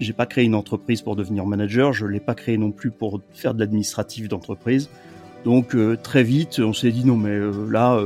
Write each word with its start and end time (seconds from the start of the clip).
j'ai 0.00 0.12
pas 0.12 0.26
créé 0.26 0.44
une 0.44 0.54
entreprise 0.54 1.02
pour 1.02 1.16
devenir 1.16 1.46
manager, 1.46 1.92
je 1.92 2.06
l'ai 2.06 2.20
pas 2.20 2.34
créé 2.34 2.58
non 2.58 2.72
plus 2.72 2.90
pour 2.90 3.20
faire 3.32 3.54
de 3.54 3.60
l'administratif 3.60 4.28
d'entreprise. 4.28 4.90
Donc 5.44 5.76
très 6.02 6.22
vite, 6.22 6.58
on 6.58 6.72
s'est 6.72 6.90
dit 6.90 7.04
non 7.04 7.16
mais 7.16 7.38
là 7.70 7.98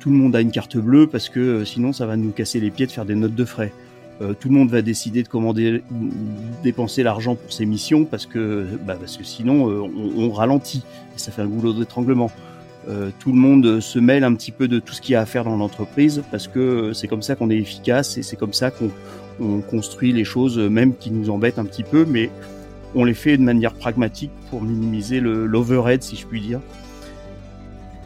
tout 0.00 0.10
le 0.10 0.16
monde 0.16 0.34
a 0.34 0.40
une 0.40 0.50
carte 0.50 0.76
bleue 0.76 1.06
parce 1.06 1.28
que 1.28 1.64
sinon 1.64 1.92
ça 1.92 2.06
va 2.06 2.16
nous 2.16 2.30
casser 2.30 2.60
les 2.60 2.70
pieds 2.70 2.86
de 2.86 2.92
faire 2.92 3.04
des 3.04 3.14
notes 3.14 3.34
de 3.34 3.44
frais. 3.44 3.72
Euh, 4.22 4.34
tout 4.38 4.48
le 4.48 4.54
monde 4.54 4.70
va 4.70 4.82
décider 4.82 5.22
de 5.22 5.28
commander, 5.28 5.82
dépenser 6.62 7.02
l'argent 7.02 7.36
pour 7.36 7.52
ses 7.52 7.64
missions 7.64 8.04
parce 8.04 8.26
que, 8.26 8.66
bah, 8.86 8.96
parce 8.98 9.16
que 9.16 9.24
sinon 9.24 9.70
euh, 9.70 9.80
on, 10.16 10.30
ralentit 10.30 10.82
et 11.16 11.18
ça 11.18 11.32
fait 11.32 11.42
un 11.42 11.46
goulot 11.46 11.72
d'étranglement. 11.72 12.30
Euh, 12.88 13.10
tout 13.18 13.32
le 13.32 13.38
monde 13.38 13.80
se 13.80 13.98
mêle 13.98 14.24
un 14.24 14.34
petit 14.34 14.52
peu 14.52 14.68
de 14.68 14.78
tout 14.78 14.92
ce 14.92 15.00
qu'il 15.00 15.12
y 15.12 15.16
a 15.16 15.20
à 15.20 15.26
faire 15.26 15.44
dans 15.44 15.56
l'entreprise 15.56 16.22
parce 16.30 16.48
que 16.48 16.92
c'est 16.92 17.08
comme 17.08 17.22
ça 17.22 17.34
qu'on 17.34 17.50
est 17.50 17.56
efficace 17.56 18.18
et 18.18 18.22
c'est 18.22 18.36
comme 18.36 18.52
ça 18.52 18.70
qu'on 18.70 18.90
on 19.40 19.60
construit 19.60 20.12
les 20.12 20.24
choses, 20.24 20.58
même 20.58 20.94
qui 20.96 21.10
nous 21.10 21.30
embêtent 21.30 21.58
un 21.58 21.64
petit 21.64 21.82
peu, 21.82 22.04
mais 22.04 22.30
on 22.94 23.04
les 23.04 23.14
fait 23.14 23.36
de 23.36 23.42
manière 23.42 23.74
pragmatique 23.74 24.32
pour 24.50 24.62
minimiser 24.62 25.20
l'overhead, 25.20 26.02
si 26.02 26.16
je 26.16 26.26
puis 26.26 26.40
dire. 26.40 26.60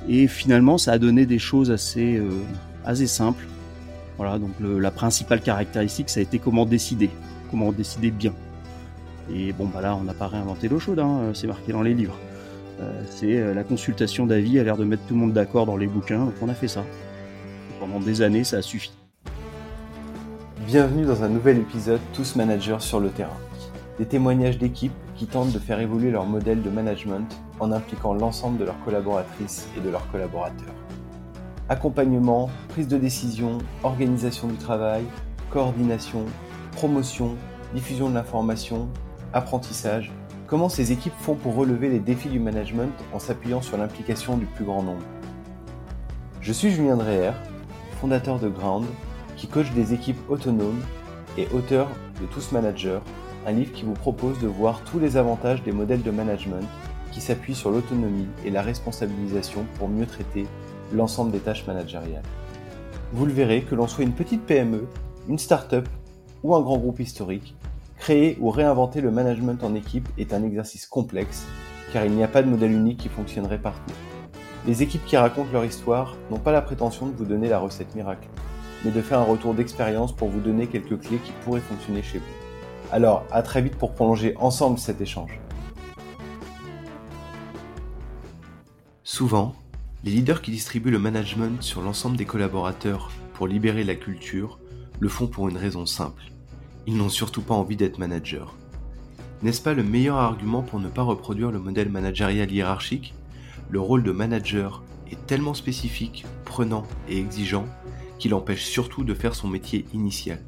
Et 0.09 0.27
finalement, 0.27 0.79
ça 0.79 0.93
a 0.93 0.98
donné 0.98 1.27
des 1.27 1.38
choses 1.38 1.70
assez, 1.70 2.19
euh, 2.19 3.07
simples. 3.07 3.45
Voilà, 4.16 4.38
donc 4.38 4.51
la 4.60 4.91
principale 4.91 5.41
caractéristique, 5.41 6.09
ça 6.09 6.20
a 6.20 6.23
été 6.23 6.38
comment 6.38 6.66
décider, 6.66 7.10
comment 7.51 7.73
décider 7.73 8.10
bien. 8.10 8.32
Et 9.35 9.52
bon, 9.52 9.65
bah 9.66 9.80
là, 9.80 9.96
on 9.96 10.05
n'a 10.05 10.15
pas 10.15 10.29
réinventé 10.29 10.69
l'eau 10.69 10.79
chaude, 10.79 10.98
hein, 10.98 11.30
c'est 11.32 11.46
marqué 11.46 11.73
dans 11.73 11.82
les 11.82 11.95
livres. 11.95 12.16
Euh, 12.80 13.02
c'est 13.09 13.37
euh, 13.38 13.55
la 13.55 13.65
consultation 13.65 14.27
d'avis 14.27 14.59
a 14.59 14.65
l'air 14.65 14.77
de 14.77 14.85
mettre 14.85 15.05
tout 15.07 15.15
le 15.15 15.21
monde 15.21 15.32
d'accord 15.32 15.65
dans 15.66 15.77
les 15.77 15.87
bouquins, 15.87 16.27
donc 16.27 16.35
on 16.43 16.48
a 16.48 16.55
fait 16.55 16.69
ça. 16.69 16.85
Pendant 17.80 18.01
des 18.01 18.23
années, 18.23 18.45
ça 18.45 18.59
a 18.59 18.62
suffi. 18.62 18.93
Bienvenue 20.66 21.04
dans 21.04 21.23
un 21.23 21.28
nouvel 21.28 21.59
épisode 21.59 22.00
Tous 22.14 22.36
managers 22.36 22.78
sur 22.80 22.98
le 22.98 23.10
terrain. 23.10 23.37
Des 23.98 24.07
témoignages 24.07 24.57
d'équipes 24.57 24.95
qui 25.15 25.26
tentent 25.26 25.52
de 25.52 25.59
faire 25.59 25.79
évoluer 25.79 26.10
leur 26.10 26.24
modèle 26.24 26.62
de 26.62 26.70
management 26.70 27.29
en 27.60 27.70
impliquant 27.70 28.15
l'ensemble 28.15 28.57
de 28.57 28.65
leurs 28.65 28.82
collaboratrices 28.82 29.68
et 29.76 29.80
de 29.82 29.90
leurs 29.90 30.10
collaborateurs. 30.10 30.73
Accompagnement, 31.68 32.48
prise 32.70 32.88
de 32.88 32.96
décision, 32.96 33.59
organisation 33.82 34.48
du 34.48 34.57
travail, 34.57 35.04
coordination, 35.51 36.24
promotion, 36.73 37.35
diffusion 37.74 38.09
de 38.09 38.15
l'information, 38.15 38.88
apprentissage, 39.35 40.12
comment 40.46 40.70
ces 40.70 40.92
équipes 40.92 41.18
font 41.18 41.35
pour 41.35 41.57
relever 41.57 41.90
les 41.90 42.01
défis 42.01 42.30
du 42.30 42.40
management 42.40 42.95
en 43.12 43.18
s'appuyant 43.18 43.60
sur 43.60 43.76
l'implication 43.76 44.38
du 44.38 44.46
plus 44.46 44.65
grand 44.65 44.82
nombre? 44.82 45.04
Je 46.40 46.54
suis 46.54 46.70
Julien 46.70 46.96
Dreher, 46.96 47.32
fondateur 48.01 48.38
de 48.38 48.48
Ground, 48.48 48.87
qui 49.37 49.46
coach 49.46 49.71
des 49.73 49.95
équipes 49.95 50.18
autonomes 50.29 50.80
et 51.37 51.49
auteur 51.54 51.88
de 52.21 52.27
Tous 52.27 52.52
Managers, 52.52 53.01
un 53.46 53.52
livre 53.52 53.73
qui 53.73 53.85
vous 53.85 53.95
propose 53.95 54.38
de 54.38 54.46
voir 54.46 54.82
tous 54.85 54.99
les 54.99 55.16
avantages 55.16 55.63
des 55.63 55.73
modèles 55.73 56.02
de 56.02 56.10
management 56.10 56.66
qui 57.13 57.21
s'appuient 57.21 57.54
sur 57.54 57.71
l'autonomie 57.71 58.26
et 58.45 58.51
la 58.51 58.63
responsabilisation 58.63 59.66
pour 59.79 59.88
mieux 59.88 60.07
traiter 60.07 60.46
l'ensemble 60.93 61.30
des 61.30 61.41
tâches 61.41 61.66
managériales. 61.66 62.23
Vous 63.13 63.26
le 63.26 63.32
verrez, 63.32 63.63
que 63.63 63.74
l'on 63.74 63.87
soit 63.87 64.04
une 64.04 64.12
petite 64.12 64.43
PME, 64.43 64.87
une 65.28 65.38
start-up 65.38 65.88
ou 66.43 66.54
un 66.54 66.60
grand 66.60 66.78
groupe 66.78 67.00
historique, 67.00 67.54
créer 67.98 68.37
ou 68.41 68.50
réinventer 68.50 69.00
le 69.00 69.10
management 69.10 69.62
en 69.62 69.75
équipe 69.75 70.09
est 70.19 70.34
un 70.34 70.43
exercice 70.43 70.87
complexe 70.87 71.47
car 71.93 72.04
il 72.04 72.12
n'y 72.12 72.25
a 72.25 72.28
pas 72.28 72.43
de 72.43 72.48
modèle 72.48 72.72
unique 72.72 72.98
qui 72.98 73.09
fonctionnerait 73.09 73.59
partout. 73.59 73.94
Les 74.66 74.82
équipes 74.82 75.04
qui 75.04 75.16
racontent 75.16 75.53
leur 75.53 75.65
histoire 75.65 76.16
n'ont 76.31 76.38
pas 76.38 76.50
la 76.50 76.62
prétention 76.62 77.06
de 77.06 77.12
vous 77.12 77.25
donner 77.25 77.48
la 77.48 77.59
recette 77.60 77.94
miracle, 77.94 78.28
mais 78.84 78.91
de 78.91 79.00
faire 79.00 79.21
un 79.21 79.25
retour 79.25 79.54
d'expérience 79.54 80.15
pour 80.15 80.28
vous 80.28 80.41
donner 80.41 80.66
quelques 80.66 81.00
clés 81.00 81.19
qui 81.19 81.32
pourraient 81.44 81.60
fonctionner 81.60 82.03
chez 82.03 82.19
vous. 82.19 82.25
Alors, 82.93 83.25
à 83.31 83.43
très 83.43 83.62
vite 83.62 83.76
pour 83.76 83.93
prolonger 83.93 84.34
ensemble 84.37 84.78
cet 84.78 85.00
échange. 85.00 85.41
Souvent, 89.03 89.54
les 90.04 90.10
leaders 90.10 90.42
qui 90.42 90.50
distribuent 90.50 90.91
le 90.91 90.98
management 90.98 91.62
sur 91.62 91.81
l'ensemble 91.81 92.16
des 92.16 92.25
collaborateurs 92.25 93.10
pour 93.32 93.48
libérer 93.48 93.84
la 93.84 93.94
culture 93.94 94.58
le 95.00 95.08
font 95.08 95.26
pour 95.26 95.48
une 95.48 95.56
raison 95.56 95.87
simple. 95.87 96.22
Ils 96.87 96.97
n'ont 96.97 97.08
surtout 97.08 97.42
pas 97.42 97.54
envie 97.54 97.76
d'être 97.76 97.98
managers. 97.98 98.44
N'est-ce 99.42 99.62
pas 99.62 99.75
le 99.75 99.82
meilleur 99.82 100.16
argument 100.16 100.62
pour 100.62 100.78
ne 100.81 100.88
pas 100.88 101.03
reproduire 101.03 101.50
le 101.50 101.58
modèle 101.58 101.88
managérial 101.88 102.50
hiérarchique? 102.50 103.14
Le 103.70 103.81
rôle 103.81 104.03
de 104.03 104.12
manager 104.12 104.82
est 105.10 105.26
tellement 105.26 105.54
spécifique, 105.54 106.25
prenant 106.44 106.84
et 107.08 107.19
exigeant 107.19 107.66
qu'il 108.24 108.32
empêche 108.32 108.64
surtout 108.64 109.04
de 109.04 109.12
faire 109.12 109.34
son 109.34 109.48
métier 109.48 109.84
initial 109.92 110.40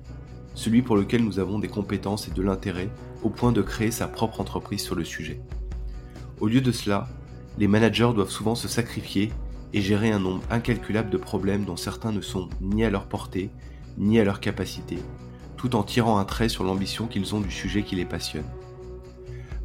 celui 0.54 0.80
pour 0.80 0.96
lequel 0.96 1.22
nous 1.22 1.38
avons 1.38 1.58
des 1.58 1.68
compétences 1.68 2.26
et 2.26 2.30
de 2.30 2.40
l'intérêt 2.40 2.88
au 3.22 3.28
point 3.28 3.52
de 3.52 3.60
créer 3.60 3.90
sa 3.90 4.08
propre 4.08 4.40
entreprise 4.40 4.80
sur 4.80 4.94
le 4.94 5.04
sujet. 5.04 5.42
Au 6.40 6.46
lieu 6.46 6.62
de 6.62 6.72
cela, 6.72 7.06
les 7.58 7.68
managers 7.68 8.12
doivent 8.14 8.30
souvent 8.30 8.54
se 8.54 8.66
sacrifier 8.66 9.30
et 9.74 9.82
gérer 9.82 10.10
un 10.10 10.20
nombre 10.20 10.42
incalculable 10.48 11.10
de 11.10 11.18
problèmes 11.18 11.66
dont 11.66 11.76
certains 11.76 12.12
ne 12.12 12.22
sont 12.22 12.48
ni 12.62 12.82
à 12.82 12.88
leur 12.88 13.08
portée, 13.08 13.50
ni 13.98 14.18
à 14.18 14.24
leur 14.24 14.40
capacité, 14.40 14.96
tout 15.58 15.76
en 15.76 15.82
tirant 15.82 16.16
un 16.16 16.24
trait 16.24 16.48
sur 16.48 16.64
l'ambition 16.64 17.06
qu'ils 17.08 17.34
ont 17.34 17.42
du 17.42 17.50
sujet 17.50 17.82
qui 17.82 17.94
les 17.94 18.06
passionne. 18.06 18.50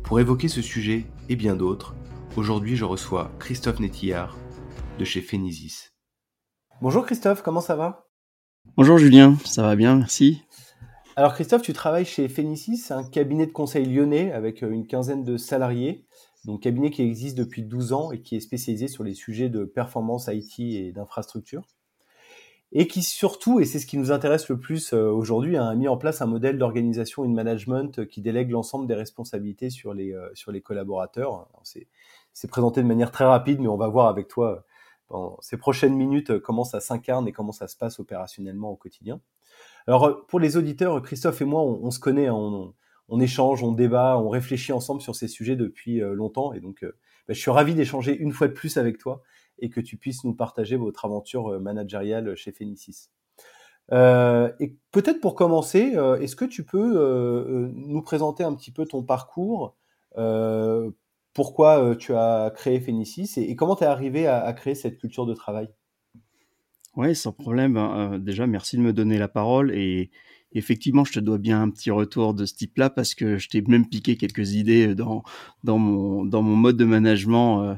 Pour 0.03 0.19
évoquer 0.19 0.49
ce 0.49 0.61
sujet 0.61 1.05
et 1.29 1.37
bien 1.37 1.55
d'autres, 1.55 1.95
aujourd'hui 2.35 2.75
je 2.75 2.83
reçois 2.83 3.31
Christophe 3.39 3.79
Nettillard 3.79 4.35
de 4.99 5.05
chez 5.05 5.21
Phénisis. 5.21 5.90
Bonjour 6.81 7.05
Christophe, 7.05 7.43
comment 7.43 7.61
ça 7.61 7.75
va? 7.75 8.07
Bonjour 8.75 8.97
Julien, 8.97 9.35
ça 9.45 9.61
va 9.61 9.75
bien, 9.75 9.97
merci. 9.97 10.41
Alors 11.15 11.35
Christophe, 11.35 11.61
tu 11.61 11.73
travailles 11.73 12.05
chez 12.05 12.27
Phénicis, 12.27 12.85
un 12.89 13.03
cabinet 13.03 13.45
de 13.45 13.51
conseil 13.51 13.85
lyonnais 13.85 14.31
avec 14.31 14.63
euh, 14.63 14.71
une 14.71 14.87
quinzaine 14.87 15.23
de 15.23 15.37
salariés, 15.37 16.07
donc 16.43 16.63
cabinet 16.63 16.89
qui 16.89 17.03
existe 17.03 17.37
depuis 17.37 17.61
12 17.61 17.93
ans 17.93 18.11
et 18.11 18.23
qui 18.23 18.35
est 18.35 18.39
spécialisé 18.39 18.87
sur 18.87 19.03
les 19.03 19.13
sujets 19.13 19.47
de 19.47 19.63
performance 19.63 20.27
IT 20.27 20.59
et 20.59 20.91
d'infrastructure. 20.91 21.67
Et 22.71 22.87
qui 22.87 23.03
surtout, 23.03 23.59
et 23.59 23.65
c'est 23.65 23.77
ce 23.77 23.85
qui 23.85 23.99
nous 23.99 24.11
intéresse 24.11 24.49
le 24.49 24.59
plus 24.59 24.93
euh, 24.93 25.11
aujourd'hui, 25.11 25.57
a 25.57 25.75
mis 25.75 25.87
en 25.87 25.97
place 25.97 26.23
un 26.23 26.25
modèle 26.25 26.57
d'organisation 26.57 27.23
et 27.23 27.27
de 27.27 27.33
management 27.33 28.07
qui 28.07 28.21
délègue 28.21 28.49
l'ensemble 28.49 28.87
des 28.87 28.95
responsabilités 28.95 29.69
sur 29.69 29.93
les, 29.93 30.13
euh, 30.13 30.31
sur 30.33 30.51
les 30.51 30.61
collaborateurs. 30.61 31.47
C'est 32.33 32.47
présenté 32.49 32.81
de 32.81 32.87
manière 32.87 33.11
très 33.11 33.25
rapide, 33.25 33.59
mais 33.59 33.67
on 33.67 33.77
va 33.77 33.87
voir 33.87 34.07
avec 34.07 34.27
toi 34.27 34.65
ces 35.41 35.57
prochaines 35.57 35.95
minutes 35.95 36.39
comment 36.39 36.63
ça 36.63 36.79
s'incarne 36.79 37.27
et 37.27 37.31
comment 37.31 37.51
ça 37.51 37.67
se 37.67 37.77
passe 37.77 37.99
opérationnellement 37.99 38.71
au 38.71 38.75
quotidien. 38.75 39.21
Alors 39.87 40.07
euh, 40.07 40.25
pour 40.27 40.39
les 40.39 40.57
auditeurs, 40.57 41.01
Christophe 41.01 41.41
et 41.41 41.45
moi, 41.45 41.61
on, 41.63 41.91
se 41.91 41.99
connaît, 41.99 42.29
on, 42.29 42.73
échange, 43.19 43.63
on 43.63 43.71
débat, 43.71 44.17
on 44.17 44.29
réfléchit 44.29 44.73
ensemble 44.73 45.01
sur 45.01 45.15
ces 45.15 45.27
sujets 45.27 45.55
depuis 45.55 46.01
euh, 46.01 46.13
longtemps, 46.13 46.53
et 46.53 46.59
donc 46.59 46.83
euh, 46.83 46.97
bah, 47.27 47.33
je 47.33 47.39
suis 47.39 47.51
ravi 47.51 47.75
d'échanger 47.75 48.15
une 48.15 48.31
fois 48.31 48.47
de 48.47 48.53
plus 48.53 48.77
avec 48.77 48.97
toi 48.97 49.21
et 49.59 49.69
que 49.69 49.81
tu 49.81 49.97
puisses 49.97 50.23
nous 50.23 50.33
partager 50.33 50.75
votre 50.75 51.05
aventure 51.05 51.59
managériale 51.59 52.35
chez 52.35 52.51
Phénicis. 52.51 53.09
et 53.91 54.75
peut-être 54.91 55.21
pour 55.21 55.35
commencer, 55.35 55.93
est-ce 56.19 56.35
que 56.35 56.45
tu 56.45 56.63
peux 56.63 57.69
nous 57.75 58.01
présenter 58.01 58.43
un 58.43 58.55
petit 58.55 58.71
peu 58.71 58.87
ton 58.87 59.03
parcours, 59.03 59.75
pourquoi 61.33 61.95
tu 61.95 62.13
as 62.13 62.51
créé 62.55 62.79
Phénicis 62.79 63.31
et, 63.37 63.55
comment 63.55 63.75
tu 63.75 63.83
es 63.83 63.87
arrivé 63.87 64.27
à 64.27 64.51
créer 64.53 64.75
cette 64.75 64.97
culture 64.97 65.25
de 65.25 65.33
travail? 65.33 65.69
Oui, 66.97 67.15
sans 67.15 67.31
problème. 67.31 67.77
Hein, 67.77 68.13
euh, 68.13 68.19
déjà, 68.19 68.47
merci 68.47 68.77
de 68.77 68.81
me 68.81 68.93
donner 68.93 69.17
la 69.17 69.27
parole. 69.27 69.71
Et 69.73 70.11
effectivement, 70.51 71.05
je 71.05 71.13
te 71.13 71.19
dois 71.19 71.37
bien 71.37 71.61
un 71.61 71.69
petit 71.69 71.91
retour 71.91 72.33
de 72.33 72.45
ce 72.45 72.53
type-là 72.53 72.89
parce 72.89 73.15
que 73.15 73.37
je 73.37 73.47
t'ai 73.47 73.61
même 73.61 73.87
piqué 73.87 74.17
quelques 74.17 74.53
idées 74.53 74.93
dans, 74.93 75.23
dans, 75.63 75.77
mon, 75.77 76.25
dans 76.25 76.41
mon 76.41 76.55
mode 76.55 76.77
de 76.77 76.85
management 76.85 77.63
euh, 77.63 77.75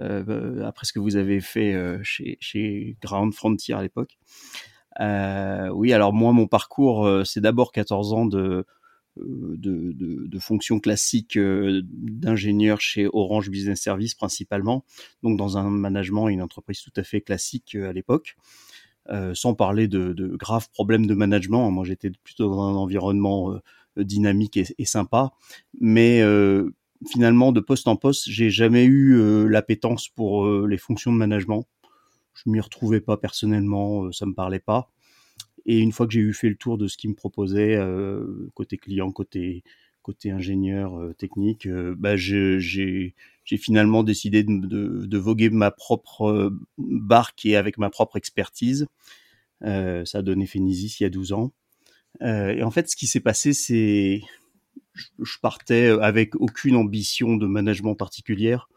euh, 0.00 0.64
après 0.64 0.86
ce 0.86 0.92
que 0.92 1.00
vous 1.00 1.16
avez 1.16 1.40
fait 1.40 1.74
chez, 2.02 2.38
chez 2.40 2.96
Ground 3.02 3.34
Frontier 3.34 3.74
à 3.74 3.82
l'époque. 3.82 4.16
oui, 5.00 5.92
alors 5.92 6.12
moi, 6.12 6.32
mon 6.32 6.46
parcours, 6.46 7.22
c'est 7.24 7.40
d'abord 7.40 7.72
14 7.72 8.12
ans 8.12 8.26
de, 8.26 8.64
de, 9.16 9.92
de, 9.92 10.38
fonctions 10.38 10.80
classiques 10.80 11.38
d'ingénieur 11.38 12.80
chez 12.80 13.08
Orange 13.12 13.50
Business 13.50 13.80
Service 13.82 14.14
principalement, 14.14 14.84
donc 15.22 15.36
dans 15.36 15.58
un 15.58 15.68
management 15.68 16.28
et 16.28 16.32
une 16.32 16.42
entreprise 16.42 16.80
tout 16.80 16.92
à 16.96 17.02
fait 17.02 17.20
classique 17.20 17.74
à 17.74 17.92
l'époque. 17.92 18.36
Euh, 19.10 19.34
sans 19.34 19.54
parler 19.54 19.88
de, 19.88 20.36
graves 20.36 20.70
problèmes 20.70 21.06
de 21.06 21.14
management. 21.14 21.68
Moi, 21.72 21.84
j'étais 21.84 22.10
plutôt 22.22 22.48
dans 22.48 22.62
un 22.62 22.74
environnement 22.74 23.52
euh, 23.52 24.04
dynamique 24.04 24.56
et, 24.56 24.84
sympa, 24.84 25.32
mais 25.80 26.22
euh, 26.22 26.70
finalement, 27.10 27.50
de 27.50 27.58
poste 27.58 27.88
en 27.88 27.96
poste, 27.96 28.28
j'ai 28.28 28.48
jamais 28.48 28.84
eu 28.84 29.48
l'appétence 29.48 30.08
pour 30.08 30.46
les 30.46 30.78
fonctions 30.78 31.12
de 31.12 31.16
management. 31.16 31.66
Je 32.32 32.48
m'y 32.48 32.60
retrouvais 32.60 33.00
pas 33.00 33.16
personnellement, 33.16 34.12
ça 34.12 34.24
me 34.24 34.34
parlait 34.34 34.60
pas. 34.60 34.88
Et 35.66 35.78
une 35.78 35.92
fois 35.92 36.06
que 36.06 36.12
j'ai 36.12 36.20
eu 36.20 36.32
fait 36.32 36.48
le 36.48 36.56
tour 36.56 36.78
de 36.78 36.88
ce 36.88 36.96
qu'ils 36.96 37.10
me 37.10 37.14
proposait, 37.14 37.76
euh, 37.76 38.50
côté 38.54 38.76
client, 38.76 39.10
côté 39.12 39.62
côté 40.02 40.32
ingénieur 40.32 40.98
euh, 40.98 41.14
technique, 41.14 41.66
euh, 41.66 41.94
bah 41.96 42.16
j'ai 42.16 43.14
finalement 43.44 44.02
décidé 44.02 44.42
de, 44.42 45.06
de, 45.06 45.18
voguer 45.18 45.48
ma 45.48 45.70
propre 45.70 46.52
barque 46.76 47.46
et 47.46 47.54
avec 47.54 47.78
ma 47.78 47.88
propre 47.88 48.16
expertise. 48.16 48.88
ça 49.60 50.18
a 50.18 50.22
donné 50.22 50.46
Phénisis 50.46 50.98
il 50.98 51.04
y 51.04 51.06
a 51.06 51.10
12 51.10 51.32
ans. 51.32 51.52
et 52.20 52.62
en 52.64 52.70
fait, 52.72 52.88
ce 52.90 52.96
qui 52.96 53.06
s'est 53.06 53.20
passé, 53.20 53.52
c'est 53.52 54.22
je, 54.94 55.38
partais 55.40 55.88
avec 55.88 56.34
aucune 56.36 56.74
ambition 56.76 57.36
de 57.36 57.46
management 57.46 57.94
particulière, 57.94 58.68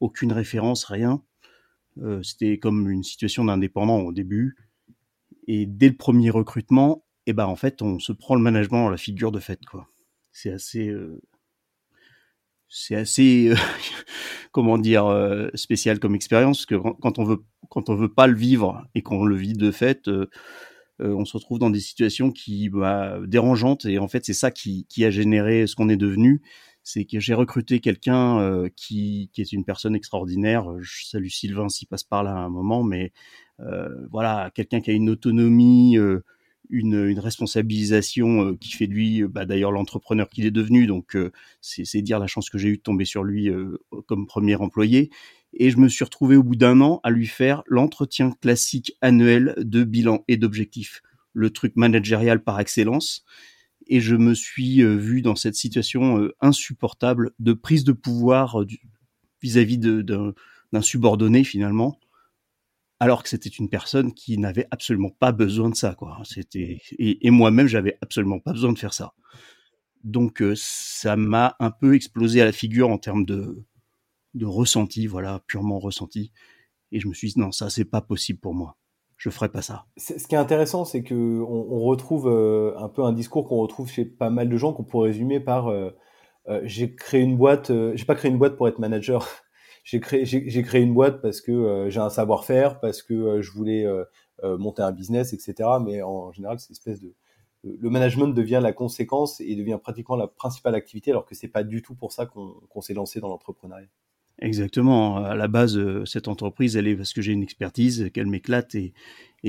aucune 0.00 0.32
référence, 0.32 0.84
rien. 0.84 1.22
C'était 2.22 2.58
comme 2.58 2.88
une 2.90 3.02
situation 3.02 3.44
d'indépendant 3.44 3.98
au 4.00 4.12
début. 4.12 4.56
Et 5.52 5.66
dès 5.66 5.88
le 5.88 5.96
premier 5.96 6.30
recrutement, 6.30 7.04
et 7.26 7.30
eh 7.30 7.32
ben 7.32 7.46
en 7.46 7.56
fait, 7.56 7.82
on 7.82 7.98
se 7.98 8.12
prend 8.12 8.36
le 8.36 8.40
management 8.40 8.86
à 8.86 8.90
la 8.92 8.96
figure 8.96 9.32
de 9.32 9.40
fait, 9.40 9.58
quoi. 9.66 9.88
C'est 10.30 10.52
assez, 10.52 10.86
euh, 10.86 11.20
c'est 12.68 12.94
assez, 12.94 13.48
euh, 13.48 13.56
comment 14.52 14.78
dire, 14.78 15.12
spécial 15.54 15.98
comme 15.98 16.14
expérience, 16.14 16.58
parce 16.58 16.66
que 16.66 16.90
quand 17.00 17.18
on 17.18 17.24
veut, 17.24 17.42
quand 17.68 17.88
on 17.88 17.96
veut 17.96 18.14
pas 18.14 18.28
le 18.28 18.36
vivre 18.36 18.86
et 18.94 19.02
qu'on 19.02 19.24
le 19.24 19.34
vit 19.34 19.54
de 19.54 19.72
fait, 19.72 20.08
on 21.00 21.24
se 21.24 21.36
retrouve 21.36 21.58
dans 21.58 21.70
des 21.70 21.80
situations 21.80 22.30
qui 22.30 22.68
bah, 22.68 23.18
dérangeantes 23.26 23.86
et 23.86 23.98
en 23.98 24.06
fait 24.06 24.24
c'est 24.24 24.34
ça 24.34 24.52
qui, 24.52 24.86
a 25.02 25.10
généré 25.10 25.66
ce 25.66 25.74
qu'on 25.74 25.88
est 25.88 25.96
devenu 25.96 26.42
c'est 26.82 27.04
que 27.04 27.20
j'ai 27.20 27.34
recruté 27.34 27.80
quelqu'un 27.80 28.40
euh, 28.40 28.68
qui, 28.74 29.30
qui, 29.32 29.42
est 29.42 29.52
une 29.52 29.64
personne 29.64 29.94
extraordinaire. 29.94 30.64
Je 30.80 31.06
salue 31.06 31.28
Sylvain 31.28 31.68
s'il 31.68 31.88
passe 31.88 32.04
par 32.04 32.22
là 32.22 32.32
à 32.32 32.38
un 32.38 32.48
moment, 32.48 32.82
mais 32.82 33.04
euh, 33.04 33.10
voilà, 34.10 34.50
quelqu'un 34.54 34.80
qui 34.80 34.90
a 34.90 34.94
une 34.94 35.10
autonomie, 35.10 35.98
euh, 35.98 36.24
une, 36.68 37.06
une, 37.06 37.18
responsabilisation 37.18 38.44
euh, 38.44 38.56
qui 38.56 38.72
fait 38.72 38.86
de 38.86 38.92
lui, 38.92 39.22
bah, 39.24 39.44
d'ailleurs, 39.44 39.72
l'entrepreneur 39.72 40.28
qu'il 40.28 40.46
est 40.46 40.50
devenu. 40.50 40.86
Donc, 40.86 41.16
c'est 41.60 42.02
dire 42.02 42.18
la 42.18 42.26
chance 42.26 42.50
que 42.50 42.58
j'ai 42.58 42.68
eu 42.68 42.76
de 42.76 42.82
tomber 42.82 43.04
sur 43.04 43.24
lui 43.24 43.50
comme 44.06 44.26
premier 44.26 44.56
employé. 44.56 45.10
Et 45.52 45.70
je 45.70 45.78
me 45.78 45.88
suis 45.88 46.04
retrouvé 46.04 46.36
au 46.36 46.42
bout 46.44 46.56
d'un 46.56 46.80
an 46.80 47.00
à 47.02 47.10
lui 47.10 47.26
faire 47.26 47.62
l'entretien 47.66 48.30
classique 48.40 48.96
annuel 49.00 49.54
de 49.58 49.82
bilan 49.82 50.24
et 50.28 50.36
d'objectifs, 50.36 51.02
le 51.32 51.50
truc 51.50 51.74
managérial 51.74 52.42
par 52.42 52.60
excellence 52.60 53.24
et 53.90 54.00
je 54.00 54.14
me 54.14 54.34
suis 54.34 54.82
euh, 54.82 54.94
vu 54.94 55.20
dans 55.20 55.34
cette 55.34 55.56
situation 55.56 56.18
euh, 56.18 56.34
insupportable 56.40 57.32
de 57.40 57.52
prise 57.52 57.84
de 57.84 57.92
pouvoir 57.92 58.62
euh, 58.62 58.66
vis-à-vis 59.42 59.78
d'un 59.78 60.80
subordonné 60.80 61.44
finalement, 61.44 61.98
alors 63.00 63.22
que 63.22 63.28
c'était 63.28 63.48
une 63.48 63.68
personne 63.68 64.12
qui 64.12 64.38
n'avait 64.38 64.66
absolument 64.70 65.10
pas 65.10 65.32
besoin 65.32 65.70
de 65.70 65.74
ça, 65.74 65.94
quoi. 65.94 66.18
C'était 66.24 66.80
et, 66.98 67.30
moi-même 67.30 67.66
j'avais 67.66 67.98
absolument 68.02 68.38
pas 68.40 68.52
besoin 68.52 68.72
de 68.72 68.78
faire 68.78 68.94
ça. 68.94 69.14
Donc 70.04 70.42
ça 70.54 71.16
m'a 71.16 71.56
un 71.60 71.70
peu 71.70 71.94
explosé 71.94 72.40
à 72.40 72.44
la 72.44 72.52
figure 72.52 72.90
en 72.90 72.98
termes 72.98 73.24
de 73.24 73.64
de 74.34 74.46
ressenti, 74.46 75.06
voilà, 75.06 75.42
purement 75.46 75.78
ressenti. 75.80 76.32
Et 76.92 77.00
je 77.00 77.08
me 77.08 77.14
suis 77.14 77.28
dit 77.28 77.40
non, 77.40 77.52
ça 77.52 77.70
c'est 77.70 77.84
pas 77.84 78.00
possible 78.00 78.38
pour 78.38 78.54
moi 78.54 78.76
je 79.20 79.28
ferai 79.28 79.50
pas 79.50 79.60
ça. 79.60 79.84
Ce 79.98 80.26
qui 80.26 80.34
est 80.34 80.38
intéressant, 80.38 80.86
c'est 80.86 81.02
que 81.02 81.14
on, 81.14 81.80
retrouve 81.80 82.26
euh, 82.26 82.72
un 82.78 82.88
peu 82.88 83.04
un 83.04 83.12
discours 83.12 83.46
qu'on 83.46 83.58
retrouve 83.58 83.90
chez 83.90 84.06
pas 84.06 84.30
mal 84.30 84.48
de 84.48 84.56
gens 84.56 84.72
qu'on 84.72 84.82
pourrait 84.82 85.10
résumer 85.10 85.40
par 85.40 85.68
euh, 85.68 85.90
euh, 86.48 86.62
j'ai 86.64 86.94
créé 86.94 87.20
une 87.20 87.36
boîte, 87.36 87.70
j'ai 87.94 88.04
pas 88.06 88.14
créé 88.14 88.30
une 88.30 88.38
boîte 88.38 88.56
pour 88.56 88.66
être 88.66 88.78
manager. 88.78 89.28
J'ai 89.84 90.00
créé 90.00 90.82
une 90.82 90.94
boîte 90.94 91.22
parce 91.22 91.40
que 91.40 91.86
j'ai 91.88 92.00
un 92.00 92.10
savoir-faire, 92.10 92.80
parce 92.80 93.02
que 93.02 93.40
je 93.40 93.50
voulais 93.50 93.86
monter 94.42 94.82
un 94.82 94.92
business, 94.92 95.32
etc. 95.32 95.68
Mais 95.84 96.02
en 96.02 96.32
général, 96.32 96.58
c'est 96.60 96.72
espèce 96.72 97.00
de 97.00 97.14
le 97.62 97.90
management 97.90 98.28
devient 98.28 98.60
la 98.62 98.72
conséquence 98.72 99.40
et 99.40 99.54
devient 99.54 99.78
pratiquement 99.82 100.16
la 100.16 100.26
principale 100.26 100.74
activité, 100.74 101.10
alors 101.10 101.26
que 101.26 101.34
c'est 101.34 101.48
pas 101.48 101.62
du 101.62 101.82
tout 101.82 101.94
pour 101.94 102.12
ça 102.12 102.26
qu'on 102.26 102.80
s'est 102.80 102.94
lancé 102.94 103.20
dans 103.20 103.28
l'entrepreneuriat. 103.28 103.88
Exactement. 104.38 105.18
À 105.18 105.34
la 105.34 105.48
base, 105.48 105.76
euh, 105.76 106.06
cette 106.06 106.26
entreprise, 106.26 106.76
elle 106.76 106.88
est 106.88 106.96
parce 106.96 107.12
que 107.12 107.20
j'ai 107.20 107.32
une 107.32 107.42
expertise, 107.42 108.10
qu'elle 108.14 108.26
m'éclate 108.26 108.74
et, 108.74 108.94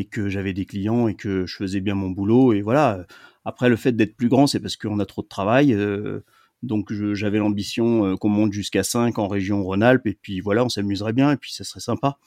que 0.09 0.27
j'avais 0.27 0.51
des 0.51 0.65
clients 0.65 1.07
et 1.07 1.15
que 1.15 1.45
je 1.45 1.55
faisais 1.55 1.79
bien 1.79 1.95
mon 1.95 2.09
boulot. 2.09 2.51
Et 2.51 2.61
voilà. 2.61 3.05
Après, 3.45 3.69
le 3.69 3.77
fait 3.77 3.93
d'être 3.93 4.17
plus 4.17 4.27
grand, 4.27 4.47
c'est 4.47 4.59
parce 4.59 4.75
qu'on 4.75 4.99
a 4.99 5.05
trop 5.05 5.21
de 5.21 5.27
travail. 5.27 5.73
Euh, 5.73 6.25
donc, 6.63 6.93
j'avais 7.13 7.39
l'ambition 7.39 8.05
euh, 8.05 8.15
qu'on 8.15 8.29
monte 8.29 8.53
jusqu'à 8.53 8.83
5 8.83 9.17
en 9.17 9.27
région 9.27 9.63
Rhône-Alpes. 9.63 10.05
Et 10.05 10.13
puis 10.13 10.41
voilà, 10.41 10.63
on 10.63 10.69
s'amuserait 10.69 11.13
bien 11.13 11.31
et 11.31 11.37
puis 11.37 11.53
ça 11.53 11.63
serait 11.63 11.79
sympa. 11.79 12.17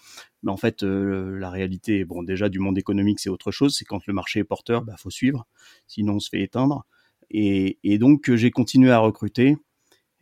Mais 0.42 0.50
en 0.50 0.56
fait, 0.56 0.82
la 0.82 1.50
réalité, 1.50 2.04
bon, 2.04 2.22
déjà 2.22 2.48
du 2.48 2.58
monde 2.58 2.76
économique, 2.76 3.20
c'est 3.20 3.30
autre 3.30 3.52
chose. 3.52 3.76
C'est 3.76 3.84
quand 3.84 4.06
le 4.06 4.12
marché 4.12 4.40
est 4.40 4.44
porteur, 4.44 4.82
bah, 4.82 4.96
faut 4.98 5.10
suivre. 5.10 5.46
Sinon, 5.86 6.14
on 6.14 6.20
se 6.20 6.28
fait 6.28 6.42
éteindre. 6.42 6.84
Et, 7.30 7.78
et 7.84 7.98
donc, 7.98 8.34
j'ai 8.34 8.50
continué 8.50 8.90
à 8.90 8.98
recruter. 8.98 9.56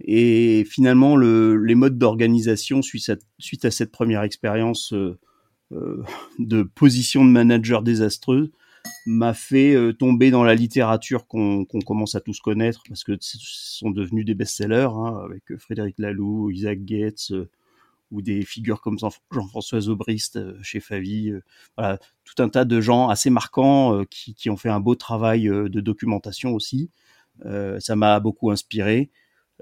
Et 0.04 0.64
finalement, 0.68 1.16
le, 1.16 1.56
les 1.56 1.74
modes 1.74 1.98
d'organisation 1.98 2.82
suite 2.82 3.08
à, 3.08 3.16
suite 3.38 3.64
à 3.64 3.70
cette 3.70 3.92
première 3.92 4.22
expérience 4.22 4.92
euh, 4.92 5.18
euh, 5.72 6.02
de 6.38 6.62
position 6.62 7.24
de 7.24 7.30
manager 7.30 7.82
désastreuse 7.82 8.50
m'a 9.06 9.34
fait 9.34 9.74
euh, 9.74 9.92
tomber 9.92 10.30
dans 10.30 10.44
la 10.44 10.54
littérature 10.54 11.26
qu'on 11.26 11.64
commence 11.64 12.14
à 12.14 12.20
tous 12.20 12.40
connaître 12.40 12.82
parce 12.88 13.04
que 13.04 13.16
ce 13.20 13.38
sont 13.40 13.90
devenus 13.90 14.24
des 14.24 14.34
best-sellers 14.34 14.88
hein, 14.94 15.20
avec 15.24 15.56
Frédéric 15.58 15.98
Laloux, 15.98 16.50
Isaac 16.50 16.84
Gates 16.84 17.32
ou 18.10 18.22
des 18.22 18.44
figures 18.44 18.80
comme 18.80 18.98
Jean-François 18.98 19.80
Zobrist 19.80 20.38
chez 20.62 20.80
Favi. 20.80 21.32
voilà, 21.78 21.98
tout 22.24 22.42
un 22.42 22.48
tas 22.48 22.64
de 22.64 22.80
gens 22.80 23.08
assez 23.08 23.30
marquants 23.30 24.04
qui, 24.10 24.50
ont 24.50 24.58
fait 24.58 24.68
un 24.68 24.80
beau 24.80 24.94
travail 24.94 25.44
de 25.44 25.80
documentation 25.80 26.54
aussi. 26.54 26.90
ça 27.78 27.96
m'a 27.96 28.20
beaucoup 28.20 28.50
inspiré 28.50 29.10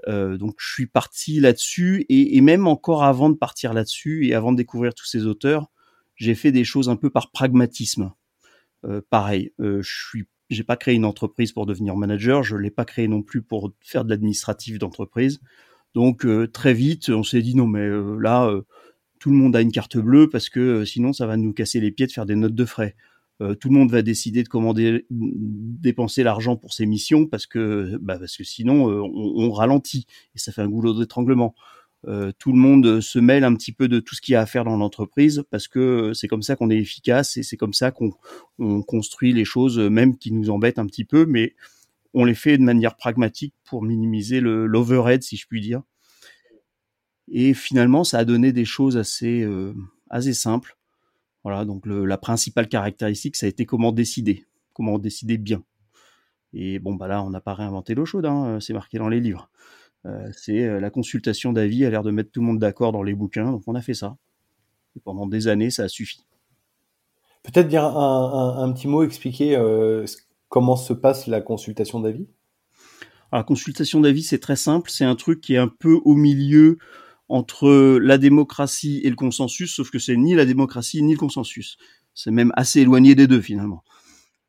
euh, 0.07 0.37
donc 0.37 0.55
je 0.57 0.71
suis 0.71 0.87
parti 0.87 1.39
là-dessus 1.39 2.05
et, 2.09 2.39
même 2.41 2.67
encore 2.67 3.03
avant 3.03 3.29
de 3.29 3.35
partir 3.35 3.73
là-dessus 3.73 4.27
et 4.27 4.33
avant 4.33 4.51
de 4.51 4.57
découvrir 4.57 4.93
tous 4.93 5.05
ces 5.05 5.25
auteurs, 5.25 5.67
j'ai 6.15 6.35
fait 6.35 6.51
des 6.51 6.63
choses 6.63 6.89
un 6.89 6.95
peu 6.95 7.09
par 7.09 7.31
pragmatisme. 7.31 8.11
Euh, 8.85 9.01
pareil, 9.09 9.51
euh, 9.59 9.81
je 9.81 10.19
j'ai 10.49 10.63
pas 10.65 10.75
créé 10.75 10.95
une 10.95 11.05
entreprise 11.05 11.53
pour 11.53 11.65
devenir 11.65 11.95
manager, 11.95 12.43
je 12.43 12.57
l'ai 12.57 12.71
pas 12.71 12.83
créé 12.83 13.07
non 13.07 13.21
plus 13.21 13.41
pour 13.41 13.71
faire 13.79 14.03
de 14.03 14.09
l'administratif 14.09 14.79
d'entreprise. 14.79 15.39
Donc 15.95 16.25
euh, 16.25 16.47
très 16.47 16.73
vite, 16.73 17.09
on 17.09 17.23
s'est 17.23 17.41
dit 17.41 17.55
non 17.55 17.67
mais 17.67 17.87
là, 18.19 18.51
tout 19.19 19.29
le 19.29 19.37
monde 19.37 19.55
a 19.55 19.61
une 19.61 19.71
carte 19.71 19.97
bleue 19.97 20.29
parce 20.29 20.49
que 20.49 20.83
sinon 20.83 21.13
ça 21.13 21.25
va 21.25 21.37
nous 21.37 21.53
casser 21.53 21.79
les 21.79 21.91
pieds 21.91 22.05
de 22.05 22.11
faire 22.11 22.25
des 22.25 22.35
notes 22.35 22.55
de 22.55 22.65
frais. 22.65 22.95
Tout 23.59 23.69
le 23.69 23.75
monde 23.75 23.91
va 23.91 24.01
décider 24.03 24.43
de 24.43 24.49
commander, 24.49 25.07
dépenser 25.09 26.21
l'argent 26.21 26.57
pour 26.57 26.73
ses 26.73 26.85
missions 26.85 27.25
parce 27.25 27.47
que, 27.47 27.97
bah 28.01 28.19
sinon 28.27 28.87
on, 28.87 29.45
on, 29.45 29.51
ralentit 29.51 30.05
et 30.35 30.39
ça 30.39 30.51
fait 30.51 30.61
un 30.61 30.69
goulot 30.69 30.99
d'étranglement. 30.99 31.55
Euh, 32.07 32.31
tout 32.39 32.51
le 32.51 32.57
monde 32.57 32.99
se 32.99 33.19
mêle 33.19 33.43
un 33.43 33.53
petit 33.53 33.71
peu 33.71 33.87
de 33.87 33.99
tout 33.99 34.15
ce 34.15 34.21
qu'il 34.21 34.33
y 34.33 34.35
a 34.35 34.41
à 34.41 34.45
faire 34.45 34.63
dans 34.63 34.75
l'entreprise 34.75 35.43
parce 35.51 35.67
que 35.67 36.13
c'est 36.13 36.27
comme 36.27 36.41
ça 36.41 36.55
qu'on 36.55 36.71
est 36.71 36.77
efficace 36.77 37.37
et 37.37 37.43
c'est 37.43 37.57
comme 37.57 37.73
ça 37.73 37.91
qu'on 37.91 38.11
on 38.57 38.81
construit 38.81 39.33
les 39.33 39.45
choses, 39.45 39.77
même 39.77 40.17
qui 40.17 40.31
nous 40.31 40.49
embêtent 40.49 40.79
un 40.79 40.87
petit 40.87 41.05
peu, 41.05 41.25
mais 41.25 41.55
on 42.13 42.25
les 42.25 42.33
fait 42.33 42.57
de 42.57 42.63
manière 42.63 42.97
pragmatique 42.97 43.53
pour 43.63 43.83
minimiser 43.83 44.41
l'overhead, 44.41 45.23
si 45.23 45.37
je 45.37 45.47
puis 45.47 45.61
dire. 45.61 45.81
Et 47.29 47.53
finalement, 47.53 48.03
ça 48.03 48.19
a 48.19 48.25
donné 48.25 48.51
des 48.51 48.65
choses 48.65 48.97
assez 48.97 49.41
euh, 49.43 49.73
assez 50.09 50.33
simples. 50.33 50.77
Voilà, 51.43 51.65
donc 51.65 51.85
le, 51.85 52.05
la 52.05 52.17
principale 52.17 52.67
caractéristique, 52.67 53.35
ça 53.35 53.45
a 53.45 53.49
été 53.49 53.65
comment 53.65 53.91
décider, 53.91 54.45
comment 54.73 54.99
décider 54.99 55.37
bien. 55.37 55.63
Et 56.53 56.79
bon, 56.79 56.95
bah 56.95 57.07
là, 57.07 57.23
on 57.23 57.29
n'a 57.29 57.39
pas 57.41 57.53
réinventé 57.53 57.95
l'eau 57.95 58.05
chaude, 58.05 58.25
hein, 58.25 58.59
c'est 58.59 58.73
marqué 58.73 58.97
dans 58.97 59.07
les 59.07 59.21
livres. 59.21 59.49
Euh, 60.05 60.29
c'est 60.33 60.63
euh, 60.63 60.79
la 60.79 60.89
consultation 60.89 61.53
d'avis 61.53 61.85
a 61.85 61.89
l'air 61.89 62.03
de 62.03 62.11
mettre 62.11 62.31
tout 62.31 62.39
le 62.39 62.47
monde 62.47 62.59
d'accord 62.59 62.91
dans 62.91 63.03
les 63.03 63.13
bouquins, 63.13 63.51
donc 63.51 63.63
on 63.67 63.75
a 63.75 63.81
fait 63.81 63.93
ça. 63.93 64.17
Et 64.95 64.99
pendant 64.99 65.27
des 65.27 65.47
années, 65.47 65.69
ça 65.69 65.83
a 65.83 65.87
suffi. 65.87 66.25
Peut-être 67.43 67.67
dire 67.67 67.85
un, 67.85 68.57
un, 68.57 68.63
un, 68.63 68.71
petit 68.73 68.87
mot, 68.87 69.03
expliquer 69.03 69.55
euh, 69.55 70.05
comment 70.49 70.75
se 70.75 70.93
passe 70.93 71.27
la 71.27 71.41
consultation 71.41 71.99
d'avis? 71.99 72.27
La 73.31 73.43
consultation 73.43 74.01
d'avis, 74.01 74.23
c'est 74.23 74.39
très 74.39 74.55
simple, 74.55 74.89
c'est 74.89 75.05
un 75.05 75.15
truc 75.15 75.39
qui 75.39 75.53
est 75.53 75.57
un 75.57 75.69
peu 75.69 75.99
au 76.03 76.15
milieu 76.15 76.77
entre 77.29 77.97
la 77.99 78.17
démocratie 78.17 78.99
et 79.05 79.09
le 79.09 79.15
consensus, 79.15 79.73
sauf 79.73 79.89
que 79.89 79.99
c'est 79.99 80.17
ni 80.17 80.35
la 80.35 80.45
démocratie 80.45 81.01
ni 81.01 81.13
le 81.13 81.17
consensus. 81.17 81.77
C'est 82.13 82.31
même 82.31 82.51
assez 82.57 82.81
éloigné 82.81 83.15
des 83.15 83.27
deux 83.27 83.39
finalement. 83.39 83.83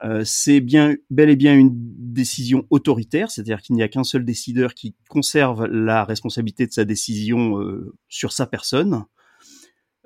Euh, 0.05 0.23
c'est 0.25 0.61
bel 0.61 1.31
et 1.31 1.37
bien 1.37 1.57
une 1.57 1.71
décision 1.73 2.67
autoritaire, 2.71 3.31
c'est-à-dire 3.31 3.63
qu'il 3.63 3.77
n'y 3.77 3.83
a 3.83 3.89
qu'un 3.89 4.03
seul 4.03 4.25
décideur 4.25 4.75
qui 4.75 4.97
conserve 5.09 5.67
la 5.67 6.05
responsabilité 6.05 6.67
de 6.67 6.73
sa 6.73 6.85
décision 6.85 7.61
euh, 7.61 7.95
sur 8.09 8.33
sa 8.33 8.47
personne. 8.47 9.05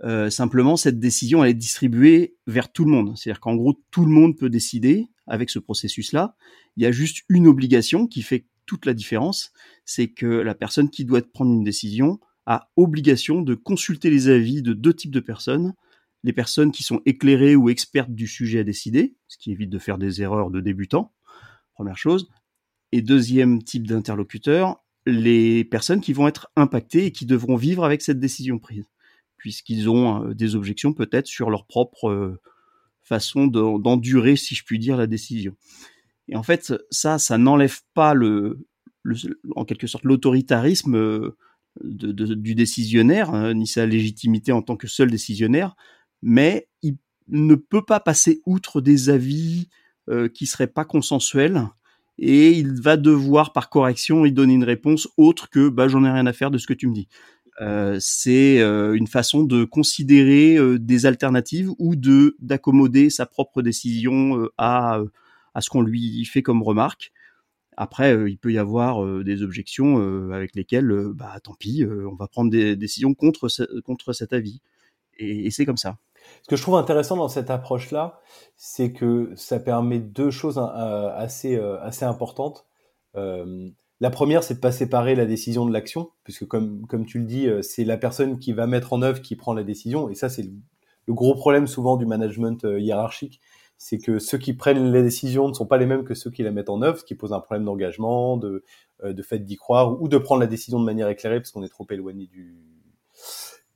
Euh, 0.04 0.28
simplement, 0.28 0.76
cette 0.76 0.98
décision 0.98 1.42
elle 1.42 1.50
est 1.50 1.54
distribuée 1.54 2.36
vers 2.46 2.70
tout 2.70 2.84
le 2.84 2.90
monde, 2.90 3.16
c'est-à-dire 3.16 3.40
qu'en 3.40 3.56
gros 3.56 3.80
tout 3.90 4.04
le 4.04 4.10
monde 4.10 4.36
peut 4.36 4.50
décider 4.50 5.06
avec 5.26 5.48
ce 5.48 5.58
processus-là. 5.58 6.36
Il 6.76 6.82
y 6.82 6.86
a 6.86 6.92
juste 6.92 7.24
une 7.30 7.46
obligation 7.46 8.06
qui 8.06 8.20
fait 8.20 8.46
toute 8.66 8.84
la 8.84 8.92
différence, 8.92 9.52
c'est 9.86 10.08
que 10.08 10.26
la 10.26 10.54
personne 10.54 10.90
qui 10.90 11.06
doit 11.06 11.22
prendre 11.22 11.52
une 11.52 11.64
décision 11.64 12.20
a 12.44 12.68
obligation 12.76 13.40
de 13.40 13.54
consulter 13.54 14.10
les 14.10 14.28
avis 14.28 14.60
de 14.60 14.74
deux 14.74 14.92
types 14.92 15.10
de 15.10 15.20
personnes. 15.20 15.72
Les 16.26 16.32
personnes 16.32 16.72
qui 16.72 16.82
sont 16.82 17.00
éclairées 17.06 17.54
ou 17.54 17.68
expertes 17.68 18.10
du 18.10 18.26
sujet 18.26 18.58
à 18.58 18.64
décider, 18.64 19.14
ce 19.28 19.38
qui 19.38 19.52
évite 19.52 19.70
de 19.70 19.78
faire 19.78 19.96
des 19.96 20.22
erreurs 20.22 20.50
de 20.50 20.60
débutants, 20.60 21.12
première 21.72 21.96
chose. 21.96 22.28
Et 22.90 23.00
deuxième 23.00 23.62
type 23.62 23.86
d'interlocuteur, 23.86 24.82
les 25.06 25.62
personnes 25.62 26.00
qui 26.00 26.12
vont 26.12 26.26
être 26.26 26.50
impactées 26.56 27.06
et 27.06 27.12
qui 27.12 27.26
devront 27.26 27.54
vivre 27.54 27.84
avec 27.84 28.02
cette 28.02 28.18
décision 28.18 28.58
prise, 28.58 28.86
puisqu'ils 29.36 29.88
ont 29.88 30.24
euh, 30.24 30.34
des 30.34 30.56
objections 30.56 30.92
peut-être 30.92 31.28
sur 31.28 31.48
leur 31.48 31.64
propre 31.64 32.08
euh, 32.08 32.40
façon 33.04 33.46
d'endurer, 33.46 34.34
si 34.34 34.56
je 34.56 34.64
puis 34.64 34.80
dire, 34.80 34.96
la 34.96 35.06
décision. 35.06 35.54
Et 36.26 36.34
en 36.34 36.42
fait, 36.42 36.74
ça, 36.90 37.20
ça 37.20 37.38
n'enlève 37.38 37.78
pas 37.94 38.14
le, 38.14 38.66
en 39.54 39.64
quelque 39.64 39.86
sorte 39.86 40.02
l'autoritarisme 40.02 41.30
du 41.84 42.54
décisionnaire, 42.56 43.30
hein, 43.30 43.54
ni 43.54 43.68
sa 43.68 43.86
légitimité 43.86 44.50
en 44.50 44.62
tant 44.62 44.76
que 44.76 44.88
seul 44.88 45.08
décisionnaire, 45.08 45.76
mais 46.26 46.68
il 46.82 46.96
ne 47.28 47.54
peut 47.54 47.84
pas 47.84 48.00
passer 48.00 48.42
outre 48.46 48.80
des 48.80 49.08
avis 49.08 49.68
euh, 50.10 50.28
qui 50.28 50.46
seraient 50.46 50.66
pas 50.66 50.84
consensuels 50.84 51.68
et 52.18 52.50
il 52.50 52.80
va 52.80 52.96
devoir 52.96 53.52
par 53.52 53.68
correction 53.70 54.24
y 54.24 54.32
donner 54.32 54.54
une 54.54 54.64
réponse 54.64 55.08
autre 55.16 55.50
que 55.50 55.68
bah 55.68 55.88
j'en 55.88 56.04
ai 56.04 56.10
rien 56.10 56.26
à 56.26 56.32
faire 56.32 56.50
de 56.50 56.58
ce 56.58 56.66
que 56.66 56.74
tu 56.74 56.88
me 56.88 56.94
dis. 56.94 57.08
Euh, 57.60 57.96
c'est 58.00 58.60
euh, 58.60 58.94
une 58.94 59.06
façon 59.06 59.42
de 59.42 59.64
considérer 59.64 60.56
euh, 60.56 60.78
des 60.78 61.06
alternatives 61.06 61.70
ou 61.78 61.96
de 61.96 62.36
d'accommoder 62.40 63.08
sa 63.08 63.24
propre 63.26 63.62
décision 63.62 64.48
à 64.58 65.00
à 65.54 65.60
ce 65.62 65.70
qu'on 65.70 65.82
lui 65.82 66.24
fait 66.26 66.42
comme 66.42 66.62
remarque. 66.62 67.12
Après, 67.78 68.30
il 68.30 68.38
peut 68.38 68.52
y 68.52 68.58
avoir 68.58 69.22
des 69.22 69.42
objections 69.42 69.98
avec 70.32 70.54
lesquelles, 70.54 70.92
bah 71.14 71.38
tant 71.42 71.54
pis, 71.54 71.84
on 71.84 72.14
va 72.14 72.26
prendre 72.26 72.50
des 72.50 72.74
décisions 72.74 73.14
contre 73.14 73.48
contre 73.82 74.12
cet 74.14 74.32
avis. 74.32 74.62
Et, 75.18 75.46
et 75.46 75.50
c'est 75.50 75.66
comme 75.66 75.76
ça. 75.76 75.98
Ce 76.42 76.48
que 76.48 76.56
je 76.56 76.62
trouve 76.62 76.76
intéressant 76.76 77.16
dans 77.16 77.28
cette 77.28 77.50
approche-là, 77.50 78.20
c'est 78.56 78.92
que 78.92 79.32
ça 79.36 79.58
permet 79.58 79.98
deux 79.98 80.30
choses 80.30 80.58
assez 80.58 81.58
assez 81.58 82.04
importantes. 82.04 82.66
Euh, 83.16 83.70
la 84.00 84.10
première, 84.10 84.42
c'est 84.42 84.54
de 84.54 84.60
pas 84.60 84.72
séparer 84.72 85.14
la 85.14 85.24
décision 85.24 85.64
de 85.64 85.72
l'action, 85.72 86.10
puisque 86.22 86.46
comme, 86.46 86.86
comme 86.86 87.06
tu 87.06 87.18
le 87.18 87.24
dis, 87.24 87.46
euh, 87.46 87.62
c'est 87.62 87.84
la 87.84 87.96
personne 87.96 88.38
qui 88.38 88.52
va 88.52 88.66
mettre 88.66 88.92
en 88.92 89.00
œuvre 89.00 89.22
qui 89.22 89.36
prend 89.36 89.54
la 89.54 89.64
décision. 89.64 90.10
Et 90.10 90.14
ça, 90.14 90.28
c'est 90.28 90.42
le, 90.42 91.14
gros 91.14 91.34
problème 91.34 91.66
souvent 91.66 91.96
du 91.96 92.04
management 92.04 92.64
euh, 92.64 92.78
hiérarchique. 92.78 93.40
C'est 93.78 93.98
que 93.98 94.18
ceux 94.18 94.38
qui 94.38 94.54
prennent 94.54 94.92
les 94.92 95.02
décisions 95.02 95.48
ne 95.48 95.54
sont 95.54 95.66
pas 95.66 95.78
les 95.78 95.86
mêmes 95.86 96.04
que 96.04 96.14
ceux 96.14 96.30
qui 96.30 96.42
la 96.42 96.50
mettent 96.50 96.68
en 96.68 96.82
œuvre, 96.82 96.98
ce 96.98 97.04
qui 97.04 97.14
pose 97.14 97.32
un 97.32 97.40
problème 97.40 97.64
d'engagement, 97.64 98.36
de, 98.36 98.64
euh, 99.02 99.14
de 99.14 99.22
fait 99.22 99.38
d'y 99.38 99.56
croire, 99.56 100.00
ou 100.00 100.08
de 100.08 100.18
prendre 100.18 100.40
la 100.40 100.46
décision 100.46 100.78
de 100.78 100.84
manière 100.84 101.08
éclairée, 101.08 101.40
parce 101.40 101.50
qu'on 101.50 101.62
est 101.62 101.68
trop 101.68 101.86
éloigné 101.90 102.26
du, 102.26 102.54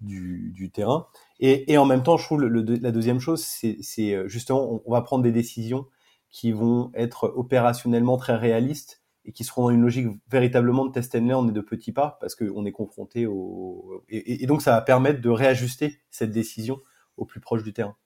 du 0.01 0.71
terrain. 0.71 1.07
Et, 1.41 1.73
et, 1.73 1.79
en 1.79 1.87
même 1.87 2.03
temps, 2.03 2.17
je 2.17 2.25
trouve 2.25 2.43
le, 2.43 2.61
la 2.63 2.93
deuxième 2.93 3.19
chose, 3.19 3.43
c'est 3.43 4.29
justement, 4.29 4.83
on, 4.87 4.93
va 4.93 5.01
prendre 5.01 5.25
des 5.25 5.33
décisions 5.33 5.87
qui 6.29 6.53
vont 6.53 6.93
être 6.95 7.33
opérationnellement 7.35 8.17
très 8.19 8.37
réalistes 8.37 9.03
et 9.25 9.33
qui 9.33 9.45
seront 9.45 9.65
dans 9.65 9.71
une 9.71 9.81
logique 9.81 10.07
véritablement 10.31 10.85
de 10.87 10.93
test 10.93 11.15
and 11.15 11.27
learn 11.27 11.49
et 11.49 11.53
de 11.53 11.61
petits 11.61 11.93
pas 11.93 12.19
parce 12.21 12.35
qu'on 12.35 12.65
est 12.65 12.73
confronté 12.73 13.27
au 13.27 14.03
et, 14.09 14.47
donc 14.47 14.63
ça 14.63 14.73
va 14.73 14.81
permettre 14.81 15.21
de 15.21 15.29
réajuster 15.29 15.99
cette 16.11 16.31
décision 16.31 16.81
au 17.17 17.25
plus 17.25 17.41
proche 17.41 17.63
du 17.63 17.73
terrain. 17.73 17.97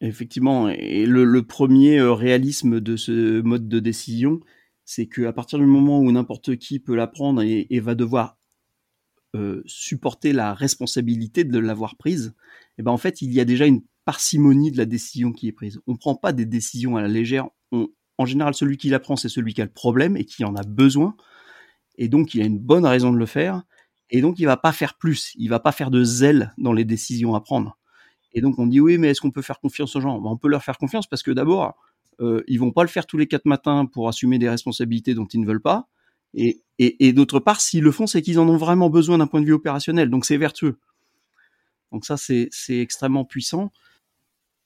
Effectivement, 0.00 0.68
et 0.68 1.06
le, 1.06 1.42
premier 1.42 1.98
euh, 1.98 2.12
réalisme 2.12 2.80
de 2.80 2.96
ce 2.96 3.40
mode 3.40 3.68
de 3.68 3.80
décision, 3.80 4.40
c'est 4.84 5.06
qu'à 5.06 5.32
partir 5.32 5.58
du 5.58 5.66
moment 5.66 5.98
où 6.00 6.12
n'importe 6.12 6.56
qui 6.56 6.78
peut 6.78 6.94
la 6.94 7.06
prendre 7.06 7.42
et, 7.42 7.80
va 7.80 7.94
devoir 7.94 8.38
euh, 9.36 9.62
supporter 9.66 10.32
la 10.32 10.54
responsabilité 10.54 11.44
de 11.44 11.58
l'avoir 11.58 11.96
prise, 11.96 12.34
eh 12.78 12.82
ben 12.82 12.90
en 12.90 12.98
fait 12.98 13.22
il 13.22 13.32
y 13.32 13.40
a 13.40 13.44
déjà 13.44 13.66
une 13.66 13.82
parcimonie 14.04 14.70
de 14.70 14.78
la 14.78 14.86
décision 14.86 15.32
qui 15.32 15.48
est 15.48 15.52
prise. 15.52 15.80
On 15.86 15.96
prend 15.96 16.14
pas 16.14 16.32
des 16.32 16.46
décisions 16.46 16.96
à 16.96 17.02
la 17.02 17.08
légère, 17.08 17.48
en 18.18 18.26
général, 18.26 18.54
celui 18.54 18.76
qui 18.76 18.88
l'apprend, 18.88 19.16
c'est 19.16 19.28
celui 19.28 19.54
qui 19.54 19.60
a 19.60 19.64
le 19.64 19.70
problème 19.70 20.16
et 20.16 20.24
qui 20.24 20.44
en 20.44 20.54
a 20.56 20.62
besoin. 20.62 21.16
Et 21.98 22.08
donc, 22.08 22.34
il 22.34 22.42
a 22.42 22.44
une 22.44 22.58
bonne 22.58 22.86
raison 22.86 23.12
de 23.12 23.18
le 23.18 23.26
faire. 23.26 23.62
Et 24.10 24.20
donc, 24.20 24.38
il 24.38 24.44
va 24.44 24.56
pas 24.56 24.72
faire 24.72 24.96
plus. 24.96 25.32
Il 25.36 25.50
va 25.50 25.60
pas 25.60 25.72
faire 25.72 25.90
de 25.90 26.02
zèle 26.04 26.54
dans 26.58 26.72
les 26.72 26.84
décisions 26.84 27.34
à 27.34 27.40
prendre. 27.40 27.78
Et 28.32 28.40
donc, 28.40 28.58
on 28.58 28.66
dit 28.66 28.80
oui, 28.80 28.98
mais 28.98 29.08
est-ce 29.08 29.20
qu'on 29.20 29.30
peut 29.30 29.42
faire 29.42 29.60
confiance 29.60 29.96
aux 29.96 30.00
gens? 30.00 30.20
Ben, 30.20 30.30
On 30.30 30.36
peut 30.36 30.48
leur 30.48 30.62
faire 30.62 30.78
confiance 30.78 31.06
parce 31.06 31.22
que 31.22 31.30
d'abord, 31.30 31.74
euh, 32.20 32.42
ils 32.46 32.58
vont 32.58 32.70
pas 32.70 32.82
le 32.82 32.88
faire 32.88 33.06
tous 33.06 33.18
les 33.18 33.26
quatre 33.26 33.46
matins 33.46 33.86
pour 33.86 34.08
assumer 34.08 34.38
des 34.38 34.48
responsabilités 34.48 35.14
dont 35.14 35.26
ils 35.26 35.40
ne 35.40 35.46
veulent 35.46 35.62
pas. 35.62 35.88
Et, 36.36 37.12
d'autre 37.12 37.40
part, 37.40 37.60
s'ils 37.60 37.82
le 37.82 37.90
font, 37.90 38.06
c'est 38.06 38.22
qu'ils 38.22 38.38
en 38.38 38.48
ont 38.48 38.56
vraiment 38.56 38.90
besoin 38.90 39.18
d'un 39.18 39.26
point 39.26 39.40
de 39.40 39.46
vue 39.46 39.54
opérationnel. 39.54 40.10
Donc, 40.10 40.24
c'est 40.24 40.36
vertueux. 40.36 40.78
Donc 41.92 42.04
ça, 42.04 42.16
c'est 42.16 42.50
extrêmement 42.68 43.24
puissant. 43.24 43.70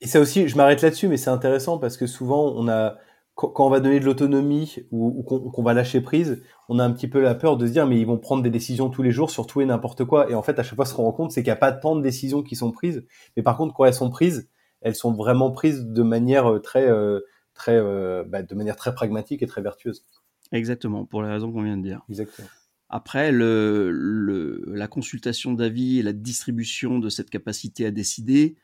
Et 0.01 0.07
ça 0.07 0.21
aussi, 0.21 0.49
je 0.49 0.57
m'arrête 0.57 0.83
là-dessus, 0.83 1.09
mais 1.09 1.17
c'est 1.17 1.31
intéressant 1.31 1.79
parce 1.79 1.97
que 1.97 2.07
souvent, 2.07 2.53
on 2.57 2.69
a, 2.69 2.97
quand 3.35 3.67
on 3.67 3.71
va 3.71 3.81
donner 3.81 4.01
de 4.01 4.05
l'autonomie 4.05 4.77
ou, 4.91 5.23
qu'on 5.23 5.63
va 5.63 5.75
lâcher 5.75 6.01
prise, 6.01 6.43
on 6.69 6.79
a 6.79 6.85
un 6.85 6.91
petit 6.91 7.09
peu 7.09 7.21
la 7.21 7.35
peur 7.35 7.57
de 7.57 7.67
se 7.67 7.73
dire 7.73 7.87
mais 7.87 7.99
ils 7.99 8.07
vont 8.07 8.19
prendre 8.19 8.43
des 8.43 8.51
décisions 8.51 8.91
tous 8.91 9.03
les 9.03 9.13
jours 9.13 9.31
sur 9.31 9.47
tout 9.47 9.61
et 9.61 9.67
n'importe 9.67 10.05
quoi. 10.05 10.31
Et 10.31 10.35
en 10.35 10.43
fait, 10.43 10.59
à 10.59 10.63
chaque 10.63 10.77
fois, 10.77 10.85
ce 10.85 10.95
qu'on 10.95 11.05
rend 11.05 11.13
compte, 11.13 11.33
c'est 11.33 11.43
qu'il 11.43 11.51
n'y 11.51 11.57
a 11.57 11.57
pas 11.57 11.73
tant 11.73 11.97
de 11.97 12.03
décisions 12.03 12.43
qui 12.43 12.57
sont 12.57 12.71
prises. 12.71 13.07
Mais 13.37 13.43
par 13.43 13.57
contre, 13.57 13.75
quand 13.75 13.85
elles 13.85 13.95
sont 13.95 14.11
prises, 14.11 14.49
elles 14.83 14.95
sont 14.95 15.13
vraiment 15.13 15.51
prises 15.51 15.85
de 15.85 16.03
manière 16.03 16.51
euh, 16.51 16.61
très, 16.61 16.89
euh, 16.89 17.21
très, 17.55 17.77
euh, 17.77 18.25
bah, 18.27 18.43
de 18.43 18.55
manière 18.55 18.77
très 18.77 18.95
pragmatique 18.95 19.43
et 19.43 19.47
très 19.47 19.63
vertueuse. 19.63 20.05
Exactement, 20.53 21.05
pour 21.05 21.23
les 21.23 21.31
raisons 21.31 21.53
qu'on 21.53 21.63
vient 21.63 21.77
de 21.77 21.83
dire. 21.83 22.03
Exactement. 22.09 22.49
Après, 22.89 23.31
le, 23.31 23.91
le, 23.93 24.65
la 24.67 24.89
consultation 24.89 25.53
d'avis 25.53 25.99
et 25.99 26.03
la 26.03 26.13
distribution 26.13 26.99
de 26.99 27.09
cette 27.09 27.31
capacité 27.31 27.87
à 27.87 27.91
décider, 27.91 28.57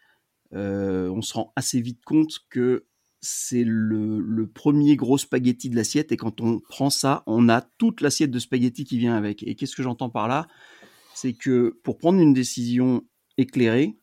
on 0.53 1.23
se 1.23 1.35
rend 1.35 1.53
assez 1.55 1.81
vite 1.81 2.05
compte 2.05 2.41
que 2.51 2.87
c'est 3.21 3.65
le, 3.65 4.47
premier 4.47 4.97
gros 4.97 5.19
spaghetti 5.19 5.69
de 5.69 5.77
l'assiette 5.77 6.13
et 6.13 6.17
quand 6.17 6.41
on 6.41 6.61
prend 6.61 6.91
ça, 6.91 7.23
on 7.27 7.49
a 7.49 7.61
toute 7.61 8.01
l'assiette 8.01 8.31
de 8.31 8.39
spaghetti 8.39 8.85
qui 8.85 8.99
vient 8.99 9.17
avec. 9.17 9.43
Et 9.43 9.55
qu'est-ce 9.55 9.77
que 9.77 9.83
j'entends 9.83 10.11
par 10.11 10.29
là? 10.29 10.47
C'est 11.15 11.33
que 11.33 11.79
pour 11.83 11.99
prendre 11.99 12.21
une 12.21 12.35
décision 12.35 13.03
éclairée, 13.39 13.99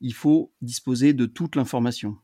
il 0.00 0.14
faut 0.14 0.52
disposer 0.60 1.12
de 1.12 1.26
toute 1.26 1.56
l'information. 1.56 2.16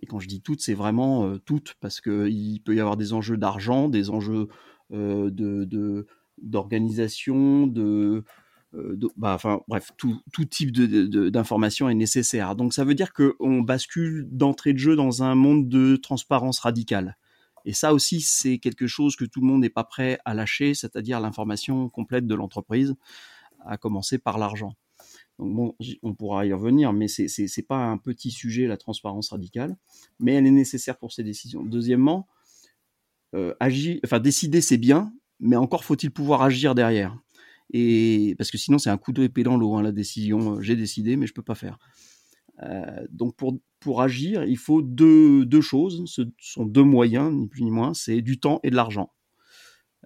Et 0.00 0.06
quand 0.06 0.18
je 0.18 0.28
dis 0.28 0.40
toute, 0.40 0.60
c'est 0.60 0.74
vraiment 0.74 1.26
euh, 1.26 1.38
toute, 1.38 1.74
parce 1.80 2.00
qu'il 2.00 2.62
peut 2.62 2.74
y 2.74 2.80
avoir 2.80 2.96
des 2.96 3.12
enjeux 3.12 3.36
d'argent, 3.36 3.88
des 3.88 4.10
enjeux 4.10 4.48
euh, 4.92 5.30
de 5.30 6.06
d'organisation, 6.42 7.66
de, 7.66 8.24
euh, 8.74 8.96
bah, 9.16 9.34
enfin 9.34 9.60
bref, 9.68 9.90
tout, 9.98 10.20
tout 10.32 10.44
type 10.44 10.72
d'information 10.72 11.86
de, 11.86 11.92
est 11.92 11.94
nécessaire. 11.94 12.56
Donc 12.56 12.72
ça 12.72 12.84
veut 12.84 12.94
dire 12.94 13.12
qu'on 13.12 13.60
bascule 13.60 14.26
d'entrée 14.30 14.72
de 14.72 14.78
jeu 14.78 14.96
dans 14.96 15.22
un 15.22 15.34
monde 15.34 15.68
de 15.68 15.96
transparence 15.96 16.60
radicale. 16.60 17.16
Et 17.64 17.72
ça 17.72 17.92
aussi, 17.92 18.20
c'est 18.20 18.58
quelque 18.58 18.86
chose 18.86 19.16
que 19.16 19.24
tout 19.24 19.40
le 19.40 19.46
monde 19.46 19.60
n'est 19.60 19.68
pas 19.68 19.84
prêt 19.84 20.18
à 20.24 20.34
lâcher, 20.34 20.74
c'est-à-dire 20.74 21.20
l'information 21.20 21.88
complète 21.90 22.26
de 22.26 22.34
l'entreprise, 22.34 22.94
à 23.66 23.76
commencer 23.76 24.18
par 24.18 24.38
l'argent. 24.38 24.74
On 25.40 26.14
pourra 26.14 26.46
y 26.46 26.52
revenir, 26.52 26.92
mais 26.92 27.08
c'est 27.08 27.28
c'est 27.28 27.62
pas 27.62 27.86
un 27.86 27.98
petit 27.98 28.30
sujet 28.30 28.66
la 28.66 28.76
transparence 28.76 29.30
radicale, 29.30 29.76
mais 30.18 30.34
elle 30.34 30.46
est 30.46 30.50
nécessaire 30.50 30.98
pour 30.98 31.12
ces 31.12 31.22
décisions. 31.22 31.62
Deuxièmement, 31.62 32.28
euh, 33.34 33.54
agir, 33.60 34.00
enfin 34.04 34.18
décider 34.20 34.60
c'est 34.60 34.76
bien, 34.78 35.12
mais 35.38 35.56
encore 35.56 35.84
faut-il 35.84 36.10
pouvoir 36.10 36.42
agir 36.42 36.74
derrière. 36.74 37.16
Et 37.72 38.34
parce 38.36 38.50
que 38.50 38.58
sinon, 38.58 38.78
c'est 38.78 38.90
un 38.90 38.98
coup 38.98 39.12
d'épée 39.12 39.42
dans 39.42 39.56
l'eau, 39.56 39.76
hein, 39.76 39.82
la 39.82 39.92
décision. 39.92 40.56
Euh, 40.56 40.60
j'ai 40.60 40.76
décidé, 40.76 41.16
mais 41.16 41.26
je 41.26 41.32
peux 41.32 41.42
pas 41.42 41.54
faire. 41.54 41.78
Euh, 42.62 43.06
donc 43.10 43.36
pour, 43.36 43.58
pour 43.78 44.02
agir, 44.02 44.44
il 44.44 44.58
faut 44.58 44.82
deux, 44.82 45.46
deux 45.46 45.60
choses. 45.60 46.02
Ce 46.06 46.22
sont 46.38 46.66
deux 46.66 46.82
moyens, 46.82 47.32
ni 47.32 47.46
plus 47.46 47.62
ni 47.62 47.70
moins. 47.70 47.94
C'est 47.94 48.22
du 48.22 48.40
temps 48.40 48.60
et 48.62 48.70
de 48.70 48.76
l'argent. 48.76 49.12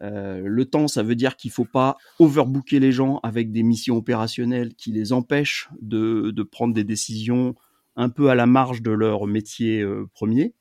Euh, 0.02 0.42
le 0.44 0.64
temps, 0.64 0.88
ça 0.88 1.02
veut 1.02 1.14
dire 1.14 1.36
qu'il 1.36 1.50
faut 1.50 1.64
pas 1.64 1.96
overbooker 2.18 2.80
les 2.80 2.92
gens 2.92 3.20
avec 3.22 3.52
des 3.52 3.62
missions 3.62 3.96
opérationnelles 3.96 4.74
qui 4.74 4.92
les 4.92 5.12
empêchent 5.12 5.68
de, 5.80 6.30
de 6.30 6.42
prendre 6.42 6.74
des 6.74 6.84
décisions 6.84 7.54
un 7.96 8.08
peu 8.08 8.28
à 8.28 8.34
la 8.34 8.46
marge 8.46 8.82
de 8.82 8.90
leur 8.90 9.26
métier 9.26 9.80
euh, 9.80 10.08
premier. 10.12 10.52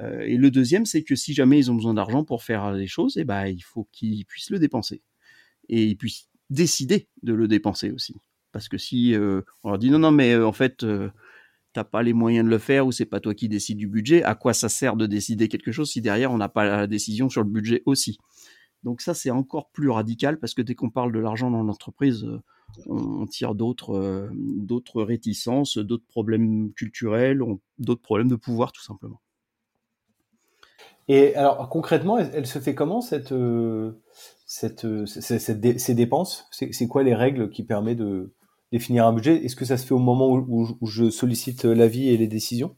Euh, 0.00 0.20
et 0.20 0.36
le 0.36 0.50
deuxième, 0.50 0.84
c'est 0.84 1.02
que 1.02 1.14
si 1.14 1.32
jamais 1.32 1.58
ils 1.58 1.70
ont 1.70 1.74
besoin 1.74 1.94
d'argent 1.94 2.24
pour 2.24 2.42
faire 2.42 2.72
les 2.72 2.88
choses, 2.88 3.16
eh 3.16 3.24
ben, 3.24 3.46
il 3.46 3.62
faut 3.62 3.88
qu'ils 3.92 4.26
puissent 4.26 4.50
le 4.50 4.58
dépenser 4.58 5.02
et 5.68 5.84
ils 5.84 5.96
puissent 5.96 6.28
décider 6.50 7.08
de 7.22 7.32
le 7.32 7.48
dépenser 7.48 7.90
aussi. 7.90 8.14
Parce 8.52 8.68
que 8.68 8.78
si 8.78 9.14
on 9.62 9.68
leur 9.68 9.78
dit 9.78 9.90
non, 9.90 9.98
non, 9.98 10.12
mais 10.12 10.36
en 10.36 10.52
fait, 10.52 10.86
t'as 11.76 11.84
pas 11.84 12.02
les 12.02 12.14
moyens 12.14 12.46
de 12.46 12.50
le 12.50 12.56
faire 12.56 12.86
ou 12.86 12.92
c'est 12.92 13.04
pas 13.04 13.20
toi 13.20 13.34
qui 13.34 13.50
décides 13.50 13.76
du 13.76 13.86
budget, 13.86 14.22
à 14.22 14.34
quoi 14.34 14.54
ça 14.54 14.70
sert 14.70 14.96
de 14.96 15.04
décider 15.04 15.48
quelque 15.48 15.72
chose 15.72 15.90
si 15.90 16.00
derrière 16.00 16.32
on 16.32 16.38
n'a 16.38 16.48
pas 16.48 16.64
la 16.64 16.86
décision 16.86 17.28
sur 17.28 17.42
le 17.42 17.50
budget 17.50 17.82
aussi? 17.84 18.16
Donc 18.82 19.02
ça, 19.02 19.12
c'est 19.12 19.30
encore 19.30 19.68
plus 19.68 19.90
radical 19.90 20.38
parce 20.38 20.54
que 20.54 20.62
dès 20.62 20.74
qu'on 20.74 20.88
parle 20.88 21.12
de 21.12 21.18
l'argent 21.18 21.50
dans 21.50 21.62
l'entreprise, 21.62 22.26
on, 22.86 23.26
tire 23.26 23.54
d'autres 23.54 24.30
d'autres 24.32 25.02
réticences, 25.02 25.76
d'autres 25.76 26.06
problèmes 26.08 26.72
culturels, 26.72 27.42
d'autres 27.78 28.00
problèmes 28.00 28.28
de 28.28 28.36
pouvoir 28.36 28.72
tout 28.72 28.82
simplement. 28.82 29.20
Et 31.08 31.34
alors 31.34 31.68
concrètement, 31.68 32.16
elle, 32.16 32.46
se 32.46 32.58
fait 32.58 32.74
comment 32.74 33.02
cette 33.02 33.34
cette, 34.46 34.86
ces 35.06 35.94
dépenses? 35.94 36.48
C'est 36.52 36.88
quoi 36.88 37.02
les 37.02 37.14
règles 37.14 37.50
qui 37.50 37.64
permettent 37.64 37.98
de 37.98 38.32
définir 38.72 39.06
un 39.06 39.12
budget 39.12 39.44
Est-ce 39.44 39.56
que 39.56 39.64
ça 39.64 39.76
se 39.76 39.86
fait 39.86 39.94
au 39.94 39.98
moment 39.98 40.32
où, 40.32 40.86
je 40.86 41.10
sollicite 41.10 41.64
l'avis 41.64 42.08
et 42.08 42.16
les 42.16 42.28
décisions? 42.28 42.76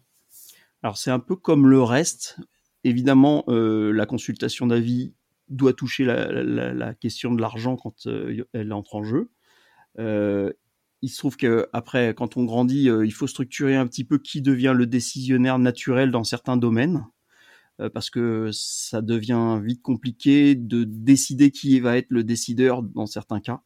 Alors 0.83 0.97
c'est 0.97 1.11
un 1.11 1.18
peu 1.18 1.37
comme 1.37 1.66
le 1.66 1.83
reste. 1.83 2.38
Évidemment, 2.85 3.45
euh, 3.49 3.92
la 3.92 4.07
consultation 4.07 4.66
d'avis 4.66 5.14
doit 5.49 5.73
toucher 5.73 6.04
la, 6.04 6.95
question 6.95 7.35
de 7.35 7.40
l'argent 7.40 7.76
quand 7.76 8.07
euh, 8.07 8.45
elle 8.52 8.73
entre 8.73 8.97
en 8.97 9.02
jeu. 9.02 9.30
Euh, 9.99 10.52
il 11.02 11.09
se 11.09 11.18
trouve 11.18 11.37
que 11.37 11.68
après, 11.73 12.14
quand 12.14 12.37
on 12.37 12.45
grandit, 12.45 12.85
il 12.85 13.12
faut 13.12 13.26
structurer 13.26 13.76
un 13.76 13.87
petit 13.87 14.04
peu 14.04 14.18
qui 14.18 14.42
devient 14.42 14.75
le 14.76 14.87
décisionnaire 14.87 15.59
naturel 15.59 16.11
dans 16.11 16.25
certains 16.25 16.57
domaines. 16.57 17.07
parce 17.95 18.11
que 18.11 18.50
ça 18.52 19.00
devient 19.00 19.61
vite 19.62 19.80
compliqué 19.80 20.57
de 20.57 20.83
décider 20.83 21.52
qui 21.52 21.78
va 21.78 21.97
être 21.97 22.11
le 22.11 22.25
décideur 22.25 22.83
dans 22.83 23.07
certains 23.07 23.38
cas. 23.38 23.62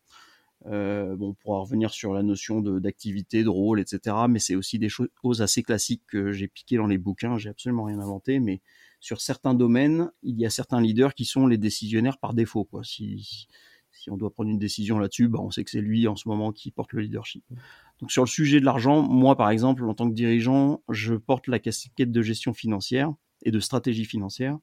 Euh, 0.67 1.17
bon, 1.17 1.31
on 1.31 1.35
pourra 1.35 1.61
revenir 1.61 1.91
sur 1.91 2.13
la 2.15 2.23
notion 2.23 2.61
d'activité, 2.61 3.43
de, 3.43 3.49
rôle, 3.49 3.81
etc. 3.81 4.17
Mais 4.29 4.39
c'est 4.39 4.55
aussi 4.55 4.79
des 4.79 4.89
choses 4.89 5.43
assez 5.43 5.63
classiques 5.63 6.03
que 6.07 6.33
j'ai 6.33 6.49
piquées 6.49 6.77
dans 6.77 6.87
les 6.87 6.99
bouquins. 6.99 7.39
J'ai 7.39 7.49
absolument 7.49 7.85
rien 7.85 7.99
inventé, 7.99 8.41
mais 8.41 8.61
sur 9.01 9.21
certains 9.21 9.55
domaines, 9.55 10.11
il 10.23 10.39
y 10.39 10.47
a 10.47 10.51
certains 10.51 10.81
leaders 10.81 11.15
qui 11.15 11.25
sont 11.25 11.47
les 11.47 11.59
décisionnaires 11.59 12.19
par 12.19 12.35
défaut. 12.35 12.65
Quoi. 12.65 12.85
Si, 12.85 13.49
si 13.91 14.11
on 14.11 14.17
doit 14.17 14.33
prendre 14.33 14.51
une 14.51 14.59
décision 14.59 14.99
là-dessus, 14.99 15.29
bah, 15.29 15.41
on 15.41 15.51
sait 15.51 15.65
que 15.65 15.71
c'est 15.71 15.81
lui 15.81 16.07
en 16.07 16.17
ce 16.17 16.29
moment 16.29 16.53
qui 16.53 16.71
porte 16.71 16.93
le 16.93 17.03
leadership. 17.03 17.45
Donc 18.01 18.11
sur 18.11 18.23
le 18.23 18.29
sujet 18.29 18.61
de 18.61 18.65
l'argent, 18.65 19.03
moi 19.03 19.37
par 19.37 19.51
exemple, 19.51 19.85
en 19.85 19.95
tant 19.95 20.09
que 20.09 20.15
dirigeant, 20.15 20.83
je 20.89 21.15
porte 21.15 21.47
la 21.47 21.59
casquette 21.59 22.11
de 22.11 22.23
gestion 22.23 22.53
financière 22.53 23.13
et 23.45 23.51
de 23.51 23.61
stratégie 23.61 24.05
financière. 24.05 24.59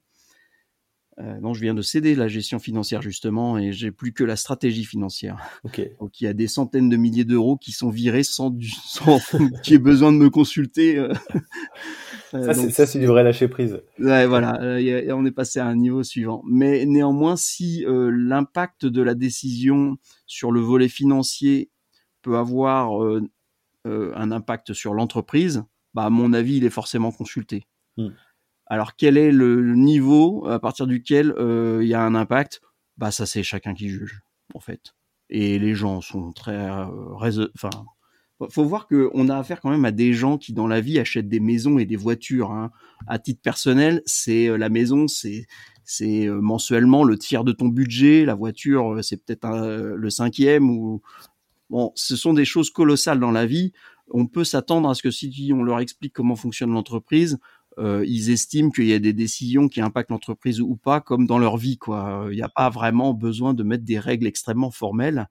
Euh, 1.20 1.38
non, 1.40 1.52
je 1.52 1.60
viens 1.60 1.74
de 1.74 1.82
céder 1.82 2.14
la 2.14 2.28
gestion 2.28 2.58
financière 2.58 3.02
justement 3.02 3.58
et 3.58 3.72
j'ai 3.72 3.90
plus 3.90 4.12
que 4.12 4.24
la 4.24 4.36
stratégie 4.36 4.84
financière. 4.84 5.36
Donc 6.00 6.20
il 6.20 6.24
y 6.24 6.26
a 6.26 6.32
des 6.32 6.46
centaines 6.46 6.88
de 6.88 6.96
milliers 6.96 7.24
d'euros 7.24 7.56
qui 7.56 7.72
sont 7.72 7.90
virés 7.90 8.22
sans, 8.22 8.54
sans 8.84 9.18
qu'il 9.62 9.72
y 9.72 9.76
ait 9.76 9.78
besoin 9.78 10.12
de 10.12 10.18
me 10.18 10.30
consulter. 10.30 10.98
Euh. 10.98 11.12
Euh, 12.32 12.70
ça, 12.70 12.86
c'est 12.86 13.00
du 13.00 13.06
vrai 13.06 13.24
lâcher 13.24 13.48
prise. 13.48 13.82
Ouais, 13.98 14.24
voilà, 14.26 14.60
on 14.62 15.26
est 15.26 15.32
passé 15.32 15.58
à 15.58 15.66
un 15.66 15.74
niveau 15.74 16.04
suivant. 16.04 16.42
Mais 16.46 16.86
néanmoins, 16.86 17.34
si 17.34 17.84
l'impact 17.88 18.86
de 18.86 19.02
la 19.02 19.14
décision 19.14 19.96
sur 20.26 20.52
le 20.52 20.60
volet 20.60 20.88
financier 20.88 21.70
peut 22.22 22.36
avoir 22.36 22.92
un 23.84 24.30
impact 24.30 24.74
sur 24.74 24.94
l'entreprise, 24.94 25.64
bah, 25.92 26.04
à 26.04 26.10
mon 26.10 26.32
avis, 26.32 26.58
il 26.58 26.64
est 26.64 26.70
forcément 26.70 27.10
consulté. 27.10 27.66
Hmm. 27.96 28.10
Alors 28.70 28.94
quel 28.94 29.18
est 29.18 29.32
le 29.32 29.74
niveau 29.74 30.46
à 30.48 30.60
partir 30.60 30.86
duquel 30.86 31.32
euh, 31.32 31.80
il 31.82 31.88
y 31.88 31.94
a 31.94 32.02
un 32.02 32.14
impact? 32.14 32.62
Bah 32.96 33.10
ça 33.10 33.26
c'est 33.26 33.42
chacun 33.42 33.74
qui 33.74 33.88
juge 33.88 34.22
en 34.54 34.60
fait. 34.60 34.94
Et 35.28 35.58
les 35.58 35.74
gens 35.74 36.00
sont 36.00 36.32
très, 36.32 36.70
euh, 36.70 36.86
enfin, 37.54 37.70
faut 38.48 38.64
voir 38.64 38.86
que 38.86 39.10
on 39.12 39.28
a 39.28 39.36
affaire 39.36 39.60
quand 39.60 39.70
même 39.70 39.84
à 39.84 39.90
des 39.90 40.12
gens 40.12 40.38
qui 40.38 40.52
dans 40.52 40.68
la 40.68 40.80
vie 40.80 41.00
achètent 41.00 41.28
des 41.28 41.40
maisons 41.40 41.78
et 41.78 41.84
des 41.84 41.96
voitures. 41.96 42.52
Hein. 42.52 42.70
À 43.08 43.18
titre 43.18 43.40
personnel, 43.42 44.02
c'est 44.06 44.48
euh, 44.48 44.56
la 44.56 44.68
maison, 44.68 45.08
c'est 45.08 45.46
c'est 45.84 46.28
mensuellement 46.28 47.02
le 47.02 47.18
tiers 47.18 47.42
de 47.42 47.50
ton 47.50 47.66
budget. 47.66 48.24
La 48.24 48.36
voiture, 48.36 49.00
c'est 49.02 49.24
peut-être 49.24 49.48
le 49.96 50.10
cinquième 50.10 50.70
ou 50.70 51.02
bon, 51.70 51.90
ce 51.96 52.14
sont 52.14 52.34
des 52.34 52.44
choses 52.44 52.70
colossales 52.70 53.18
dans 53.18 53.32
la 53.32 53.46
vie. 53.46 53.72
On 54.12 54.26
peut 54.26 54.44
s'attendre 54.44 54.88
à 54.88 54.94
ce 54.94 55.02
que 55.02 55.10
si 55.10 55.52
on 55.52 55.64
leur 55.64 55.80
explique 55.80 56.12
comment 56.12 56.36
fonctionne 56.36 56.70
l'entreprise, 56.72 57.38
euh, 57.78 58.04
ils 58.06 58.30
estiment 58.30 58.70
qu'il 58.70 58.86
y 58.86 58.92
a 58.92 58.98
des 58.98 59.12
décisions 59.12 59.68
qui 59.68 59.80
impactent 59.80 60.10
l'entreprise 60.10 60.60
ou 60.60 60.76
pas, 60.76 61.00
comme 61.00 61.26
dans 61.26 61.38
leur 61.38 61.56
vie. 61.56 61.78
Quoi. 61.78 62.26
Il 62.30 62.36
n'y 62.36 62.42
a 62.42 62.48
pas 62.48 62.68
vraiment 62.68 63.14
besoin 63.14 63.54
de 63.54 63.62
mettre 63.62 63.84
des 63.84 63.98
règles 63.98 64.26
extrêmement 64.26 64.70
formelles. 64.70 65.28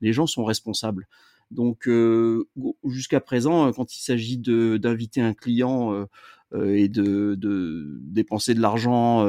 Les 0.00 0.12
gens 0.12 0.26
sont 0.26 0.44
responsables. 0.44 1.06
Donc 1.50 1.86
euh, 1.86 2.48
jusqu'à 2.84 3.20
présent, 3.20 3.68
euh, 3.68 3.72
quand 3.72 3.94
il 3.94 4.00
s'agit 4.00 4.38
d'inviter 4.38 5.20
un 5.20 5.34
client 5.34 6.06
et 6.54 6.88
de, 6.88 7.34
de, 7.34 7.98
dépenser 8.02 8.54
de 8.54 8.60
l'argent 8.60 9.26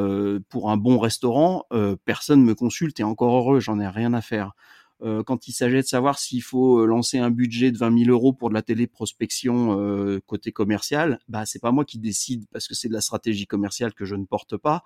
pour 0.49 0.71
un 0.71 0.77
bon 0.77 0.99
restaurant, 0.99 1.65
personne 2.05 2.43
me 2.43 2.53
consulte 2.53 2.99
et 2.99 3.03
encore 3.03 3.35
heureux, 3.35 3.59
j'en 3.59 3.79
ai 3.79 3.87
rien 3.87 4.13
à 4.13 4.21
faire. 4.21 4.53
Euh, 5.01 5.23
quand 5.23 5.47
il 5.47 5.51
s'agit 5.53 5.75
de 5.75 5.81
savoir 5.81 6.19
s'il 6.19 6.41
faut 6.41 6.79
euh, 6.79 6.85
lancer 6.85 7.17
un 7.17 7.29
budget 7.29 7.71
de 7.71 7.77
20 7.77 8.05
000 8.05 8.11
euros 8.11 8.31
pour 8.31 8.49
de 8.49 8.53
la 8.53 8.61
téléprospection 8.61 9.79
euh, 9.79 10.21
côté 10.25 10.51
commercial, 10.51 11.19
bah 11.27 11.45
c'est 11.45 11.59
pas 11.59 11.71
moi 11.71 11.83
qui 11.83 11.99
décide 11.99 12.45
parce 12.51 12.67
que 12.67 12.75
c'est 12.75 12.87
de 12.87 12.93
la 12.93 13.01
stratégie 13.01 13.47
commerciale 13.47 13.93
que 13.93 14.05
je 14.05 14.15
ne 14.15 14.25
porte 14.25 14.57
pas. 14.57 14.83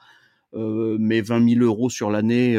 Mais 0.53 1.21
20 1.21 1.55
000 1.55 1.65
euros 1.65 1.89
sur 1.89 2.09
l'année 2.09 2.55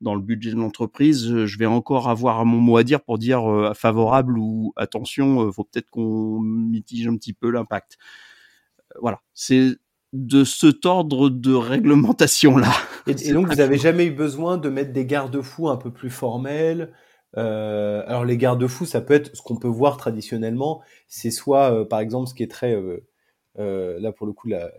dans 0.00 0.14
le 0.14 0.22
budget 0.22 0.50
de 0.50 0.56
l'entreprise, 0.56 1.44
je 1.44 1.58
vais 1.58 1.66
encore 1.66 2.08
avoir 2.08 2.44
mon 2.46 2.58
mot 2.58 2.78
à 2.78 2.84
dire 2.84 3.02
pour 3.02 3.18
dire 3.18 3.72
favorable 3.76 4.38
ou 4.38 4.72
attention, 4.76 5.52
faut 5.52 5.62
peut-être 5.62 5.90
qu'on 5.90 6.40
mitige 6.40 7.06
un 7.06 7.16
petit 7.16 7.34
peu 7.34 7.50
l'impact. 7.50 7.98
voilà, 9.00 9.20
c'est 9.34 9.76
de 10.12 10.44
cet 10.44 10.84
ordre 10.84 11.30
de 11.30 11.54
réglementation 11.54 12.56
là. 12.58 12.72
Et, 13.06 13.32
donc 13.32 13.48
vous 13.48 13.60
avez 13.60 13.78
jamais 13.78 14.06
eu 14.06 14.10
besoin 14.10 14.58
de 14.58 14.68
mettre 14.68 14.92
des 14.92 15.06
garde-fous 15.06 15.68
un 15.68 15.76
peu 15.76 15.90
plus 15.90 16.10
formels. 16.10 16.92
Euh, 17.38 18.02
alors 18.06 18.24
les 18.24 18.36
garde-fous, 18.36 18.84
ça 18.84 19.00
peut 19.00 19.14
être 19.14 19.34
ce 19.34 19.40
qu'on 19.40 19.56
peut 19.56 19.68
voir 19.68 19.96
traditionnellement, 19.96 20.82
c'est 21.08 21.30
soit 21.30 21.72
euh, 21.72 21.84
par 21.86 22.00
exemple 22.00 22.28
ce 22.28 22.34
qui 22.34 22.42
est 22.42 22.50
très 22.50 22.74
euh, 22.74 23.98
là 24.00 24.12
pour 24.12 24.26
le 24.26 24.34
coup 24.34 24.48
la 24.48 24.70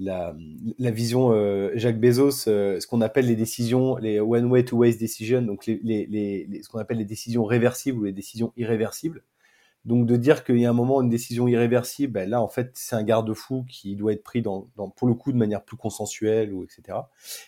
la, 0.00 0.32
la 0.78 0.92
vision 0.92 1.32
Jacques 1.74 1.98
Bezos, 1.98 2.30
ce 2.30 2.86
qu'on 2.86 3.00
appelle 3.00 3.26
les 3.26 3.34
décisions, 3.34 3.96
les 3.96 4.20
one 4.20 4.44
way 4.44 4.64
to 4.64 4.76
waste 4.76 5.00
decision, 5.00 5.42
donc 5.42 5.66
les, 5.66 5.80
les, 5.82 6.06
les 6.06 6.62
ce 6.62 6.68
qu'on 6.68 6.78
appelle 6.78 6.98
les 6.98 7.04
décisions 7.04 7.44
réversibles 7.44 7.98
ou 7.98 8.04
les 8.04 8.12
décisions 8.12 8.52
irréversibles. 8.56 9.24
Donc 9.88 10.04
de 10.04 10.16
dire 10.16 10.44
qu'il 10.44 10.58
y 10.58 10.66
a 10.66 10.70
un 10.70 10.74
moment 10.74 11.00
une 11.00 11.08
décision 11.08 11.48
irréversible, 11.48 12.12
ben 12.12 12.28
là 12.28 12.42
en 12.42 12.48
fait 12.48 12.72
c'est 12.74 12.94
un 12.94 13.02
garde-fou 13.02 13.64
qui 13.66 13.96
doit 13.96 14.12
être 14.12 14.22
pris 14.22 14.42
dans, 14.42 14.68
pour 14.94 15.08
le 15.08 15.14
coup 15.14 15.32
de 15.32 15.38
manière 15.38 15.64
plus 15.64 15.78
consensuelle 15.78 16.52
ou 16.52 16.62
etc. 16.62 16.98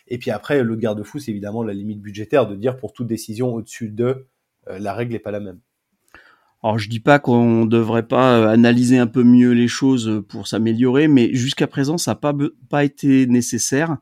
Et 0.07 0.17
puis 0.17 0.31
après 0.31 0.63
l'autre 0.63 0.81
garde-fou 0.81 1.19
c'est 1.19 1.29
évidemment 1.29 1.61
la 1.61 1.73
limite 1.73 2.01
budgétaire 2.01 2.47
de 2.47 2.55
dire 2.55 2.77
pour 2.77 2.93
toute 2.93 3.05
décision 3.05 3.53
au-dessus 3.53 3.89
de 3.89 4.25
euh, 4.69 4.79
la 4.79 4.95
règle 4.95 5.13
n'est 5.13 5.19
pas 5.19 5.29
la 5.29 5.39
même. 5.39 5.59
Alors 6.63 6.79
je 6.79 6.89
dis 6.89 6.99
pas 6.99 7.19
qu'on 7.19 7.67
devrait 7.67 8.07
pas 8.07 8.39
euh, 8.39 8.47
analyser 8.47 8.97
un 8.97 9.05
peu 9.05 9.23
mieux 9.23 9.51
les 9.51 9.67
choses 9.67 10.23
pour 10.27 10.47
s'améliorer, 10.47 11.07
mais 11.07 11.35
jusqu'à 11.35 11.67
présent 11.67 11.99
ça 11.99 12.11
n'a 12.11 12.15
pas, 12.15 12.33
pas 12.69 12.83
été 12.83 13.27
nécessaire 13.27 13.97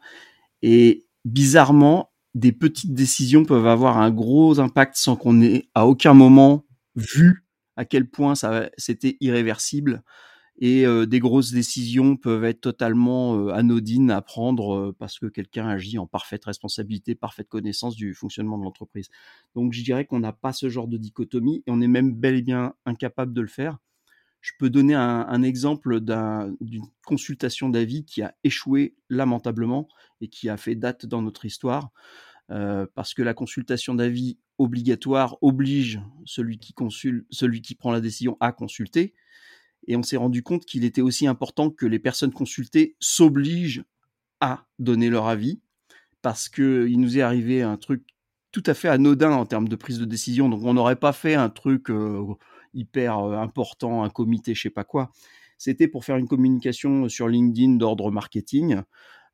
et 0.61 1.03
bizarrement 1.25 2.09
des 2.35 2.53
petites 2.53 2.93
décisions 2.93 3.43
peuvent 3.43 3.67
avoir 3.67 3.97
un 3.97 4.11
gros 4.11 4.61
impact 4.61 4.95
sans 4.95 5.17
qu'on 5.17 5.41
ait 5.41 5.67
à 5.75 5.85
aucun 5.85 6.13
moment 6.13 6.63
vu 6.95 7.43
à 7.79 7.85
quel 7.85 8.09
point 8.09 8.33
c'était 8.77 9.15
irréversible 9.21 10.03
et 10.61 10.83
des 11.07 11.19
grosses 11.19 11.53
décisions 11.53 12.17
peuvent 12.17 12.43
être 12.43 12.59
totalement 12.59 13.47
anodines 13.47 14.11
à 14.11 14.21
prendre 14.21 14.93
parce 14.99 15.17
que 15.17 15.27
quelqu'un 15.27 15.65
agit 15.69 15.97
en 15.97 16.05
parfaite 16.05 16.43
responsabilité, 16.43 17.15
parfaite 17.15 17.47
connaissance 17.47 17.95
du 17.95 18.13
fonctionnement 18.13 18.57
de 18.57 18.65
l'entreprise. 18.65 19.07
Donc 19.55 19.71
je 19.71 19.81
dirais 19.81 20.03
qu'on 20.03 20.19
n'a 20.19 20.33
pas 20.33 20.51
ce 20.51 20.67
genre 20.67 20.89
de 20.89 20.97
dichotomie 20.97 21.63
et 21.65 21.71
on 21.71 21.79
est 21.79 21.87
même 21.87 22.13
bel 22.13 22.35
et 22.35 22.41
bien 22.41 22.73
incapable 22.85 23.31
de 23.33 23.39
le 23.39 23.47
faire. 23.47 23.77
Je 24.41 24.51
peux 24.59 24.69
donner 24.69 24.95
un 24.95 25.41
exemple 25.41 26.01
d'une 26.01 26.85
consultation 27.05 27.69
d'avis 27.69 28.03
qui 28.03 28.21
a 28.21 28.35
échoué 28.43 28.97
lamentablement 29.09 29.87
et 30.19 30.27
qui 30.27 30.49
a 30.49 30.57
fait 30.57 30.75
date 30.75 31.05
dans 31.05 31.21
notre 31.21 31.45
histoire. 31.45 31.91
Euh, 32.51 32.87
parce 32.95 33.13
que 33.13 33.21
la 33.21 33.35
consultation 33.35 33.93
d'avis 33.93 34.39
obligatoire 34.57 35.37
oblige 35.41 36.01
celui 36.25 36.57
qui 36.57 36.73
consulte, 36.73 37.25
celui 37.29 37.61
qui 37.61 37.75
prend 37.75 37.91
la 37.91 38.01
décision 38.01 38.37
à 38.39 38.51
consulter. 38.51 39.13
Et 39.87 39.95
on 39.95 40.03
s'est 40.03 40.17
rendu 40.17 40.41
compte 40.41 40.65
qu'il 40.65 40.83
était 40.83 41.01
aussi 41.01 41.27
important 41.27 41.69
que 41.69 41.85
les 41.85 41.99
personnes 41.99 42.33
consultées 42.33 42.95
s'obligent 42.99 43.83
à 44.39 44.65
donner 44.79 45.09
leur 45.09 45.27
avis, 45.27 45.61
parce 46.21 46.49
que 46.49 46.87
il 46.89 46.99
nous 46.99 47.17
est 47.17 47.21
arrivé 47.21 47.61
un 47.61 47.77
truc 47.77 48.03
tout 48.51 48.63
à 48.65 48.73
fait 48.73 48.87
anodin 48.87 49.31
en 49.31 49.45
termes 49.45 49.67
de 49.67 49.75
prise 49.75 49.99
de 49.99 50.05
décision. 50.05 50.49
Donc 50.49 50.63
on 50.63 50.73
n'aurait 50.73 50.95
pas 50.95 51.13
fait 51.13 51.35
un 51.35 51.49
truc 51.49 51.89
euh, 51.89 52.23
hyper 52.73 53.19
euh, 53.19 53.37
important, 53.37 54.03
un 54.03 54.09
comité, 54.09 54.55
je 54.55 54.63
sais 54.63 54.69
pas 54.69 54.83
quoi. 54.83 55.11
C'était 55.57 55.87
pour 55.87 56.05
faire 56.05 56.17
une 56.17 56.27
communication 56.27 57.09
sur 57.09 57.27
LinkedIn 57.27 57.75
d'ordre 57.75 58.11
marketing. 58.11 58.81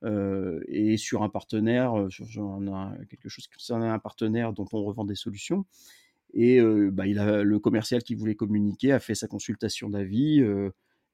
Euh, 0.05 0.61
et 0.67 0.97
sur 0.97 1.23
un 1.23 1.29
partenaire, 1.29 1.97
euh, 1.99 2.09
sur, 2.09 2.27
quelque 3.09 3.27
chose 3.27 3.47
qui 3.47 3.55
concernait 3.55 3.87
un 3.87 3.99
partenaire 3.99 4.53
dont 4.53 4.67
on 4.71 4.83
revend 4.83 5.03
des 5.03 5.15
solutions. 5.15 5.65
Et 6.33 6.59
euh, 6.59 6.91
bah, 6.91 7.05
le 7.05 7.59
commercial 7.59 8.03
qui 8.03 8.13
voulait 8.13 8.35
communiquer 8.35 8.91
a 8.91 8.99
fait 8.99 9.15
sa 9.15 9.27
consultation 9.27 9.89
d'avis. 9.89 10.43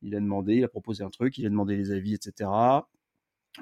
il 0.01 0.15
a 0.15 0.19
demandé, 0.19 0.55
il 0.55 0.63
a 0.63 0.67
proposé 0.67 1.03
un 1.03 1.09
truc, 1.09 1.37
il 1.37 1.45
a 1.45 1.49
demandé 1.49 1.77
les 1.77 1.91
avis, 1.91 2.15
etc. 2.15 2.49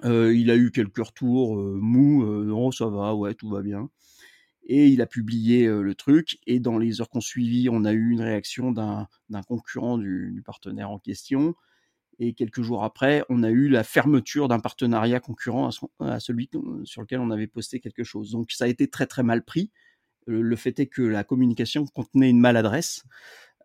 il 0.03 0.51
a 0.51 0.55
eu 0.55 0.71
quelques 0.71 1.05
retours 1.05 1.57
mous, 1.57 2.25
non 2.45 2.71
ça 2.71 2.87
va, 2.87 3.13
ouais 3.13 3.33
tout 3.33 3.49
va 3.49 3.61
bien. 3.61 3.89
Et 4.63 4.87
il 4.87 5.01
a 5.01 5.07
publié 5.07 5.67
le 5.67 5.95
truc. 5.95 6.39
Et 6.47 6.59
dans 6.59 6.77
les 6.77 7.01
heures 7.01 7.09
qu'on 7.09 7.21
suivit, 7.21 7.69
on 7.69 7.83
a 7.83 7.91
eu 7.91 8.11
une 8.11 8.21
réaction 8.21 8.71
d'un 8.71 9.07
concurrent 9.47 9.97
du, 9.97 10.41
partenaire 10.45 10.89
en 10.91 10.99
question 10.99 11.55
et 12.19 12.33
quelques 12.33 12.61
jours 12.61 12.83
après, 12.83 13.23
on 13.29 13.43
a 13.43 13.49
eu 13.49 13.69
la 13.69 13.83
fermeture 13.83 14.49
d'un 14.49 14.59
partenariat 14.59 15.21
concurrent 15.21 15.69
à, 15.99 16.19
celui 16.19 16.49
sur 16.83 17.01
lequel 17.01 17.21
on 17.21 17.31
avait 17.31 17.47
posté 17.47 17.79
quelque 17.79 18.03
chose. 18.03 18.31
Donc 18.31 18.51
ça 18.51 18.65
a 18.65 18.67
été 18.67 18.89
très 18.89 19.07
très 19.07 19.23
mal 19.23 19.43
pris. 19.43 19.71
Le 20.27 20.55
fait 20.57 20.79
est 20.79 20.87
que 20.87 21.01
la 21.01 21.23
communication 21.23 21.85
contenait 21.85 22.29
une 22.29 22.39
maladresse. 22.39 23.03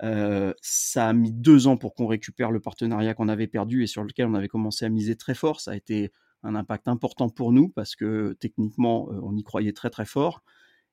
Euh, 0.02 0.54
ça 0.62 1.08
a 1.08 1.12
mis 1.12 1.32
deux 1.32 1.66
ans 1.66 1.76
pour 1.76 1.94
qu'on 1.94 2.06
récupère 2.06 2.52
le 2.52 2.60
partenariat 2.60 3.14
qu'on 3.14 3.28
avait 3.28 3.48
perdu 3.48 3.82
et 3.82 3.86
sur 3.86 4.04
lequel 4.04 4.26
on 4.26 4.34
avait 4.34 4.48
commencé 4.48 4.84
à 4.84 4.88
miser 4.88 5.16
très 5.16 5.34
fort. 5.34 5.60
Ça 5.60 5.72
a 5.72 5.76
été 5.76 6.12
un 6.44 6.54
impact 6.54 6.86
important 6.86 7.28
pour 7.28 7.52
nous 7.52 7.68
parce 7.68 7.96
que 7.96 8.36
techniquement, 8.38 9.08
euh, 9.10 9.20
on 9.22 9.36
y 9.36 9.42
croyait 9.42 9.72
très 9.72 9.90
très 9.90 10.04
fort 10.04 10.42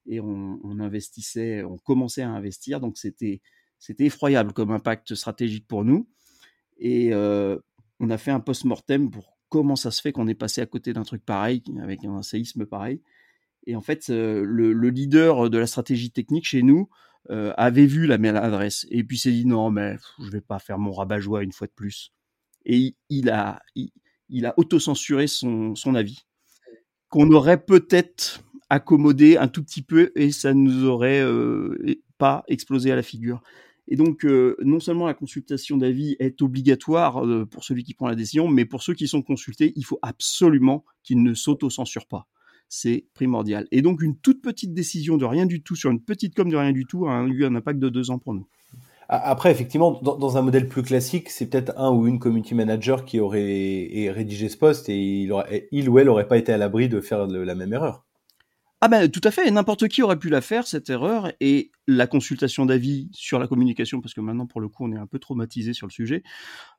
et 0.07 0.19
on, 0.19 0.59
on 0.63 0.79
investissait, 0.79 1.63
on 1.63 1.77
commençait 1.77 2.23
à 2.23 2.29
investir. 2.31 2.79
Donc 2.79 2.97
c'était 2.97 3.39
c'était 3.77 4.05
effroyable 4.05 4.53
comme 4.53 4.71
impact 4.71 5.15
stratégique 5.15 5.67
pour 5.67 5.83
nous. 5.83 6.07
Et 6.81 7.13
on 7.13 8.09
a 8.09 8.17
fait 8.17 8.31
un 8.31 8.41
post-mortem 8.41 9.09
pour 9.09 9.37
comment 9.49 9.75
ça 9.75 9.91
se 9.91 10.01
fait 10.01 10.11
qu'on 10.11 10.27
est 10.27 10.35
passé 10.35 10.61
à 10.61 10.65
côté 10.65 10.91
d'un 10.91 11.03
truc 11.03 11.23
pareil, 11.25 11.63
avec 11.81 12.03
un 12.03 12.21
séisme 12.21 12.65
pareil. 12.65 13.01
Et 13.67 13.75
en 13.75 13.81
fait, 13.81 14.09
le, 14.09 14.89
leader 14.89 15.49
de 15.49 15.57
la 15.57 15.67
stratégie 15.67 16.11
technique 16.11 16.45
chez 16.45 16.63
nous 16.63 16.89
avait 17.29 17.85
vu 17.85 18.07
la 18.07 18.17
maladresse 18.17 18.87
et 18.89 19.03
puis 19.03 19.19
s'est 19.19 19.31
dit 19.31 19.45
non, 19.45 19.69
mais 19.69 19.95
je 20.19 20.29
vais 20.31 20.41
pas 20.41 20.59
faire 20.59 20.79
mon 20.79 20.91
rabat-joie 20.91 21.43
une 21.43 21.51
fois 21.51 21.67
de 21.67 21.73
plus. 21.73 22.11
Et 22.65 22.95
il, 23.09 23.29
a, 23.29 23.61
il, 23.75 24.45
a 24.45 24.53
autocensuré 24.57 25.27
son, 25.27 25.75
son 25.75 25.95
avis 25.95 26.25
qu'on 27.11 27.29
aurait 27.31 27.63
peut-être 27.63 28.41
accommodé 28.69 29.37
un 29.37 29.49
tout 29.49 29.63
petit 29.63 29.81
peu 29.83 30.11
et 30.15 30.31
ça 30.31 30.53
nous 30.53 30.85
aurait 30.85 31.23
pas 32.17 32.43
explosé 32.47 32.91
à 32.91 32.95
la 32.95 33.03
figure. 33.03 33.43
Et 33.91 33.97
donc, 33.97 34.23
non 34.23 34.79
seulement 34.79 35.05
la 35.05 35.13
consultation 35.13 35.77
d'avis 35.77 36.15
est 36.19 36.41
obligatoire 36.41 37.21
pour 37.51 37.63
celui 37.63 37.83
qui 37.83 37.93
prend 37.93 38.07
la 38.07 38.15
décision, 38.15 38.47
mais 38.47 38.65
pour 38.65 38.81
ceux 38.81 38.93
qui 38.93 39.07
sont 39.07 39.21
consultés, 39.21 39.73
il 39.75 39.83
faut 39.83 39.99
absolument 40.01 40.85
qu'ils 41.03 41.21
ne 41.21 41.33
s'autocensurent 41.33 42.07
pas 42.07 42.27
c'est 42.73 43.05
primordial. 43.13 43.67
Et 43.71 43.81
donc 43.81 44.01
une 44.01 44.15
toute 44.15 44.41
petite 44.41 44.73
décision 44.73 45.17
de 45.17 45.25
rien 45.25 45.45
du 45.45 45.61
tout 45.61 45.75
sur 45.75 45.91
une 45.91 45.99
petite 45.99 46.33
com 46.33 46.49
de 46.49 46.55
rien 46.55 46.71
du 46.71 46.85
tout 46.85 47.05
a 47.05 47.21
eu 47.27 47.43
un 47.43 47.53
impact 47.53 47.79
de 47.79 47.89
deux 47.89 48.11
ans 48.11 48.17
pour 48.17 48.33
nous. 48.33 48.47
Après, 49.09 49.51
effectivement, 49.51 49.99
dans, 50.01 50.37
un 50.37 50.41
modèle 50.41 50.69
plus 50.69 50.83
classique, 50.83 51.29
c'est 51.29 51.47
peut-être 51.47 51.73
un 51.77 51.91
ou 51.91 52.07
une 52.07 52.17
community 52.17 52.55
manager 52.55 53.03
qui 53.03 53.19
aurait 53.19 54.09
rédigé 54.09 54.47
ce 54.47 54.55
poste 54.55 54.87
et 54.87 55.27
il 55.71 55.89
ou 55.89 55.99
elle 55.99 56.05
n'aurait 56.05 56.29
pas 56.29 56.37
été 56.37 56.53
à 56.53 56.57
l'abri 56.57 56.87
de 56.87 57.01
faire 57.01 57.27
la 57.27 57.55
même 57.55 57.73
erreur. 57.73 58.05
Ah 58.83 58.87
ben 58.87 59.07
tout 59.11 59.21
à 59.23 59.29
fait, 59.29 59.51
n'importe 59.51 59.87
qui 59.89 60.01
aurait 60.01 60.17
pu 60.17 60.29
la 60.29 60.41
faire 60.41 60.65
cette 60.65 60.89
erreur 60.89 61.31
et 61.39 61.69
la 61.85 62.07
consultation 62.07 62.65
d'avis 62.65 63.09
sur 63.11 63.37
la 63.37 63.47
communication, 63.47 64.01
parce 64.01 64.15
que 64.15 64.21
maintenant 64.21 64.47
pour 64.47 64.59
le 64.59 64.69
coup 64.69 64.83
on 64.85 64.91
est 64.91 64.97
un 64.97 65.05
peu 65.05 65.19
traumatisé 65.19 65.73
sur 65.73 65.85
le 65.85 65.91
sujet, 65.91 66.23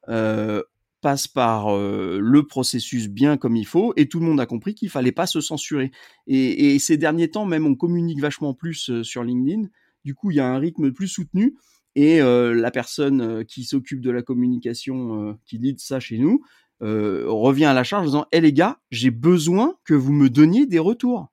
euh, 0.09 0.65
passe 1.01 1.29
par 1.29 1.77
le 1.77 2.43
processus 2.45 3.09
bien 3.09 3.37
comme 3.37 3.55
il 3.57 3.67
faut, 3.67 3.93
et 3.97 4.09
tout 4.09 4.19
le 4.19 4.27
monde 4.27 4.41
a 4.41 4.47
compris 4.47 4.75
qu'il 4.75 4.91
fallait 4.91 5.12
pas 5.12 5.27
se 5.27 5.41
censurer. 5.41 5.93
Et, 6.27 6.79
ces 6.81 6.97
derniers 6.97 7.31
temps, 7.31 7.47
même 7.47 7.67
on 7.67 7.77
communique 7.77 8.21
vachement 8.21 8.53
plus 8.55 9.03
sur 9.03 9.23
LinkedIn. 9.25 9.69
Du 10.05 10.15
coup, 10.17 10.31
il 10.33 10.37
y 10.38 10.41
a 10.41 10.47
un 10.47 10.59
rythme 10.59 10.93
plus 10.93 11.09
soutenu, 11.09 11.57
et 11.95 12.19
la 12.21 12.71
personne 12.73 13.45
qui 13.47 13.65
s'occupe 13.65 14.01
de 14.01 14.11
la 14.11 14.23
communication, 14.23 15.38
qui 15.47 15.59
lead 15.59 15.79
ça 15.81 16.01
chez 16.01 16.19
nous, 16.19 16.43
revient 16.81 17.67
à 17.67 17.75
la 17.75 17.85
charge 17.85 18.03
en 18.03 18.07
disant 18.07 18.27
"Eh 18.33 18.41
les 18.41 18.53
gars, 18.53 18.81
j'ai 18.91 19.11
besoin 19.12 19.77
que 19.85 19.95
vous 19.95 20.12
me 20.12 20.29
donniez 20.31 20.67
des 20.67 20.81
retours." 20.81 21.29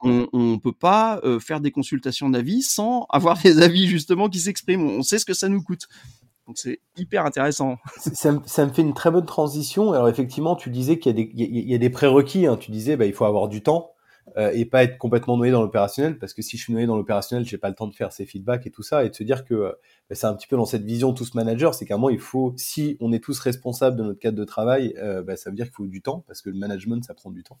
On 0.00 0.28
ne 0.32 0.56
peut 0.58 0.72
pas 0.72 1.20
faire 1.40 1.60
des 1.60 1.70
consultations 1.70 2.28
d'avis 2.28 2.62
sans 2.62 3.06
avoir 3.10 3.40
des 3.40 3.62
avis 3.62 3.86
justement 3.86 4.28
qui 4.28 4.40
s'expriment. 4.40 4.84
On 4.84 5.02
sait 5.02 5.18
ce 5.18 5.24
que 5.24 5.34
ça 5.34 5.48
nous 5.48 5.62
coûte. 5.62 5.88
Donc 6.46 6.58
c'est 6.58 6.80
hyper 6.96 7.24
intéressant. 7.24 7.78
Ça, 7.96 8.32
me 8.32 8.72
fait 8.72 8.82
une 8.82 8.92
très 8.92 9.10
bonne 9.10 9.24
transition. 9.24 9.92
Alors 9.92 10.08
effectivement, 10.08 10.56
tu 10.56 10.68
disais 10.68 10.98
qu'il 10.98 11.18
y 11.34 11.74
a 11.74 11.78
des, 11.78 11.90
prérequis. 11.90 12.46
Hein. 12.46 12.58
Tu 12.58 12.70
disais 12.70 12.96
bah, 12.96 13.06
il 13.06 13.14
faut 13.14 13.24
avoir 13.24 13.48
du 13.48 13.62
temps 13.62 13.93
euh, 14.36 14.50
et 14.54 14.64
pas 14.64 14.84
être 14.84 14.98
complètement 14.98 15.36
noyé 15.36 15.52
dans 15.52 15.62
l'opérationnel 15.62 16.18
parce 16.18 16.32
que 16.32 16.42
si 16.42 16.56
je 16.56 16.62
suis 16.62 16.72
noyé 16.72 16.86
dans 16.86 16.96
l'opérationnel, 16.96 17.46
j'ai 17.46 17.58
pas 17.58 17.68
le 17.68 17.74
temps 17.74 17.86
de 17.86 17.94
faire 17.94 18.12
ces 18.12 18.26
feedbacks 18.26 18.66
et 18.66 18.70
tout 18.70 18.82
ça 18.82 19.04
et 19.04 19.10
de 19.10 19.14
se 19.14 19.22
dire 19.22 19.44
que 19.44 19.74
bah, 20.10 20.16
c'est 20.16 20.26
un 20.26 20.34
petit 20.34 20.46
peu 20.46 20.56
dans 20.56 20.66
cette 20.66 20.84
vision 20.84 21.14
tous 21.14 21.34
manager, 21.34 21.74
c'est 21.74 21.86
qu'à 21.86 21.94
un 21.94 21.96
moment 21.96 22.10
il 22.10 22.18
faut, 22.18 22.52
si 22.56 22.98
on 23.00 23.12
est 23.12 23.22
tous 23.22 23.38
responsables 23.38 23.96
de 23.96 24.02
notre 24.02 24.18
cadre 24.18 24.36
de 24.36 24.44
travail, 24.44 24.94
euh, 24.98 25.22
bah, 25.22 25.36
ça 25.36 25.48
veut 25.48 25.56
dire 25.56 25.66
qu'il 25.66 25.74
faut 25.74 25.86
du 25.86 26.02
temps 26.02 26.24
parce 26.26 26.42
que 26.42 26.50
le 26.50 26.56
management 26.56 27.02
ça 27.04 27.14
prend 27.14 27.30
du 27.30 27.42
temps. 27.42 27.58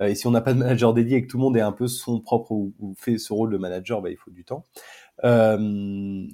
Euh, 0.00 0.06
et 0.06 0.14
si 0.14 0.26
on 0.26 0.30
n'a 0.30 0.40
pas 0.40 0.54
de 0.54 0.58
manager 0.58 0.94
dédié 0.94 1.18
et 1.18 1.22
que 1.22 1.26
tout 1.26 1.38
le 1.38 1.42
monde 1.42 1.56
est 1.56 1.62
un 1.62 1.72
peu 1.72 1.88
son 1.88 2.20
propre 2.20 2.52
ou, 2.52 2.72
fait 2.96 3.18
ce 3.18 3.32
rôle 3.32 3.50
de 3.50 3.58
manager, 3.58 4.00
bah, 4.00 4.10
il 4.10 4.16
faut 4.16 4.30
du 4.30 4.44
temps. 4.44 4.64
Euh, 5.24 6.26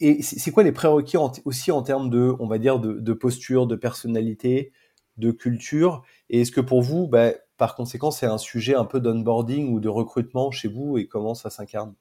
et 0.00 0.22
c'est 0.22 0.50
quoi 0.50 0.62
les 0.62 0.72
prérequis 0.72 1.18
aussi 1.44 1.70
en 1.70 1.82
termes 1.82 2.10
de, 2.10 2.34
on 2.40 2.46
va 2.46 2.58
dire, 2.58 2.80
de, 2.80 3.12
posture, 3.12 3.66
de 3.66 3.76
personnalité, 3.76 4.72
de 5.18 5.30
culture? 5.30 6.02
Et 6.30 6.40
est-ce 6.40 6.52
que 6.52 6.60
pour 6.60 6.80
vous, 6.80 7.06
bah, 7.06 7.32
par 7.58 7.74
conséquent, 7.74 8.10
c'est 8.10 8.26
un 8.26 8.38
sujet 8.38 8.74
un 8.74 8.86
peu 8.86 9.00
d'onboarding 9.00 9.72
ou 9.72 9.80
de 9.80 9.88
recrutement 9.88 10.50
chez 10.50 10.68
vous 10.68 10.96
et 10.96 11.06
comment 11.06 11.34
ça 11.34 11.50
s'incarne? 11.50 11.94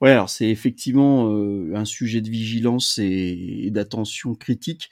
Ouais, 0.00 0.12
alors 0.12 0.30
c'est 0.30 0.48
effectivement 0.48 1.30
euh, 1.30 1.72
un 1.74 1.84
sujet 1.84 2.22
de 2.22 2.30
vigilance 2.30 2.98
et 2.98 3.68
d'attention 3.70 4.34
critique. 4.34 4.90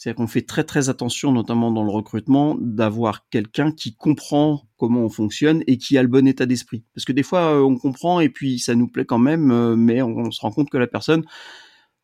C'est-à-dire 0.00 0.16
qu'on 0.16 0.28
fait 0.28 0.46
très 0.46 0.64
très 0.64 0.88
attention, 0.88 1.30
notamment 1.30 1.70
dans 1.70 1.84
le 1.84 1.90
recrutement, 1.90 2.56
d'avoir 2.58 3.28
quelqu'un 3.28 3.70
qui 3.70 3.94
comprend 3.94 4.62
comment 4.78 5.00
on 5.00 5.10
fonctionne 5.10 5.62
et 5.66 5.76
qui 5.76 5.98
a 5.98 6.02
le 6.02 6.08
bon 6.08 6.26
état 6.26 6.46
d'esprit. 6.46 6.84
Parce 6.94 7.04
que 7.04 7.12
des 7.12 7.22
fois, 7.22 7.52
euh, 7.54 7.60
on 7.60 7.76
comprend 7.76 8.18
et 8.18 8.30
puis 8.30 8.58
ça 8.58 8.74
nous 8.74 8.88
plaît 8.88 9.04
quand 9.04 9.18
même, 9.18 9.50
euh, 9.50 9.76
mais 9.76 10.00
on, 10.00 10.30
se 10.30 10.40
rend 10.40 10.52
compte 10.52 10.70
que 10.70 10.78
la 10.78 10.86
personne, 10.86 11.22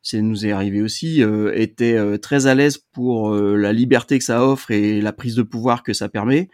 ça 0.09 0.21
nous 0.21 0.45
est 0.45 0.51
arrivé 0.51 0.81
aussi, 0.81 1.21
euh, 1.23 1.51
était 1.55 2.17
très 2.19 2.47
à 2.47 2.55
l'aise 2.55 2.77
pour 2.77 3.33
la 3.35 3.73
liberté 3.73 4.17
que 4.17 4.23
ça 4.23 4.45
offre 4.45 4.71
et 4.71 5.01
la 5.01 5.13
prise 5.13 5.35
de 5.35 5.43
pouvoir 5.43 5.83
que 5.83 5.93
ça 5.93 6.09
permet. 6.09 6.49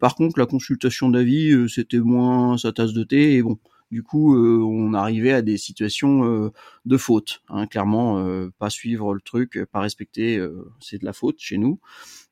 par 0.00 0.14
contre, 0.14 0.38
la 0.38 0.46
consultation 0.46 1.08
d'avis, 1.08 1.68
c'était 1.68 2.00
moins 2.00 2.58
sa 2.58 2.72
tasse 2.72 2.92
de 2.92 3.04
thé 3.04 3.36
et 3.36 3.42
bon 3.42 3.58
du 3.90 4.02
coup, 4.02 4.34
euh, 4.34 4.62
on 4.62 4.92
arrivait 4.92 5.32
à 5.32 5.42
des 5.42 5.56
situations 5.56 6.24
euh, 6.24 6.52
de 6.84 6.96
faute. 6.96 7.42
Hein, 7.48 7.66
clairement, 7.66 8.18
euh, 8.18 8.50
pas 8.58 8.70
suivre 8.70 9.14
le 9.14 9.20
truc, 9.20 9.58
pas 9.72 9.80
respecter, 9.80 10.40
c'est 10.80 10.98
de 10.98 11.04
la 11.04 11.12
faute 11.12 11.36
chez 11.38 11.58
nous. 11.58 11.80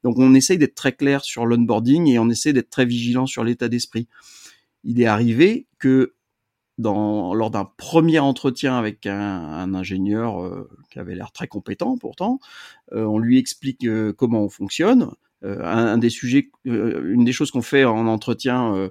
Donc, 0.05 0.19
on 0.19 0.35
essaye 0.35 0.59
d'être 0.59 0.75
très 0.75 0.93
clair 0.93 1.25
sur 1.25 1.47
l'onboarding 1.47 2.09
et 2.09 2.19
on 2.19 2.29
essaie 2.29 2.53
d'être 2.53 2.71
très 2.71 2.85
vigilant 2.85 3.27
sur 3.27 3.43
l'état 3.43 3.69
d'esprit. 3.69 4.09
Il 4.85 5.01
est 5.01 5.07
arrivé 5.07 5.67
que 5.79 6.15
lors 6.79 7.51
d'un 7.51 7.65
premier 7.77 8.19
entretien 8.19 8.77
avec 8.79 9.07
un, 9.07 9.75
ingénieur 9.75 10.67
qui 10.91 10.99
avait 10.99 11.15
l'air 11.15 11.33
très 11.33 11.49
compétent 11.49 11.97
pourtant, 11.99 12.39
on 12.93 13.19
lui 13.19 13.39
explique 13.39 13.87
comment 14.17 14.43
on 14.43 14.49
fonctionne. 14.49 15.11
Un, 15.43 15.99
des 15.99 16.11
sujets, 16.11 16.51
une 16.65 17.25
des 17.25 17.33
choses 17.33 17.51
qu'on 17.51 17.63
fait 17.63 17.85
en 17.85 18.07
entretien 18.07 18.91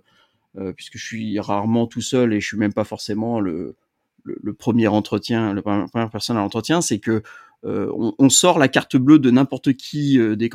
euh, 0.58 0.72
puisque 0.72 0.98
je 0.98 1.06
suis 1.06 1.40
rarement 1.40 1.86
tout 1.86 2.02
seul 2.02 2.34
et 2.34 2.40
je 2.40 2.48
suis 2.48 2.58
même 2.58 2.74
pas 2.74 2.86
forcément 2.86 3.42
le, 3.42 3.76
premier 4.58 4.88
entretien, 4.88 5.54
la 5.54 5.62
première 5.62 6.10
personne 6.10 6.38
à 6.38 6.40
l'entretien, 6.40 6.82
c'est 6.82 7.00
que 7.00 7.22
euh, 7.66 7.92
on, 8.20 8.30
sort 8.30 8.58
la 8.58 8.68
carte 8.68 8.96
bleue 8.96 9.20
de 9.20 9.32
n'importe 9.32 9.74
qui 9.74 10.20
euh, 10.20 10.36
des, 10.36 10.50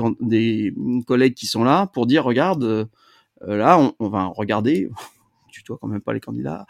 collègues 1.06 1.34
qui 1.34 1.46
sont 1.46 1.64
là 1.64 1.86
pour 1.86 2.06
dire 2.06 2.24
regarde, 2.24 2.64
euh, 2.64 2.86
là 3.42 3.78
on, 3.78 3.94
on, 3.98 4.08
va 4.08 4.26
regarder, 4.26 4.88
tu 5.62 5.68
dois 5.68 5.78
quand 5.80 5.88
même 5.88 6.00
pas 6.00 6.12
les 6.12 6.20
candidats. 6.20 6.66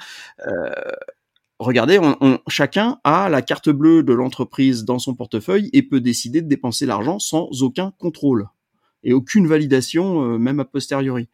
regardez, 1.59 1.99
on, 1.99 2.39
chacun 2.49 2.99
a 3.05 3.29
la 3.29 3.43
carte 3.43 3.71
bleue 3.71 4.03
de 4.03 4.13
l'entreprise 4.13 4.85
dans 4.85 4.99
son 4.99 5.15
portefeuille 5.15 5.71
et 5.73 5.83
peut 5.83 6.01
décider 6.01 6.43
de 6.43 6.49
dépenser 6.49 6.87
l'argent 6.87 7.19
sans 7.19 7.63
aucun 7.63 7.93
contrôle 7.99 8.49
et 9.03 9.13
aucune 9.13 9.47
validation, 9.47 10.39
même 10.39 10.61
a 10.61 10.65
posteriori 10.65 11.29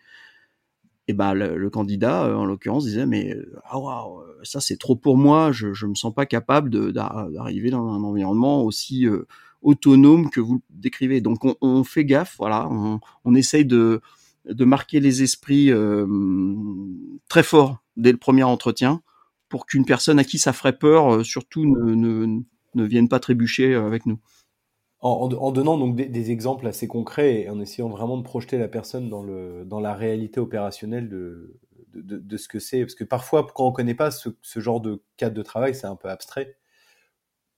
et 1.09 1.13
ben 1.13 1.35
le, 1.35 1.71
candidat 1.71 2.25
euh, 2.27 2.35
en 2.35 2.45
l'occurrence 2.45 2.85
disait 2.85 3.07
mais 3.07 3.35
euh, 3.35 3.61
ah 3.65 3.79
wow, 3.79 4.25
ça 4.43 4.61
c'est 4.61 4.77
trop 4.77 4.97
pour 4.97 5.17
moi 5.17 5.53
je 5.53 5.73
je 5.73 5.87
me 5.87 5.95
sens 5.95 6.13
pas 6.15 6.27
capable 6.27 6.93
d'arriver 6.93 7.71
dans 7.71 7.87
un 7.89 8.03
environnement 8.03 8.63
aussi 8.63 9.07
euh, 9.07 9.27
autonome 9.63 10.31
que 10.31 10.41
vous 10.41 10.63
décrivez 10.71 11.21
donc 11.21 11.45
on, 11.45 11.57
on 11.61 11.85
fait 11.85 12.05
gaffe 12.05 12.37
voilà 12.39 12.69
on, 12.71 13.01
on, 13.25 13.35
essaye 13.35 13.65
de 13.65 14.01
de 14.47 14.65
marquer 14.65 15.01
les 15.01 15.23
esprits 15.23 15.71
très 17.29 17.43
fort 17.43 17.83
dès 17.97 18.13
le 18.13 18.19
premier 18.19 18.45
entretien 18.45 19.03
pour 19.49 19.67
qu'une 19.67 19.85
personne 19.85 20.19
à 20.19 20.25
qui 20.25 20.39
ça 20.39 20.53
ferait 20.53 20.77
peur 20.77 21.25
surtout 21.25 21.65
ne, 21.65 21.95
ne, 21.95 22.41
ne 22.75 22.85
vienne 22.85 23.09
pas 23.09 23.21
trébucher 23.21 23.75
avec 23.75 24.07
nous 24.07 24.19
en, 25.01 25.53
donnant 25.53 25.79
donc 25.79 25.97
des, 25.97 26.31
exemples 26.31 26.67
assez 26.67 26.89
concrets 26.89 27.43
et 27.43 27.51
en 27.51 27.61
essayant 27.61 27.89
vraiment 27.89 28.17
de 28.17 28.23
projeter 28.23 28.59
la 28.59 28.69
personne 28.69 29.09
dans, 29.09 29.23
le, 29.23 29.65
dans 29.65 29.81
la 29.81 29.95
réalité 29.95 30.41
opérationnelle 30.41 31.09
de, 31.09 31.59
de, 31.95 32.37
ce 32.37 32.49
que 32.49 32.59
c'est. 32.59 32.81
Parce 32.81 32.95
que 32.95 33.05
parfois, 33.05 33.47
quand 33.55 33.67
on 33.67 33.71
ne 33.71 33.75
connaît 33.75 33.95
pas 33.95 34.11
ce, 34.11 34.31
genre 34.57 34.81
de 34.81 35.03
cadre 35.17 35.35
de 35.35 35.43
travail, 35.43 35.75
c'est 35.75 35.87
un 35.87 35.97
peu 35.97 36.09
abstrait 36.09 36.57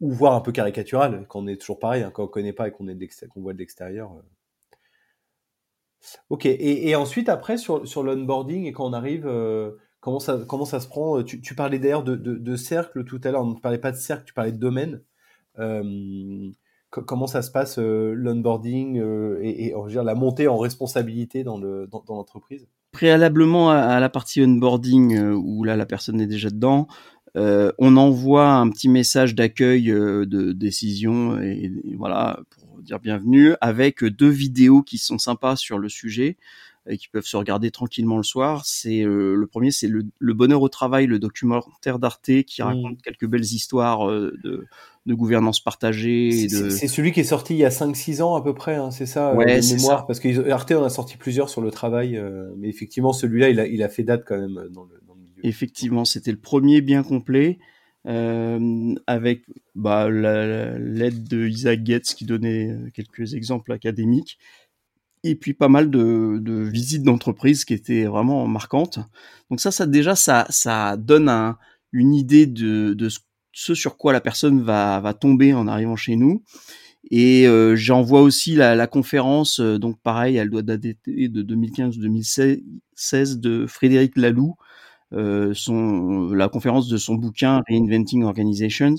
ou 0.01 0.13
voire 0.13 0.35
un 0.35 0.41
peu 0.41 0.53
caricatural, 0.53 1.27
quand 1.29 1.41
on 1.41 1.47
est 1.49 1.61
toujours 1.61 1.81
pareil, 1.81 2.05
hein, 2.05 2.13
quand 2.13 2.23
on 2.23 2.27
ne 2.27 2.31
connaît 2.31 2.53
pas 2.53 2.69
et 2.69 2.71
qu'on 2.71 3.41
voit 3.41 3.53
de 3.53 3.59
l'extérieur. 3.59 4.13
Euh. 6.03 6.19
Ok, 6.31 6.47
et, 6.47 6.95
ensuite, 6.97 7.29
après, 7.29 7.59
sur, 7.59 7.87
sur 7.87 8.03
l'onboarding, 8.03 8.67
et 8.67 8.73
quand 8.73 8.89
on 8.89 8.93
arrive, 8.93 9.27
euh, 9.27 9.73
comment, 10.01 10.21
ça, 10.21 10.39
comment 10.47 10.65
ça 10.65 10.81
se 10.81 10.89
prend 10.89 11.23
tu, 11.23 11.41
tu 11.41 11.55
parlais 11.55 11.79
d'ailleurs 11.79 12.05
de, 12.05 12.17
de, 12.17 12.57
cercle 12.57 13.05
tout 13.05 13.21
à 13.25 13.31
l'heure, 13.31 13.43
on 13.43 13.55
ne 13.55 13.61
parlait 13.61 13.79
pas 13.79 13.93
de 13.93 13.97
cercle, 13.97 14.25
tu 14.25 14.35
parlais 14.35 14.53
de 14.53 14.59
domaine. 14.59 15.03
Euh, 15.59 16.53
comment 16.91 17.27
ça 17.27 17.43
se 17.43 17.51
passe 17.51 17.79
euh, 17.79 18.13
l'onboarding 18.15 18.99
euh, 18.99 19.39
et, 19.43 19.67
et 19.67 19.75
dire, 19.89 20.05
la 20.05 20.15
montée 20.15 20.49
en 20.49 20.59
responsabilité 20.59 21.45
dans 21.45 21.59
l'entreprise 21.59 22.63
dans, 22.63 22.69
Préalablement 22.93 23.71
à, 23.71 24.01
la 24.01 24.09
partie 24.09 24.43
onboarding 24.43 25.17
euh, 25.17 25.35
où 25.35 25.63
là 25.65 25.77
la 25.77 25.87
personne 25.87 26.21
est 26.21 26.27
déjà 26.27 26.51
dedans, 26.51 26.89
on 27.35 27.97
envoie 27.97 28.51
un 28.51 28.69
petit 28.69 28.89
message 28.89 29.37
d'accueil 29.37 29.85
de 29.85 30.53
décision 30.53 31.39
et, 31.41 31.71
voilà 31.97 32.41
dire 32.89 33.01
bienvenue 33.01 33.55
avec 33.61 34.03
deux 34.03 34.31
vidéos 34.31 34.83
qui 34.83 34.97
sont 34.97 35.19
sympas 35.19 35.57
sur 35.57 35.79
le 35.79 35.89
sujet. 35.89 36.37
et 36.89 36.97
qui 36.97 37.09
peuvent 37.09 37.27
se 37.27 37.37
regarder 37.37 37.71
tranquillement 37.71 38.17
le 38.17 38.23
soir. 38.23 38.65
C'est 38.65 39.03
le 39.05 39.47
premier, 39.47 39.71
c'est 39.71 39.89
le, 39.89 40.33
bonheur 40.33 40.63
au 40.63 40.71
travail, 40.71 41.07
le 41.07 41.19
documentaire 41.19 41.99
d'Arte 41.99 42.45
qui 42.47 42.63
mmh. 42.63 42.65
raconte 42.65 43.03
quelques 43.03 43.27
belles 43.27 43.43
histoires 43.45 44.07
de, 44.09 44.67
de 45.05 45.15
gouvernance 45.15 45.61
partagée. 45.61 46.49
C'est 46.49 46.89
celui 46.89 47.13
qui 47.13 47.21
est 47.21 47.25
sorti 47.25 47.53
il 47.55 47.59
y 47.59 47.65
a 47.67 47.69
5-6 47.69 48.23
ans 48.23 48.37
à 48.37 48.43
peu 48.43 48.55
près, 48.55 48.77
hein, 48.77 48.91
c'est 48.91 49.05
ça, 49.05 49.35
ouais, 49.35 49.61
mémoire, 49.61 50.07
parce 50.07 50.19
qu'Arte 50.19 50.73
en 50.73 50.85
a 50.85 50.89
sorti 50.89 51.19
plusieurs 51.19 51.51
sur 51.51 51.61
le 51.61 51.71
travail, 51.71 52.19
mais 52.57 52.71
effectivement 52.71 53.13
celui-là 53.13 53.51
il 53.51 53.61
a, 53.61 53.67
il 53.67 53.83
a 53.83 53.91
fait 53.91 54.03
date 54.03 54.25
quand 54.27 54.39
même 54.39 54.55
dans 54.71 54.85
le, 54.85 54.99
dans 55.07 55.15
le 55.15 55.21
milieu. 55.21 55.45
Effectivement, 55.45 56.07
c'était 56.07 56.33
le 56.33 56.41
premier 56.41 56.81
bien 56.81 57.03
complet. 57.03 57.59
Euh, 58.07 58.95
avec 59.07 59.45
bah, 59.75 60.09
l'aide 60.09 61.25
de 61.29 61.47
Isaac 61.47 61.85
Getz 61.85 62.15
qui 62.15 62.25
donnait 62.25 62.75
quelques 62.95 63.35
exemples 63.35 63.73
académiques, 63.73 64.39
et 65.25 65.35
puis 65.35 65.53
pas 65.53 65.69
mal 65.69 65.91
de, 65.91 66.41
visites 66.71 67.03
d'entreprise 67.03 67.65
qui 67.65 67.75
étaient 67.75 68.05
vraiment 68.05 68.47
marquantes. 68.47 69.01
Donc 69.51 69.61
ça, 69.61 69.71
ça 69.71 69.87
déjà, 69.87 70.15
ça, 70.15 70.47
ça 70.49 70.97
donne 70.97 71.29
un, 71.29 71.59
une 71.93 72.15
idée 72.15 72.47
de, 72.47 72.95
de, 72.95 73.09
ce 73.53 73.75
sur 73.75 73.97
quoi 73.97 74.13
la 74.13 74.21
personne 74.21 74.63
va, 74.63 75.01
va 75.01 75.15
tomber 75.15 75.55
en 75.55 75.67
arrivant 75.67 75.97
chez 75.97 76.17
nous. 76.17 76.43
Et 77.11 77.47
euh, 77.47 77.75
j'en 77.77 78.03
vois 78.03 78.21
aussi 78.23 78.55
la, 78.55 78.75
la 78.75 78.87
conférence, 78.87 79.61
euh, 79.61 79.79
donc 79.79 79.99
pareil, 80.01 80.37
elle 80.37 80.51
doit 80.51 80.63
dater 80.63 80.97
de 81.07 81.43
2015-2016 81.43 83.41
de 83.41 83.67
Frédéric 83.67 84.17
Laloux, 84.17 84.57
euh, 84.59 84.65
son, 85.13 86.33
la 86.33 86.49
conférence 86.49 86.89
de 86.89 86.97
son 86.97 87.15
bouquin 87.15 87.63
Reinventing 87.69 88.25
Organizations, 88.25 88.97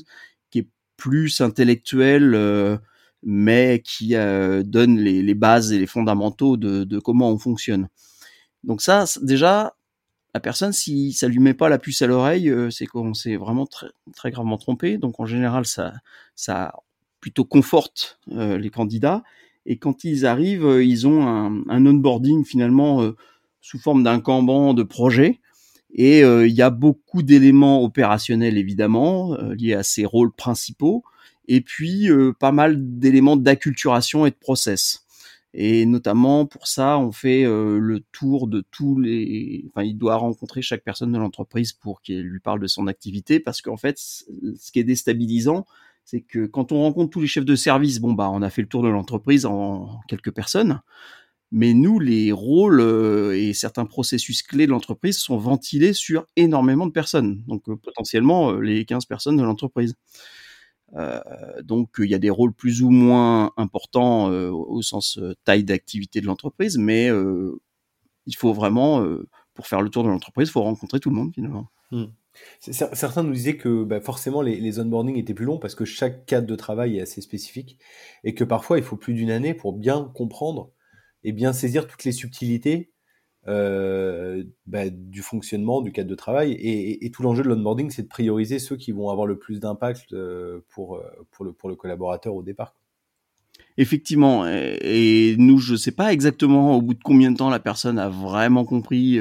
qui 0.49 0.59
est 0.59 0.67
plus 0.97 1.41
intellectuel, 1.41 2.33
euh, 2.35 2.77
mais 3.23 3.81
qui 3.83 4.15
euh, 4.15 4.63
donne 4.63 4.97
les, 4.97 5.21
les, 5.21 5.33
bases 5.35 5.71
et 5.71 5.79
les 5.79 5.87
fondamentaux 5.87 6.57
de, 6.57 6.83
de 6.83 6.99
comment 6.99 7.29
on 7.29 7.37
fonctionne. 7.37 7.89
Donc 8.63 8.81
ça, 8.81 9.05
déjà, 9.21 9.75
la 10.33 10.39
personne, 10.39 10.73
si 10.73 11.13
ça 11.13 11.27
lui 11.27 11.39
met 11.39 11.53
pas 11.53 11.69
la 11.69 11.79
puce 11.79 12.01
à 12.01 12.07
l'oreille, 12.07 12.53
c'est 12.71 12.85
qu'on 12.85 13.13
s'est 13.13 13.35
vraiment 13.35 13.65
très, 13.65 13.87
très 14.15 14.31
gravement 14.31 14.57
trompé. 14.57 14.97
Donc 14.97 15.19
en 15.19 15.25
général, 15.25 15.65
ça, 15.65 15.93
ça 16.35 16.73
plutôt 17.19 17.45
conforte 17.45 18.19
les 18.27 18.69
candidats. 18.69 19.23
Et 19.65 19.77
quand 19.77 20.03
ils 20.03 20.25
arrivent, 20.25 20.79
ils 20.81 21.07
ont 21.07 21.25
un, 21.27 21.63
un 21.67 21.85
onboarding 21.85 22.45
finalement 22.45 23.11
sous 23.61 23.79
forme 23.79 24.03
d'un 24.03 24.19
Kanban 24.19 24.73
de 24.73 24.83
projet 24.83 25.39
et 25.93 26.23
euh, 26.23 26.47
il 26.47 26.53
y 26.53 26.61
a 26.61 26.69
beaucoup 26.69 27.23
d'éléments 27.23 27.83
opérationnels 27.83 28.57
évidemment 28.57 29.33
euh, 29.33 29.55
liés 29.55 29.73
à 29.73 29.83
ces 29.83 30.05
rôles 30.05 30.31
principaux, 30.31 31.03
et 31.47 31.61
puis 31.61 32.09
euh, 32.09 32.33
pas 32.33 32.51
mal 32.51 32.75
d'éléments 32.99 33.37
d'acculturation 33.37 34.25
et 34.25 34.31
de 34.31 34.35
process. 34.35 35.05
Et 35.55 35.87
notamment 35.87 36.45
pour 36.45 36.67
ça, 36.67 36.99
on 36.99 37.11
fait 37.11 37.43
le 37.43 38.01
tour 38.11 38.47
de 38.47 38.63
tous 38.69 38.99
les. 38.99 39.65
Enfin, 39.69 39.83
il 39.83 39.97
doit 39.97 40.15
rencontrer 40.17 40.61
chaque 40.61 40.83
personne 40.83 41.11
de 41.11 41.17
l'entreprise 41.17 41.73
pour 41.73 42.03
qu'il 42.03 42.21
lui 42.21 42.39
parle 42.39 42.59
de 42.59 42.67
son 42.67 42.85
activité, 42.85 43.39
parce 43.39 43.63
qu'en 43.63 43.75
fait, 43.75 43.97
ce 43.97 44.71
qui 44.71 44.77
est 44.77 44.83
déstabilisant, 44.83 45.65
c'est 46.05 46.21
que 46.21 46.45
quand 46.45 46.71
on 46.71 46.83
rencontre 46.83 47.09
tous 47.09 47.21
les 47.21 47.27
chefs 47.27 47.45
de 47.45 47.55
service, 47.55 47.99
bon 47.99 48.13
bah, 48.13 48.29
on 48.31 48.43
a 48.43 48.51
fait 48.51 48.61
le 48.61 48.67
tour 48.67 48.83
de 48.83 48.89
l'entreprise 48.89 49.47
en 49.47 49.99
quelques 50.07 50.31
personnes. 50.31 50.81
Mais 51.51 51.73
nous, 51.73 51.99
les 51.99 52.31
rôles 52.31 52.79
euh, 52.79 53.35
et 53.35 53.53
certains 53.53 53.85
processus 53.85 54.43
clés 54.43 54.67
de 54.67 54.71
l'entreprise 54.71 55.17
sont 55.17 55.37
ventilés 55.37 55.93
sur 55.93 56.27
énormément 56.35 56.85
de 56.85 56.91
personnes, 56.91 57.43
donc 57.47 57.67
euh, 57.69 57.75
potentiellement 57.75 58.51
euh, 58.51 58.59
les 58.59 58.85
15 58.85 59.05
personnes 59.05 59.37
de 59.37 59.43
l'entreprise. 59.43 59.95
donc 61.63 61.89
il 61.99 62.09
y 62.09 62.15
a 62.15 62.19
des 62.19 62.29
rôles 62.29 62.53
plus 62.53 62.81
ou 62.81 62.89
moins 62.89 63.51
importants 63.57 64.27
au 64.29 64.81
sens 64.81 65.19
taille 65.43 65.63
d'activité 65.63 66.19
de 66.19 66.25
l'entreprise, 66.25 66.79
mais 66.79 67.09
il 68.25 68.35
faut 68.35 68.53
vraiment, 68.53 69.05
pour 69.53 69.67
faire 69.67 69.83
le 69.83 69.89
tour 69.89 70.03
de 70.03 70.09
l'entreprise, 70.09 70.49
il 70.49 70.51
faut 70.51 70.63
rencontrer 70.63 70.99
tout 70.99 71.11
le 71.11 71.15
monde 71.15 71.31
finalement. 71.33 71.67
Mmh. 71.91 72.05
Certains 72.59 73.21
nous 73.21 73.33
disaient 73.33 73.57
que 73.57 73.83
bah, 73.83 74.01
forcément 74.01 74.41
les, 74.41 74.59
les 74.59 74.79
onboarding 74.79 75.17
étaient 75.17 75.35
plus 75.35 75.45
longs 75.45 75.59
parce 75.59 75.75
que 75.75 75.85
chaque 75.85 76.25
cadre 76.25 76.47
de 76.47 76.55
travail 76.55 76.97
est 76.97 77.01
assez 77.01 77.21
spécifique 77.21 77.77
et 78.23 78.33
que 78.33 78.43
parfois 78.43 78.79
il 78.79 78.83
faut 78.83 78.97
plus 78.97 79.13
d'une 79.13 79.31
année 79.31 79.53
pour 79.53 79.73
bien 79.73 80.11
comprendre 80.15 80.71
et 81.23 81.31
bien 81.31 81.53
saisir 81.53 81.87
toutes 81.87 82.03
les 82.03 82.11
subtilités 82.11 82.91
euh, 83.47 84.43
bah, 84.67 84.89
du 84.89 85.21
fonctionnement 85.21 85.81
du 85.81 85.91
cadre 85.91 86.09
de 86.09 86.15
travail. 86.15 86.51
Et, 86.59 87.09
tout 87.11 87.23
l'enjeu 87.23 87.41
de 87.41 87.47
l'onboarding, 87.47 87.89
c'est 87.89 88.03
de 88.03 88.07
prioriser 88.07 88.59
ceux 88.59 88.75
qui 88.75 88.91
vont 88.91 89.09
avoir 89.09 89.25
le 89.25 89.39
plus 89.39 89.59
d'impact 89.59 90.13
euh, 90.13 90.59
pour, 90.69 90.97
euh, 90.97 91.03
pour, 91.31 91.45
le, 91.45 91.53
pour 91.53 91.69
le 91.69 91.75
collaborateur 91.75 92.35
au 92.35 92.43
départ. 92.43 92.75
Effectivement, 93.77 94.45
et, 94.47 95.35
nous, 95.37 95.57
je 95.57 95.73
ne 95.73 95.77
sais 95.77 95.93
pas 95.93 96.11
exactement 96.11 96.75
au 96.75 96.81
bout 96.81 96.93
de 96.93 97.03
combien 97.03 97.31
de 97.31 97.37
temps 97.37 97.49
la 97.49 97.59
personne 97.59 97.97
a 97.97 98.09
vraiment 98.09 98.65
compris 98.65 99.19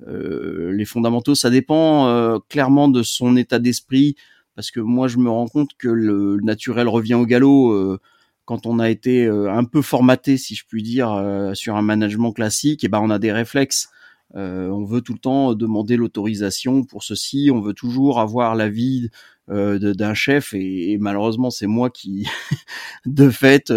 les 0.00 0.84
fondamentaux. 0.84 1.36
Ça 1.36 1.48
dépend 1.48 2.40
clairement 2.48 2.88
de 2.88 3.04
son 3.04 3.36
état 3.36 3.60
d'esprit, 3.60 4.16
parce 4.56 4.72
que 4.72 4.80
moi, 4.80 5.06
je 5.06 5.18
me 5.18 5.30
rends 5.30 5.46
compte 5.46 5.70
que 5.78 5.88
le 5.88 6.38
naturel 6.42 6.88
revient 6.88 7.14
au 7.14 7.24
galop 7.24 7.98
quand 8.46 8.64
on 8.64 8.78
a 8.78 8.88
été 8.88 9.26
euh, 9.26 9.52
un 9.52 9.64
peu 9.64 9.82
formaté, 9.82 10.38
si 10.38 10.54
je 10.54 10.64
puis 10.66 10.82
dire, 10.82 11.12
euh, 11.12 11.52
sur 11.52 11.76
un 11.76 11.82
management 11.82 12.32
classique, 12.32 12.84
et 12.84 12.86
eh 12.86 12.88
ben 12.88 13.00
on 13.02 13.10
a 13.10 13.18
des 13.18 13.32
réflexes. 13.32 13.90
Euh, 14.34 14.68
on 14.70 14.84
veut 14.84 15.02
tout 15.02 15.12
le 15.12 15.18
temps 15.18 15.54
demander 15.54 15.96
l'autorisation 15.96 16.84
pour 16.84 17.02
ceci, 17.02 17.50
on 17.52 17.60
veut 17.60 17.74
toujours 17.74 18.20
avoir 18.20 18.54
l'avis 18.54 19.10
d'un 19.48 20.14
chef, 20.14 20.54
et, 20.54 20.98
malheureusement 20.98 21.50
c'est 21.50 21.68
moi 21.68 21.88
qui, 21.88 22.26
de 23.06 23.30
fait, 23.30 23.72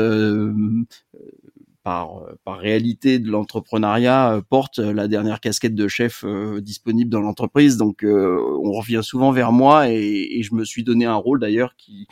par, 1.83 2.23
par 2.43 2.57
réalité 2.57 3.19
de 3.19 3.29
l'entrepreneuriat, 3.29 4.41
porte 4.49 4.79
la 4.79 5.07
dernière 5.07 5.39
casquette 5.39 5.75
de 5.75 5.87
chef 5.87 6.25
disponible 6.59 7.11
dans 7.11 7.21
l'entreprise. 7.21 7.77
Donc 7.77 8.03
on 8.03 8.71
revient 8.71 9.01
souvent 9.03 9.31
vers 9.31 9.51
moi, 9.51 9.91
et, 9.91 10.39
et 10.39 10.41
je 10.41 10.55
me 10.55 10.65
suis 10.65 10.83
donné 10.83 11.05
un 11.05 11.15
rôle 11.15 11.39
d'ailleurs 11.39 11.75
qui 11.77 12.07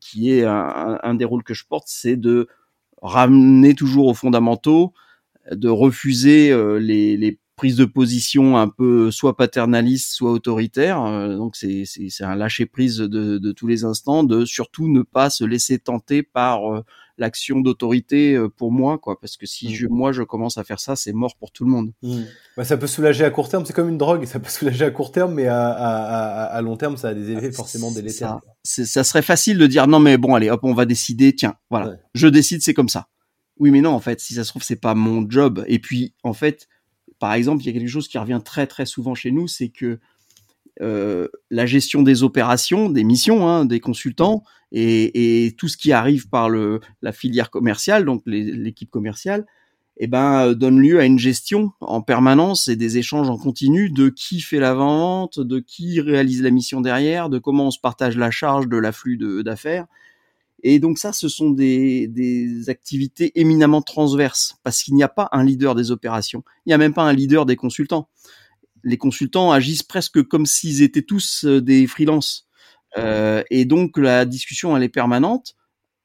qui, 0.00 0.30
est 0.30 0.44
un, 0.44 1.14
des 1.14 1.24
rôles 1.24 1.42
que 1.42 1.54
je 1.54 1.64
porte, 1.66 1.86
c'est 1.88 2.16
de 2.16 2.48
ramener 3.02 3.74
toujours 3.74 4.06
aux 4.06 4.14
fondamentaux, 4.14 4.92
de 5.50 5.68
refuser 5.68 6.50
euh, 6.50 6.78
les, 6.78 7.38
prises 7.56 7.76
de 7.76 7.86
position 7.86 8.58
un 8.58 8.68
peu 8.68 9.10
soit 9.10 9.34
paternalistes, 9.34 10.12
soit 10.12 10.30
autoritaires. 10.30 11.02
Euh, 11.02 11.36
donc 11.36 11.56
c'est 11.56 11.86
un 12.20 12.34
lâcher 12.34 12.66
prise 12.66 12.98
de, 12.98 13.38
de, 13.38 13.52
tous 13.52 13.66
les 13.66 13.84
instants, 13.84 14.24
de 14.24 14.44
surtout 14.44 14.88
ne 14.88 15.00
pas 15.00 15.30
se 15.30 15.42
laisser 15.42 15.78
tenter 15.78 16.22
par 16.22 16.74
euh, 16.74 16.82
l'action 17.18 17.60
d'autorité 17.60 18.34
euh, 18.34 18.48
pour 18.48 18.72
moi, 18.72 18.98
quoi. 18.98 19.18
Parce 19.20 19.36
que 19.36 19.46
si 19.46 19.74
je, 19.74 19.86
mmh. 19.86 19.90
moi 19.90 20.12
je 20.12 20.22
commence 20.22 20.58
à 20.58 20.64
faire 20.64 20.80
ça, 20.80 20.96
c'est 20.96 21.12
mort 21.12 21.36
pour 21.36 21.50
tout 21.50 21.64
le 21.64 21.70
monde. 21.70 21.92
Mmh. 22.02 22.22
Bah, 22.56 22.64
ça 22.64 22.76
peut 22.76 22.86
soulager 22.86 23.24
à 23.24 23.30
court 23.30 23.48
terme, 23.48 23.64
c'est 23.64 23.72
comme 23.72 23.88
une 23.88 23.98
drogue, 23.98 24.24
ça 24.26 24.38
peut 24.40 24.48
soulager 24.50 24.84
à 24.84 24.90
court 24.90 25.12
terme, 25.12 25.34
mais 25.34 25.46
à, 25.46 25.68
à, 25.68 26.44
à, 26.44 26.62
long 26.62 26.76
terme, 26.76 26.96
ça 26.96 27.08
a 27.08 27.14
des 27.14 27.30
effets 27.30 27.52
forcément 27.52 27.90
délétères. 27.90 28.40
Ça, 28.64 28.84
ça 28.84 29.04
serait 29.04 29.22
facile 29.22 29.58
de 29.58 29.66
dire 29.66 29.86
non, 29.86 29.98
mais 29.98 30.16
bon, 30.18 30.34
allez, 30.34 30.50
hop, 30.50 30.60
on 30.62 30.74
va 30.74 30.84
décider. 30.84 31.34
Tiens, 31.34 31.54
voilà, 31.70 31.96
je 32.14 32.28
décide, 32.28 32.62
c'est 32.62 32.74
comme 32.74 32.88
ça. 32.88 33.08
Oui, 33.58 33.70
mais 33.70 33.80
non, 33.80 33.92
en 33.92 34.00
fait, 34.00 34.20
si 34.20 34.34
ça 34.34 34.44
se 34.44 34.50
trouve, 34.50 34.62
c'est 34.62 34.80
pas 34.80 34.94
mon 34.94 35.28
job. 35.28 35.64
Et 35.66 35.78
puis, 35.78 36.14
en 36.22 36.34
fait, 36.34 36.68
par 37.18 37.32
exemple, 37.32 37.62
il 37.62 37.66
y 37.66 37.70
a 37.70 37.72
quelque 37.72 37.88
chose 37.88 38.08
qui 38.08 38.18
revient 38.18 38.40
très 38.44 38.66
très 38.66 38.84
souvent 38.84 39.14
chez 39.14 39.30
nous, 39.30 39.48
c'est 39.48 39.68
que 39.68 39.98
euh, 40.82 41.28
la 41.50 41.64
gestion 41.64 42.02
des 42.02 42.22
opérations, 42.22 42.90
des 42.90 43.04
missions, 43.04 43.48
hein, 43.48 43.64
des 43.64 43.80
consultants 43.80 44.44
et, 44.76 45.54
tout 45.56 45.68
ce 45.68 45.76
qui 45.76 45.92
arrive 45.92 46.28
par 46.28 46.48
le, 46.48 46.80
la 47.02 47.12
filière 47.12 47.50
commerciale, 47.50 48.04
donc 48.04 48.22
l'équipe 48.26 48.90
commerciale, 48.90 49.46
eh 49.98 50.06
ben, 50.06 50.52
donne 50.52 50.78
lieu 50.78 51.00
à 51.00 51.06
une 51.06 51.18
gestion 51.18 51.72
en 51.80 52.02
permanence 52.02 52.68
et 52.68 52.76
des 52.76 52.98
échanges 52.98 53.30
en 53.30 53.38
continu 53.38 53.88
de 53.88 54.10
qui 54.10 54.40
fait 54.40 54.58
la 54.58 54.74
vente, 54.74 55.40
de 55.40 55.58
qui 55.58 56.00
réalise 56.00 56.42
la 56.42 56.50
mission 56.50 56.82
derrière, 56.82 57.30
de 57.30 57.38
comment 57.38 57.68
on 57.68 57.70
se 57.70 57.80
partage 57.80 58.16
la 58.18 58.30
charge 58.30 58.68
de 58.68 58.76
l'afflux 58.76 59.16
d'affaires. 59.42 59.86
Et 60.62 60.78
donc 60.78 60.98
ça, 60.98 61.12
ce 61.12 61.28
sont 61.28 61.50
des, 61.50 62.08
des 62.08 62.68
activités 62.68 63.32
éminemment 63.40 63.80
transverses 63.80 64.58
parce 64.62 64.82
qu'il 64.82 64.94
n'y 64.94 65.02
a 65.02 65.08
pas 65.08 65.28
un 65.32 65.44
leader 65.44 65.74
des 65.74 65.90
opérations, 65.90 66.42
il 66.66 66.70
n'y 66.70 66.74
a 66.74 66.78
même 66.78 66.94
pas 66.94 67.04
un 67.04 67.12
leader 67.12 67.46
des 67.46 67.56
consultants 67.56 68.08
les 68.86 68.98
consultants 68.98 69.50
agissent 69.50 69.82
presque 69.82 70.22
comme 70.22 70.46
s'ils 70.46 70.80
étaient 70.82 71.02
tous 71.02 71.44
euh, 71.44 71.60
des 71.60 71.86
freelances. 71.88 72.45
Euh, 72.98 73.42
et 73.50 73.64
donc 73.64 73.98
la 73.98 74.24
discussion 74.24 74.76
elle 74.76 74.82
est 74.82 74.88
permanente. 74.88 75.54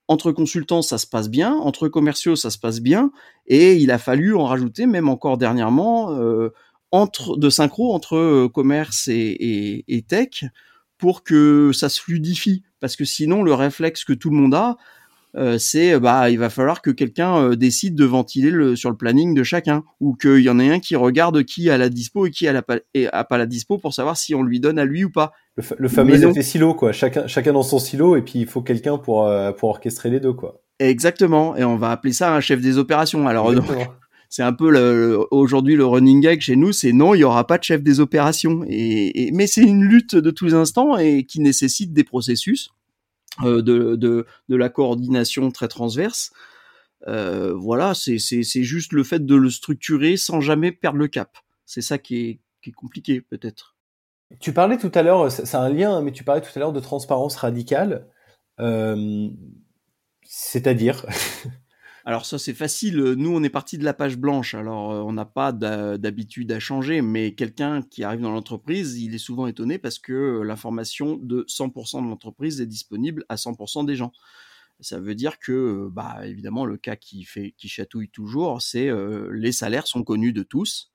Entre 0.07 0.31
consultants 0.31 0.81
ça 0.81 0.97
se 0.97 1.07
passe 1.07 1.29
bien, 1.29 1.53
entre 1.53 1.87
commerciaux 1.87 2.35
ça 2.35 2.49
se 2.49 2.57
passe 2.57 2.81
bien, 2.81 3.11
et 3.47 3.75
il 3.75 3.91
a 3.91 3.97
fallu 3.97 4.35
en 4.35 4.45
rajouter 4.45 4.85
même 4.85 5.07
encore 5.07 5.37
dernièrement 5.37 6.11
euh, 6.11 6.49
entre 6.91 7.37
de 7.37 7.49
synchro 7.49 7.93
entre 7.93 8.17
euh, 8.17 8.49
commerce 8.49 9.07
et, 9.07 9.13
et, 9.13 9.85
et, 9.87 10.01
tech 10.01 10.43
pour 10.97 11.23
que 11.23 11.71
ça 11.73 11.87
se 11.87 12.01
fluidifie. 12.01 12.63
Parce 12.81 12.95
que 12.95 13.05
sinon 13.05 13.43
le 13.43 13.53
réflexe 13.53 14.03
que 14.03 14.13
tout 14.13 14.29
le 14.29 14.35
monde 14.35 14.53
a, 14.55 14.77
c'est 15.59 15.97
bah 15.97 16.29
il 16.29 16.37
va 16.39 16.49
falloir 16.49 16.81
que 16.81 16.91
quelqu'un 16.91 17.51
décide 17.55 17.95
de 17.95 18.03
ventiler 18.03 18.49
le, 18.51 18.75
sur 18.75 18.89
le 18.89 18.97
planning 18.97 19.33
de 19.33 19.43
chacun 19.43 19.83
ou 20.01 20.13
qu'il 20.15 20.39
y 20.39 20.49
en 20.49 20.59
ait 20.59 20.69
un 20.69 20.79
qui 20.79 20.97
regarde 20.97 21.43
qui 21.45 21.69
a 21.69 21.77
la 21.77 21.87
dispo 21.87 22.25
et 22.25 22.31
qui 22.31 22.47
a, 22.49 22.53
la, 22.53 22.63
a 23.13 23.23
pas 23.23 23.37
la 23.37 23.45
dispo 23.45 23.77
pour 23.77 23.93
savoir 23.93 24.17
si 24.17 24.35
on 24.35 24.43
lui 24.43 24.59
donne 24.59 24.77
à 24.77 24.83
lui 24.83 25.05
ou 25.05 25.09
pas. 25.09 25.31
Le, 25.77 25.89
fameux 25.89 26.23
effet 26.23 26.41
silo 26.41 26.73
quoi, 26.73 26.91
chacun 26.91 27.27
chacun 27.27 27.53
dans 27.53 27.63
son 27.63 27.79
silo 27.79 28.15
et 28.15 28.21
puis 28.21 28.39
il 28.39 28.47
faut 28.47 28.61
quelqu'un 28.61 28.97
pour 28.97 29.27
euh, 29.27 29.51
pour 29.51 29.69
orchestrer 29.69 30.09
les 30.09 30.19
deux 30.19 30.33
quoi. 30.33 30.61
Exactement 30.79 31.55
et 31.55 31.63
on 31.63 31.77
va 31.77 31.91
appeler 31.91 32.13
ça 32.13 32.35
un 32.35 32.39
chef 32.39 32.61
des 32.61 32.77
opérations. 32.77 33.27
Alors 33.27 33.53
c'est 34.31 34.43
un 34.43 34.53
peu 34.53 35.27
aujourd'hui 35.29 35.75
le 35.75 35.85
running 35.85 36.21
gag 36.21 36.39
chez 36.39 36.55
nous, 36.55 36.71
c'est 36.71 36.93
non, 36.93 37.13
il 37.13 37.19
y 37.19 37.23
aura 37.25 37.45
pas 37.45 37.57
de 37.57 37.63
chef 37.63 37.83
des 37.83 37.99
opérations. 37.99 38.63
Et, 38.65 39.29
mais 39.33 39.45
c'est 39.45 39.61
une 39.61 39.83
lutte 39.83 40.15
de 40.15 40.31
tous 40.31 40.45
les 40.45 40.53
instants 40.53 40.97
et 40.97 41.25
qui 41.25 41.41
nécessite 41.41 41.91
des 41.91 42.05
processus, 42.05 42.71
euh, 43.43 43.61
de, 43.61 43.95
de, 43.97 44.25
de, 44.47 44.55
la 44.55 44.69
coordination 44.69 45.51
très 45.51 45.67
transverse. 45.67 46.31
Euh, 47.09 47.53
voilà, 47.53 47.93
c'est 47.93 48.17
juste 48.63 48.93
le 48.93 49.03
fait 49.03 49.25
de 49.25 49.35
le 49.35 49.49
structurer 49.49 50.15
sans 50.15 50.39
jamais 50.39 50.71
perdre 50.71 50.99
le 50.99 51.09
cap. 51.09 51.37
C'est 51.65 51.81
ça 51.81 51.97
qui 51.97 52.15
est, 52.15 52.39
qui 52.61 52.69
est 52.69 52.73
compliqué 52.73 53.19
peut-être. 53.19 53.70
Tu 54.39 54.53
parlais 54.53 54.77
tout 54.77 54.91
à 54.93 55.03
l'heure, 55.03 55.31
c'est 55.31 55.55
un 55.55 55.69
lien, 55.69 56.01
mais 56.01 56.11
tu 56.11 56.23
parlais 56.23 56.41
tout 56.41 56.51
à 56.55 56.59
l'heure 56.59 56.73
de 56.73 56.79
transparence 56.79 57.35
radicale. 57.35 58.07
Euh, 58.59 59.29
C'est-à-dire 60.23 61.05
Alors 62.05 62.25
ça 62.25 62.39
c'est 62.39 62.53
facile. 62.55 62.97
Nous 62.97 63.35
on 63.35 63.43
est 63.43 63.49
parti 63.49 63.77
de 63.77 63.83
la 63.83 63.93
page 63.93 64.17
blanche. 64.17 64.55
Alors 64.55 64.91
euh, 64.91 65.01
on 65.01 65.13
n'a 65.13 65.25
pas 65.25 65.51
d'habitude 65.51 66.51
à 66.51 66.59
changer, 66.59 67.01
mais 67.01 67.35
quelqu'un 67.35 67.83
qui 67.83 68.03
arrive 68.03 68.21
dans 68.21 68.31
l'entreprise, 68.31 68.97
il 68.99 69.13
est 69.13 69.19
souvent 69.19 69.47
étonné 69.47 69.77
parce 69.77 69.99
que 69.99 70.41
l'information 70.41 71.17
de 71.17 71.45
100% 71.47 72.03
de 72.03 72.09
l'entreprise 72.09 72.59
est 72.61 72.65
disponible 72.65 73.23
à 73.29 73.35
100% 73.35 73.85
des 73.85 73.95
gens. 73.95 74.11
Ça 74.79 74.99
veut 74.99 75.13
dire 75.13 75.37
que, 75.37 75.89
bah 75.91 76.21
évidemment, 76.25 76.65
le 76.65 76.77
cas 76.77 76.95
qui 76.95 77.23
fait, 77.23 77.53
qui 77.55 77.69
chatouille 77.69 78.09
toujours, 78.09 78.61
c'est 78.63 78.89
euh, 78.89 79.29
les 79.31 79.51
salaires 79.51 79.85
sont 79.85 80.03
connus 80.03 80.33
de 80.33 80.41
tous, 80.41 80.91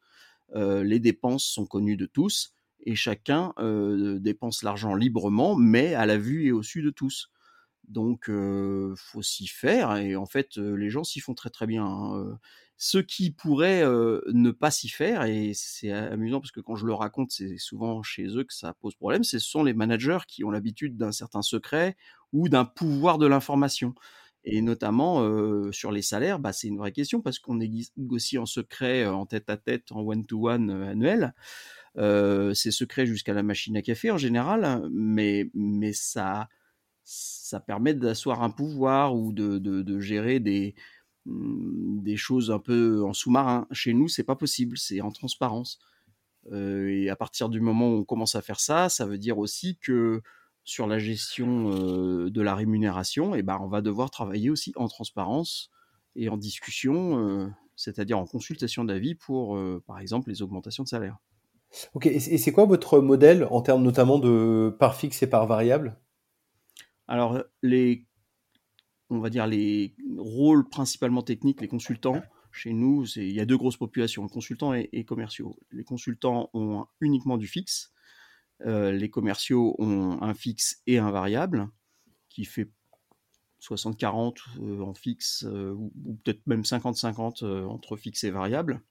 euh, 0.56 0.82
les 0.82 0.98
dépenses 0.98 1.44
sont 1.44 1.66
connues 1.66 1.96
de 1.96 2.06
tous, 2.06 2.55
et 2.86 2.94
chacun 2.94 3.52
dépense 4.20 4.62
l'argent 4.62 4.94
librement, 4.94 5.56
mais 5.56 5.94
à 5.94 6.06
la 6.06 6.16
vue 6.16 6.46
et 6.46 6.52
au 6.52 6.62
su 6.62 6.82
de 6.82 6.90
tous. 6.90 7.30
Donc, 7.88 8.28
euh, 8.28 8.94
faut 8.96 9.22
s'y 9.22 9.46
faire. 9.46 9.96
Et 9.96 10.16
en 10.16 10.26
fait, 10.26 10.56
les 10.56 10.88
gens 10.88 11.04
s'y 11.04 11.20
font 11.20 11.34
très 11.34 11.50
très 11.50 11.66
bien. 11.66 11.84
Hein. 11.84 12.38
Ceux 12.78 13.02
qui 13.02 13.30
pourraient 13.30 13.84
ne 13.84 14.50
pas 14.50 14.70
s'y 14.70 14.88
faire, 14.88 15.24
et 15.24 15.52
c'est 15.54 15.90
amusant 15.90 16.40
parce 16.40 16.52
que 16.52 16.60
quand 16.60 16.76
je 16.76 16.86
le 16.86 16.94
raconte, 16.94 17.32
c'est 17.32 17.58
souvent 17.58 18.02
chez 18.02 18.26
eux 18.36 18.44
que 18.44 18.54
ça 18.54 18.74
pose 18.74 18.94
problème, 18.94 19.24
ce 19.24 19.38
sont 19.38 19.64
les 19.64 19.72
managers 19.74 20.18
qui 20.28 20.44
ont 20.44 20.50
l'habitude 20.50 20.96
d'un 20.96 21.12
certain 21.12 21.42
secret 21.42 21.96
ou 22.32 22.48
d'un 22.48 22.64
pouvoir 22.64 23.18
de 23.18 23.26
l'information. 23.26 23.94
Et 24.44 24.62
notamment 24.62 25.22
sur 25.72 25.90
les 25.90 26.02
salaires, 26.02 26.38
bah, 26.38 26.52
c'est 26.52 26.68
une 26.68 26.78
vraie 26.78 26.92
question 26.92 27.20
parce 27.20 27.40
qu'on 27.40 27.56
négocie 27.56 28.38
en 28.38 28.46
secret, 28.46 29.06
en 29.06 29.26
tête 29.26 29.50
à 29.50 29.56
tête, 29.56 29.90
en 29.90 30.02
one-to-one 30.02 30.70
annuel. 30.70 31.34
C'est 31.96 32.70
secret 32.70 33.06
jusqu'à 33.06 33.32
la 33.34 33.42
machine 33.42 33.76
à 33.76 33.82
café 33.82 34.10
en 34.10 34.18
général, 34.18 34.88
mais, 34.92 35.50
mais 35.54 35.92
ça, 35.92 36.48
permet 37.66 37.94
d'asseoir 37.94 38.42
un 38.42 38.50
pouvoir 38.50 39.14
ou 39.14 39.32
de, 39.32 40.00
gérer 40.00 40.40
des, 40.40 40.74
mmh, 41.26 42.02
des 42.02 42.16
choses 42.16 42.50
un 42.50 42.58
peu 42.58 43.02
en 43.04 43.12
sous-marin. 43.12 43.66
Chez 43.72 43.94
nous, 43.94 44.08
c'est 44.08 44.24
pas 44.24 44.36
possible, 44.36 44.76
c'est 44.78 45.00
en 45.00 45.10
transparence. 45.10 45.78
Euh, 46.52 46.88
et 46.88 47.08
à 47.10 47.16
partir 47.16 47.48
du 47.48 47.60
moment 47.60 47.90
où 47.90 47.98
on 47.98 48.04
commence 48.04 48.34
à 48.34 48.42
faire 48.42 48.60
ça, 48.60 48.88
ça 48.88 49.06
veut 49.06 49.18
dire 49.18 49.38
aussi 49.38 49.76
que 49.78 50.22
sur 50.64 50.86
la 50.86 50.98
gestion 50.98 51.70
euh, 51.72 52.30
de 52.30 52.40
la 52.40 52.54
rémunération, 52.54 53.34
eh 53.34 53.42
ben, 53.42 53.58
on 53.60 53.68
va 53.68 53.82
devoir 53.82 54.10
travailler 54.10 54.50
aussi 54.50 54.72
en 54.76 54.88
transparence 54.88 55.70
et 56.14 56.28
en 56.28 56.36
discussion, 56.36 57.18
euh, 57.18 57.48
c'est-à-dire 57.76 58.18
en 58.18 58.26
consultation 58.26 58.84
d'avis 58.84 59.14
pour, 59.14 59.58
par 59.86 59.98
exemple, 60.00 60.30
les 60.30 60.42
augmentations 60.42 60.82
de 60.82 60.88
salaire. 60.88 61.18
Ok, 61.94 62.06
et 62.06 62.38
c'est 62.38 62.52
quoi 62.52 62.64
votre 62.64 63.00
modèle 63.00 63.46
en 63.50 63.60
termes 63.60 63.82
notamment 63.82 64.18
de 64.18 64.74
part 64.78 64.96
fixe 64.96 65.22
et 65.22 65.26
part 65.26 65.46
variable? 65.46 65.98
Alors, 67.08 67.42
les, 67.62 68.06
on 69.10 69.18
va 69.18 69.30
dire 69.30 69.46
les 69.46 69.94
rôles 70.16 70.68
principalement 70.68 71.22
techniques, 71.22 71.60
les 71.60 71.68
consultants, 71.68 72.22
chez 72.56 72.72
nous, 72.72 73.04
il 73.16 73.32
y 73.32 73.40
a 73.40 73.44
deux 73.44 73.58
grosses 73.58 73.76
populations, 73.76 74.26
consultants 74.28 74.72
et, 74.72 75.04
commerciaux. 75.04 75.58
Les 75.70 75.84
consultants 75.84 76.48
ont 76.54 76.86
uniquement 77.00 77.36
du 77.36 77.46
fixe. 77.46 77.92
Euh, 78.64 78.92
les 78.92 79.10
commerciaux 79.10 79.76
ont 79.78 80.22
un 80.22 80.32
fixe 80.32 80.80
et 80.86 80.96
un 80.98 81.10
variable 81.10 81.68
qui 82.30 82.46
fait 82.46 82.70
60-40 83.60 84.38
euh, 84.62 84.80
en 84.80 84.94
fixe 84.94 85.44
euh, 85.46 85.72
ou, 85.72 85.92
peut-être 86.24 86.46
même 86.46 86.62
50-50 86.62 87.44
entre 87.66 87.98
fixe 87.98 88.24
et 88.24 88.30
variable. 88.30 88.82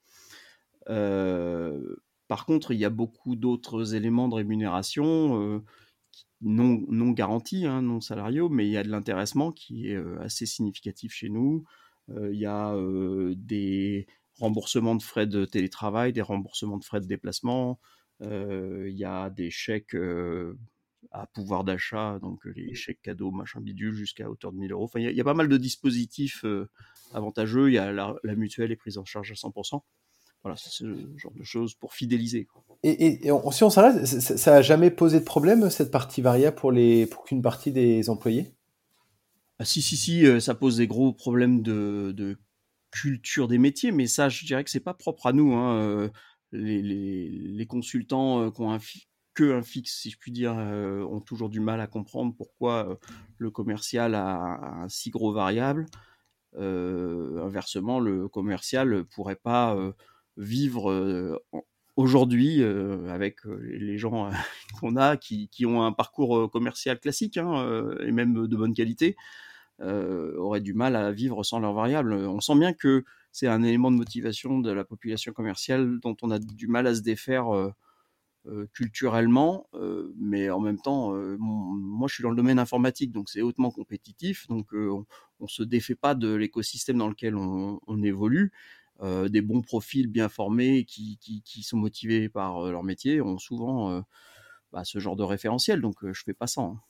Par 2.28 2.46
contre, 2.46 2.72
il 2.72 2.78
y 2.78 2.84
a 2.84 2.90
beaucoup 2.90 3.36
d'autres 3.36 3.94
éléments 3.94 4.28
de 4.28 4.34
rémunération 4.34 5.62
non, 6.42 6.84
non 6.88 7.10
garantis, 7.10 7.66
hein, 7.66 7.82
non 7.82 8.00
salariaux, 8.00 8.48
mais 8.48 8.66
il 8.66 8.72
y 8.72 8.76
a 8.76 8.82
de 8.82 8.90
l'intéressement 8.90 9.52
qui 9.52 9.88
est 9.88 9.96
assez 10.20 10.46
significatif 10.46 11.12
chez 11.12 11.28
nous. 11.28 11.64
il 12.08 12.38
y 12.38 12.46
a 12.46 12.74
des 13.36 14.06
remboursements 14.38 14.94
de 14.96 15.02
frais 15.02 15.26
de 15.26 15.44
télétravail, 15.44 16.12
des 16.12 16.22
remboursements 16.22 16.78
de 16.78 16.84
frais 16.84 17.00
de 17.00 17.06
déplacement. 17.06 17.80
il 18.20 18.94
y 18.94 19.04
a 19.04 19.30
des 19.30 19.50
chèques 19.50 19.96
à 21.12 21.26
pouvoir 21.26 21.64
d'achat, 21.64 22.18
donc 22.20 22.44
les 22.44 22.74
chèques 22.74 23.02
cadeaux, 23.02 23.30
machin 23.30 23.60
bidule, 23.60 23.94
jusqu'à 23.94 24.28
hauteur 24.28 24.52
de 24.52 24.58
1000 24.58 24.72
euros. 24.72 24.84
Enfin, 24.84 25.00
il 25.00 25.10
y, 25.10 25.20
a, 25.20 25.24
pas 25.24 25.34
mal 25.34 25.48
de 25.48 25.56
dispositifs 25.56 26.44
avantageux. 27.12 27.70
Il 27.70 27.74
y 27.74 27.78
a 27.78 27.92
la, 27.92 28.14
la, 28.22 28.34
mutuelle 28.34 28.72
est 28.72 28.76
prise 28.76 28.98
en 28.98 29.04
charge 29.04 29.32
à 29.32 29.34
100%. 29.34 29.82
Voilà, 30.46 30.56
c'est 30.56 30.70
ce 30.70 30.84
genre 31.16 31.32
de 31.32 31.42
choses 31.42 31.74
pour 31.74 31.92
fidéliser. 31.92 32.46
Et, 32.84 33.20
si 33.50 33.64
on 33.64 33.68
s'arrête, 33.68 34.06
ça 34.06 34.50
n'a 34.52 34.62
jamais 34.62 34.92
posé 34.92 35.18
de 35.18 35.24
problème, 35.24 35.70
cette 35.70 35.90
partie 35.90 36.22
variable, 36.22 36.54
pour, 36.54 36.70
les, 36.70 37.06
pour 37.06 37.24
qu'une 37.24 37.42
partie 37.42 37.72
des 37.72 38.08
employés? 38.10 38.54
Ah, 39.58 39.64
Si, 39.64 39.82
si, 39.82 39.96
si, 39.96 40.24
euh, 40.24 40.38
ça 40.38 40.54
pose 40.54 40.76
des 40.76 40.86
gros 40.86 41.12
problèmes 41.12 41.62
de, 41.62 42.38
culture 42.92 43.48
des 43.48 43.58
métiers, 43.58 43.90
mais 43.90 44.06
ça, 44.06 44.28
je 44.28 44.46
dirais 44.46 44.62
que 44.62 44.70
c'est 44.70 44.78
pas 44.78 44.94
propre 44.94 45.26
à 45.26 45.32
nous. 45.32 45.52
Hein. 45.52 45.80
Euh, 45.80 46.08
les, 46.52 47.66
consultants 47.68 48.42
euh, 48.42 48.50
qui 48.52 48.60
ont 48.60 48.72
un 48.72 48.78
que 49.34 49.52
un 49.52 49.62
fixe, 49.62 50.00
si 50.00 50.10
je 50.10 50.16
puis 50.16 50.30
dire, 50.30 50.52
ont 50.54 51.20
toujours 51.20 51.48
du 51.50 51.58
mal 51.58 51.80
à 51.80 51.88
comprendre 51.88 52.36
pourquoi 52.38 53.00
le 53.36 53.50
commercial 53.50 54.14
a 54.14 54.82
un 54.84 54.88
si 54.88 55.10
gros 55.10 55.32
variable. 55.32 55.86
inversement, 56.56 57.98
le 57.98 58.28
commercial 58.28 59.04
pourrait 59.06 59.34
pas 59.34 59.76
vivre 60.36 60.90
euh, 60.90 61.38
aujourd'hui 61.96 62.62
euh, 62.62 63.08
avec 63.08 63.46
euh, 63.46 63.58
les 63.62 63.98
gens 63.98 64.30
qu'on 64.80 64.96
a 64.96 65.16
qui, 65.16 65.48
qui, 65.48 65.66
ont 65.66 65.82
un 65.82 65.92
parcours 65.92 66.50
commercial 66.50 66.98
classique 66.98 67.36
hein, 67.36 67.82
et 68.00 68.12
même 68.12 68.46
de 68.46 68.56
bonne 68.56 68.74
qualité 68.74 69.16
auraient 69.78 70.62
du 70.62 70.72
mal 70.72 70.96
à 70.96 71.12
vivre 71.12 71.42
sans 71.44 71.58
leurs 71.58 71.74
variables. 71.74 72.14
On 72.14 72.40
sent 72.40 72.56
bien 72.56 72.72
que 72.72 73.04
c'est 73.30 73.46
un 73.46 73.62
élément 73.62 73.90
de 73.90 73.96
motivation 73.96 74.58
de 74.58 74.72
la 74.72 74.84
population 74.84 75.34
commerciale 75.34 76.00
dont 76.00 76.16
on 76.22 76.30
a 76.30 76.38
du 76.38 76.66
mal 76.66 76.86
à 76.86 76.94
se 76.94 77.02
défaire 77.02 77.44
culturellement, 78.72 79.68
mais 80.18 80.48
en 80.48 80.60
même 80.60 80.80
temps, 80.80 81.12
moi 81.38 82.08
je 82.08 82.14
suis 82.14 82.22
dans 82.22 82.30
le 82.30 82.36
domaine 82.36 82.58
informatique, 82.58 83.12
donc 83.12 83.28
c'est 83.28 83.42
hautement 83.42 83.70
compétitif, 83.70 84.46
donc 84.48 84.68
on, 84.72 85.04
ne 85.40 85.46
se 85.46 85.62
défait 85.62 85.94
pas 85.94 86.14
de 86.14 86.32
l'écosystème 86.32 86.96
dans 86.96 87.08
lequel 87.08 87.36
on, 87.36 87.78
on 87.86 88.02
évolue. 88.02 88.52
Euh, 89.02 89.28
des 89.28 89.42
bons 89.42 89.60
profils 89.60 90.06
bien 90.06 90.30
formés 90.30 90.84
qui, 90.84 91.18
qui, 91.44 91.62
sont 91.62 91.76
motivés 91.76 92.30
par 92.30 92.64
euh, 92.64 92.70
leur 92.70 92.82
métier 92.82 93.20
ont 93.20 93.36
souvent 93.36 93.90
euh, 93.90 94.00
bah, 94.72 94.84
ce 94.84 94.98
genre 95.00 95.16
de 95.16 95.22
référentiel, 95.22 95.82
donc 95.82 95.96
je 96.02 96.22
fais 96.24 96.32
pas 96.32 96.46
ça. 96.46 96.62
Hein. 96.62 96.80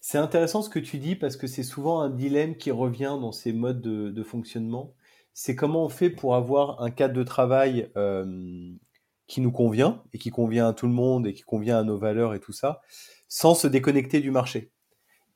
C'est 0.00 0.18
intéressant 0.18 0.62
ce 0.62 0.70
que 0.70 0.78
tu 0.78 0.98
dis 0.98 1.16
parce 1.16 1.36
que 1.36 1.48
c'est 1.48 1.64
souvent 1.64 2.00
un 2.00 2.10
dilemme 2.10 2.56
qui 2.56 2.70
revient 2.70 3.18
dans 3.20 3.32
ces 3.32 3.52
modes 3.52 3.80
de, 3.80 4.22
fonctionnement. 4.22 4.94
C'est 5.32 5.56
comment 5.56 5.84
on 5.84 5.88
fait 5.88 6.08
pour 6.08 6.36
avoir 6.36 6.80
un 6.82 6.90
cadre 6.90 7.14
de 7.14 7.24
travail 7.24 7.90
qui 9.26 9.40
nous 9.40 9.52
convient 9.52 10.02
et 10.12 10.18
qui 10.18 10.30
convient 10.30 10.68
à 10.68 10.72
tout 10.72 10.86
le 10.86 10.92
monde 10.92 11.26
et 11.26 11.34
qui 11.34 11.42
convient 11.42 11.78
à 11.78 11.82
nos 11.82 11.98
valeurs 11.98 12.34
et 12.34 12.40
tout 12.40 12.52
ça, 12.52 12.80
sans 13.28 13.54
se 13.54 13.66
déconnecter 13.66 14.20
du 14.20 14.30
marché. 14.30 14.70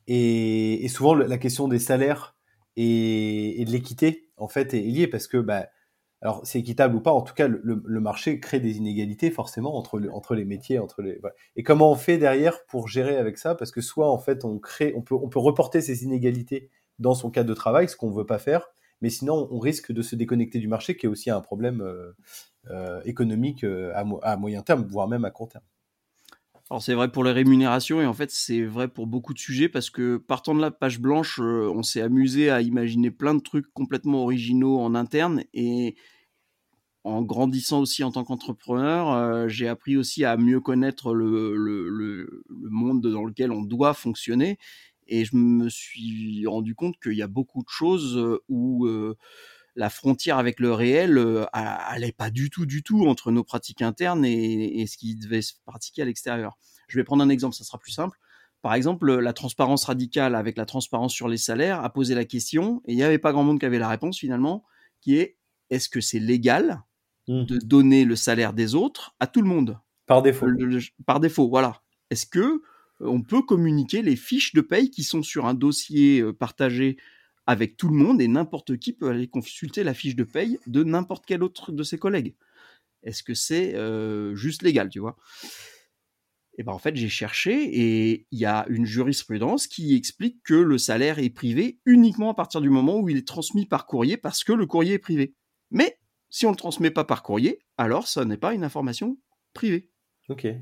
Et, 0.06 0.86
souvent 0.88 1.14
la 1.14 1.38
question 1.38 1.66
des 1.66 1.80
salaires 1.80 2.36
et, 2.76 3.64
de 3.66 3.70
l'équité 3.70 4.30
en 4.36 4.48
fait 4.48 4.74
est 4.74 4.80
liée 4.80 5.08
parce 5.08 5.26
que 5.26 5.36
bah, 5.36 5.66
alors 6.22 6.40
c'est 6.44 6.58
équitable 6.58 6.96
ou 6.96 7.00
pas, 7.00 7.12
en 7.12 7.22
tout 7.22 7.34
cas 7.34 7.48
le, 7.48 8.00
marché 8.00 8.40
crée 8.40 8.60
des 8.60 8.76
inégalités 8.76 9.30
forcément 9.30 9.76
entre, 9.76 10.34
les 10.34 10.44
métiers, 10.44 10.78
entre 10.78 11.02
les 11.02 11.18
et 11.56 11.62
comment 11.62 11.90
on 11.90 11.94
fait 11.94 12.18
derrière 12.18 12.66
pour 12.66 12.88
gérer 12.88 13.16
avec 13.16 13.38
ça? 13.38 13.54
Parce 13.54 13.70
que 13.70 13.80
soit 13.80 14.10
en 14.10 14.18
fait 14.18 14.44
on 14.44 14.58
crée, 14.58 14.92
on 14.96 15.02
peut 15.02 15.14
on 15.14 15.28
peut 15.28 15.38
reporter 15.38 15.80
ces 15.80 16.04
inégalités 16.04 16.70
dans 16.98 17.14
son 17.14 17.30
cadre 17.30 17.48
de 17.48 17.54
travail, 17.54 17.88
ce 17.88 17.96
qu'on 17.96 18.10
veut 18.10 18.26
pas 18.26 18.38
faire, 18.38 18.68
mais 19.00 19.10
sinon 19.10 19.48
on 19.50 19.58
risque 19.58 19.92
de 19.92 20.02
se 20.02 20.14
déconnecter 20.14 20.58
du 20.58 20.68
marché, 20.68 20.96
qui 20.96 21.06
est 21.06 21.08
aussi 21.08 21.30
un 21.30 21.40
problème 21.40 21.80
euh, 21.80 22.12
euh, 22.70 23.00
économique 23.04 23.64
euh, 23.64 23.92
à, 23.94 24.36
moyen 24.36 24.62
terme, 24.62 24.86
voire 24.86 25.08
même 25.08 25.24
à 25.24 25.30
court 25.30 25.48
terme. 25.48 25.64
Alors 26.70 26.82
c'est 26.82 26.94
vrai 26.94 27.10
pour 27.10 27.24
les 27.24 27.32
rémunérations 27.32 28.00
et 28.00 28.06
en 28.06 28.14
fait 28.14 28.30
c'est 28.30 28.62
vrai 28.62 28.86
pour 28.86 29.08
beaucoup 29.08 29.34
de 29.34 29.40
sujets 29.40 29.68
parce 29.68 29.90
que 29.90 30.18
partant 30.18 30.54
de 30.54 30.60
la 30.60 30.70
page 30.70 31.00
blanche, 31.00 31.40
on 31.40 31.82
s'est 31.82 32.00
amusé 32.00 32.48
à 32.48 32.60
imaginer 32.60 33.10
plein 33.10 33.34
de 33.34 33.40
trucs 33.40 33.66
complètement 33.72 34.22
originaux 34.22 34.78
en 34.78 34.94
interne 34.94 35.42
et 35.52 35.96
en 37.02 37.22
grandissant 37.22 37.80
aussi 37.80 38.04
en 38.04 38.12
tant 38.12 38.24
qu'entrepreneur, 38.24 39.10
euh, 39.12 39.48
j'ai 39.48 39.68
appris 39.68 39.96
aussi 39.96 40.24
à 40.24 40.36
mieux 40.36 40.60
connaître 40.60 41.14
le, 41.14 41.56
le, 41.56 42.44
monde 42.48 43.00
dans 43.00 43.24
lequel 43.24 43.52
on 43.52 43.62
doit 43.62 43.94
fonctionner. 43.94 44.58
Et 45.08 45.24
je 45.24 45.34
me 45.34 45.68
suis 45.68 46.46
rendu 46.46 46.74
compte 46.74 47.00
qu'il 47.02 47.14
y 47.14 47.22
a 47.22 47.26
beaucoup 47.26 47.62
de 47.62 47.68
choses 47.68 48.38
où 48.48 48.86
euh, 48.86 49.16
la 49.76 49.90
frontière 49.90 50.38
avec 50.38 50.60
le 50.60 50.72
réel 50.72 51.18
euh, 51.18 51.44
allait 51.52 52.12
pas 52.12 52.30
du 52.30 52.50
tout, 52.50 52.66
du 52.66 52.82
tout 52.82 53.06
entre 53.06 53.30
nos 53.30 53.44
pratiques 53.44 53.82
internes 53.82 54.24
et, 54.24 54.86
ce 54.86 54.96
qui 54.96 55.16
devait 55.16 55.42
se 55.42 55.54
pratiquer 55.64 56.02
à 56.02 56.04
l'extérieur. 56.04 56.58
Je 56.88 56.96
vais 56.96 57.04
prendre 57.04 57.22
un 57.22 57.28
exemple, 57.28 57.54
ça 57.54 57.64
sera 57.64 57.78
plus 57.78 57.92
simple. 57.92 58.18
Par 58.62 58.74
exemple, 58.74 59.10
la 59.10 59.32
transparence 59.32 59.84
radicale 59.84 60.34
avec 60.34 60.58
la 60.58 60.66
transparence 60.66 61.14
sur 61.14 61.28
les 61.28 61.38
salaires 61.38 61.82
a 61.82 61.90
posé 61.90 62.14
la 62.14 62.26
question, 62.26 62.82
et 62.84 62.92
il 62.92 62.96
n'y 62.96 63.02
avait 63.02 63.18
pas 63.18 63.32
grand 63.32 63.42
monde 63.42 63.58
qui 63.58 63.66
avait 63.66 63.78
la 63.78 63.88
réponse 63.88 64.18
finalement, 64.18 64.64
qui 65.00 65.16
est 65.16 65.38
est-ce 65.70 65.88
que 65.88 66.00
c'est 66.00 66.18
légal 66.18 66.82
mmh. 67.28 67.44
de 67.44 67.58
donner 67.58 68.04
le 68.04 68.16
salaire 68.16 68.52
des 68.52 68.74
autres 68.74 69.14
à 69.18 69.26
tout 69.26 69.40
le 69.40 69.48
monde? 69.48 69.78
Par 70.06 70.22
défaut. 70.22 70.48
par 71.06 71.20
défaut, 71.20 71.48
voilà. 71.48 71.82
Est-ce 72.10 72.26
que 72.26 72.40
euh, 72.40 72.60
on 73.00 73.22
peut 73.22 73.42
communiquer 73.42 74.02
les 74.02 74.16
fiches 74.16 74.54
de 74.54 74.60
paye 74.60 74.90
qui 74.90 75.04
sont 75.04 75.22
sur 75.22 75.46
un 75.46 75.54
dossier 75.54 76.20
euh, 76.20 76.32
partagé 76.32 76.96
avec 77.46 77.76
tout 77.76 77.88
le 77.88 77.94
monde 77.94 78.20
et 78.20 78.28
n'importe 78.28 78.76
qui 78.76 78.92
peut 78.92 79.08
aller 79.08 79.28
consulter 79.28 79.82
la 79.84 79.94
fiche 79.94 80.16
de 80.16 80.24
paye 80.24 80.58
de 80.66 80.84
n'importe 80.84 81.24
quel 81.26 81.42
autre 81.42 81.72
de 81.72 81.82
ses 81.82 81.98
collègues. 81.98 82.34
Est-ce 83.02 83.22
que 83.22 83.34
c'est 83.34 83.74
euh, 83.74 84.34
juste 84.34 84.62
légal, 84.62 84.88
tu 84.88 85.00
vois? 85.00 85.16
Et 86.58 86.62
ben 86.62 86.72
en 86.72 86.78
fait, 86.78 86.94
j'ai 86.94 87.08
cherché 87.08 87.52
et 87.52 88.26
il 88.30 88.38
y 88.38 88.44
a 88.44 88.66
une 88.68 88.84
jurisprudence 88.84 89.66
qui 89.66 89.94
explique 89.94 90.42
que 90.42 90.54
le 90.54 90.76
salaire 90.76 91.18
est 91.18 91.30
privé 91.30 91.80
uniquement 91.86 92.30
à 92.30 92.34
partir 92.34 92.60
du 92.60 92.68
moment 92.68 92.98
où 92.98 93.08
il 93.08 93.16
est 93.16 93.26
transmis 93.26 93.64
par 93.64 93.86
courrier 93.86 94.18
parce 94.18 94.44
que 94.44 94.52
le 94.52 94.66
courrier 94.66 94.94
est 94.94 94.98
privé. 94.98 95.34
Mais 95.70 95.96
si 96.28 96.44
on 96.46 96.50
ne 96.50 96.54
le 96.54 96.58
transmet 96.58 96.90
pas 96.90 97.04
par 97.04 97.22
courrier, 97.22 97.60
alors 97.78 98.06
ça 98.08 98.24
n'est 98.24 98.36
pas 98.36 98.52
une 98.52 98.64
information 98.64 99.18
privée. 99.54 99.90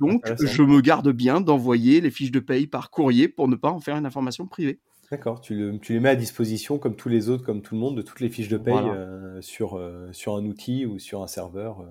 Donc, 0.00 0.24
je 0.40 0.62
me 0.62 0.80
garde 0.80 1.10
bien 1.10 1.40
d'envoyer 1.40 2.00
les 2.00 2.10
fiches 2.10 2.30
de 2.30 2.40
paye 2.40 2.66
par 2.66 2.90
courrier 2.90 3.28
pour 3.28 3.48
ne 3.48 3.56
pas 3.56 3.70
en 3.70 3.80
faire 3.80 3.96
une 3.96 4.06
information 4.06 4.46
privée. 4.46 4.80
D'accord, 5.10 5.40
tu, 5.40 5.80
les 5.88 6.00
mets 6.00 6.10
à 6.10 6.16
disposition 6.16 6.78
comme 6.78 6.94
tous 6.94 7.08
les 7.08 7.30
autres, 7.30 7.42
comme 7.42 7.62
tout 7.62 7.74
le 7.74 7.80
monde, 7.80 7.96
de 7.96 8.02
toutes 8.02 8.20
les 8.20 8.28
fiches 8.28 8.48
de 8.48 8.58
paye 8.58 8.74
euh, 8.74 9.40
sur, 9.40 9.78
euh, 9.78 10.12
sur 10.12 10.36
un 10.36 10.44
outil 10.44 10.84
ou 10.84 10.98
sur 10.98 11.22
un 11.22 11.26
serveur. 11.26 11.80
Euh. 11.80 11.86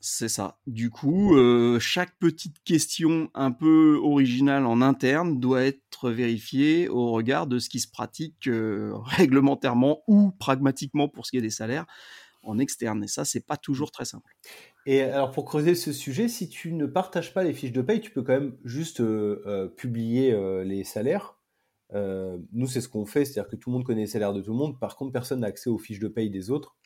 C'est 0.00 0.28
ça. 0.28 0.58
Du 0.66 0.90
coup, 0.90 1.34
chaque 1.80 2.16
petite 2.18 2.62
question 2.62 3.30
un 3.34 3.50
peu 3.50 3.98
originale 4.00 4.64
en 4.64 4.80
interne 4.80 5.40
doit 5.40 5.64
être 5.64 6.10
vérifiée 6.10 6.88
au 6.88 7.10
regard 7.10 7.48
de 7.48 7.58
ce 7.58 7.68
qui 7.68 7.80
se 7.80 7.90
pratique 7.90 8.48
réglementairement 8.48 10.02
ou 10.06 10.30
pragmatiquement 10.38 11.08
pour 11.08 11.26
ce 11.26 11.32
qui 11.32 11.38
est 11.38 11.42
des 11.42 11.50
salaires 11.50 11.84
en 12.44 12.58
externe. 12.58 13.02
Et 13.02 13.08
ça, 13.08 13.24
c'est 13.24 13.44
pas 13.44 13.56
toujours 13.56 13.90
très 13.90 14.04
simple. 14.04 14.36
Et 14.86 15.02
alors, 15.02 15.32
pour 15.32 15.44
creuser 15.44 15.74
ce 15.74 15.92
sujet, 15.92 16.28
si 16.28 16.48
tu 16.48 16.72
ne 16.74 16.86
partages 16.86 17.34
pas 17.34 17.42
les 17.42 17.52
fiches 17.52 17.72
de 17.72 17.82
paye, 17.82 18.00
tu 18.00 18.12
peux 18.12 18.22
quand 18.22 18.34
même 18.34 18.56
juste 18.62 19.02
publier 19.76 20.32
les 20.64 20.84
salaires 20.84 21.37
euh, 21.94 22.38
nous, 22.52 22.66
c'est 22.66 22.80
ce 22.80 22.88
qu'on 22.88 23.06
fait, 23.06 23.24
c'est-à-dire 23.24 23.50
que 23.50 23.56
tout 23.56 23.70
le 23.70 23.74
monde 23.74 23.84
connaît 23.84 24.02
les 24.02 24.06
salaires 24.06 24.32
de 24.32 24.40
tout 24.40 24.52
le 24.52 24.58
monde. 24.58 24.78
Par 24.78 24.96
contre, 24.96 25.12
personne 25.12 25.40
n'a 25.40 25.46
accès 25.46 25.70
aux 25.70 25.78
fiches 25.78 26.00
de 26.00 26.08
paye 26.08 26.30
des 26.30 26.50
autres. 26.50 26.76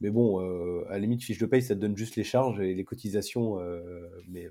Mais 0.00 0.10
bon, 0.10 0.40
euh, 0.40 0.84
à 0.88 0.94
la 0.94 0.98
limite, 1.00 1.22
fiche 1.22 1.38
de 1.38 1.46
paye, 1.46 1.62
ça 1.62 1.74
te 1.74 1.80
donne 1.80 1.96
juste 1.96 2.16
les 2.16 2.24
charges 2.24 2.60
et 2.60 2.74
les 2.74 2.84
cotisations. 2.84 3.60
Euh, 3.60 3.80
mais 4.28 4.50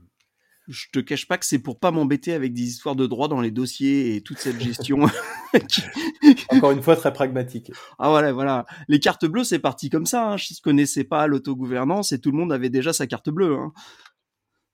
je 0.67 0.85
te 0.93 0.99
cache 0.99 1.27
pas 1.27 1.37
que 1.37 1.45
c'est 1.45 1.59
pour 1.59 1.79
pas 1.79 1.91
m'embêter 1.91 2.33
avec 2.33 2.53
des 2.53 2.61
histoires 2.61 2.95
de 2.95 3.05
droit 3.05 3.27
dans 3.27 3.41
les 3.41 3.51
dossiers 3.51 4.15
et 4.15 4.21
toute 4.21 4.37
cette 4.37 4.61
gestion. 4.61 5.05
Encore 6.49 6.71
une 6.71 6.81
fois, 6.81 6.95
très 6.95 7.11
pragmatique. 7.11 7.71
Ah 7.99 8.09
voilà, 8.09 8.31
voilà. 8.31 8.65
Les 8.87 8.99
cartes 8.99 9.25
bleues, 9.25 9.43
c'est 9.43 9.59
parti 9.59 9.89
comme 9.89 10.05
ça. 10.05 10.31
Hein. 10.31 10.37
Je 10.37 10.53
ne 10.53 10.61
connaissais 10.63 11.03
pas 11.03 11.27
l'autogouvernance 11.27 12.13
et 12.13 12.19
tout 12.19 12.31
le 12.31 12.37
monde 12.37 12.53
avait 12.53 12.69
déjà 12.69 12.93
sa 12.93 13.07
carte 13.07 13.29
bleue. 13.29 13.55
Hein. 13.55 13.73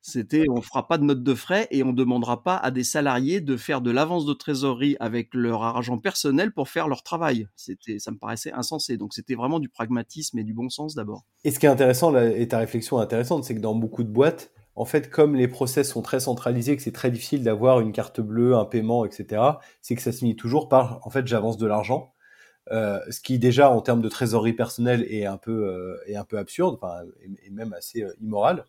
C'était 0.10 0.46
on 0.50 0.62
fera 0.62 0.88
pas 0.88 0.98
de 0.98 1.04
note 1.04 1.22
de 1.22 1.36
frais 1.36 1.68
et 1.70 1.84
on 1.84 1.92
demandera 1.92 2.42
pas 2.42 2.56
à 2.56 2.72
des 2.72 2.86
salariés 2.86 3.42
de 3.42 3.58
faire 3.58 3.82
de 3.82 3.92
l'avance 3.92 4.26
de 4.26 4.32
trésorerie 4.32 4.96
avec 5.02 5.34
leur 5.34 5.64
argent 5.64 5.98
personnel 5.98 6.54
pour 6.54 6.70
faire 6.70 6.88
leur 6.88 7.04
travail. 7.04 7.50
C'était, 7.58 8.00
ça 8.00 8.12
me 8.12 8.18
paraissait 8.18 8.54
insensé. 8.54 8.96
Donc 8.96 9.14
c'était 9.14 9.36
vraiment 9.36 9.60
du 9.60 9.68
pragmatisme 9.68 10.40
et 10.40 10.46
du 10.46 10.54
bon 10.54 10.70
sens 10.70 10.96
d'abord. 10.96 11.26
Et 11.44 11.52
ce 11.52 11.60
qui 11.60 11.66
est 11.66 11.70
intéressant, 11.70 12.16
et 12.16 12.48
ta 12.48 12.60
réflexion 12.60 13.00
est 13.02 13.04
intéressante, 13.04 13.44
c'est 13.44 13.54
que 13.54 13.60
dans 13.60 13.76
beaucoup 13.76 14.06
de 14.06 14.10
boîtes, 14.10 14.54
en 14.76 14.86
fait, 14.86 15.10
comme 15.10 15.36
les 15.36 15.50
process 15.50 15.92
sont 15.92 16.02
très 16.02 16.22
centralisés, 16.22 16.78
que 16.78 16.84
c'est 16.84 16.94
très 16.94 17.12
difficile 17.12 17.44
d'avoir 17.44 17.82
une 17.82 17.92
carte 17.92 18.22
bleue, 18.22 18.56
un 18.56 18.64
paiement, 18.64 19.04
etc., 19.04 19.42
c'est 19.82 19.96
que 19.96 20.02
ça 20.02 20.14
se 20.14 20.20
finit 20.20 20.38
toujours 20.38 20.70
par, 20.70 21.02
en 21.04 21.10
fait, 21.10 21.28
j'avance 21.28 21.58
de 21.58 21.68
l'argent. 21.68 22.14
Euh, 22.72 23.00
ce 23.10 23.22
qui 23.22 23.40
déjà 23.40 23.70
en 23.70 23.82
termes 23.82 24.02
de 24.02 24.10
trésorerie 24.10 24.54
personnelle 24.54 25.06
est 25.10 25.26
un 25.26 25.38
peu 25.38 25.70
euh, 25.70 25.96
est 26.06 26.18
un 26.18 26.26
peu 26.26 26.38
absurde, 26.38 26.78
enfin 26.82 27.00
et, 27.46 27.50
même 27.50 27.72
assez 27.74 28.04
euh, 28.04 28.12
immoral. 28.22 28.66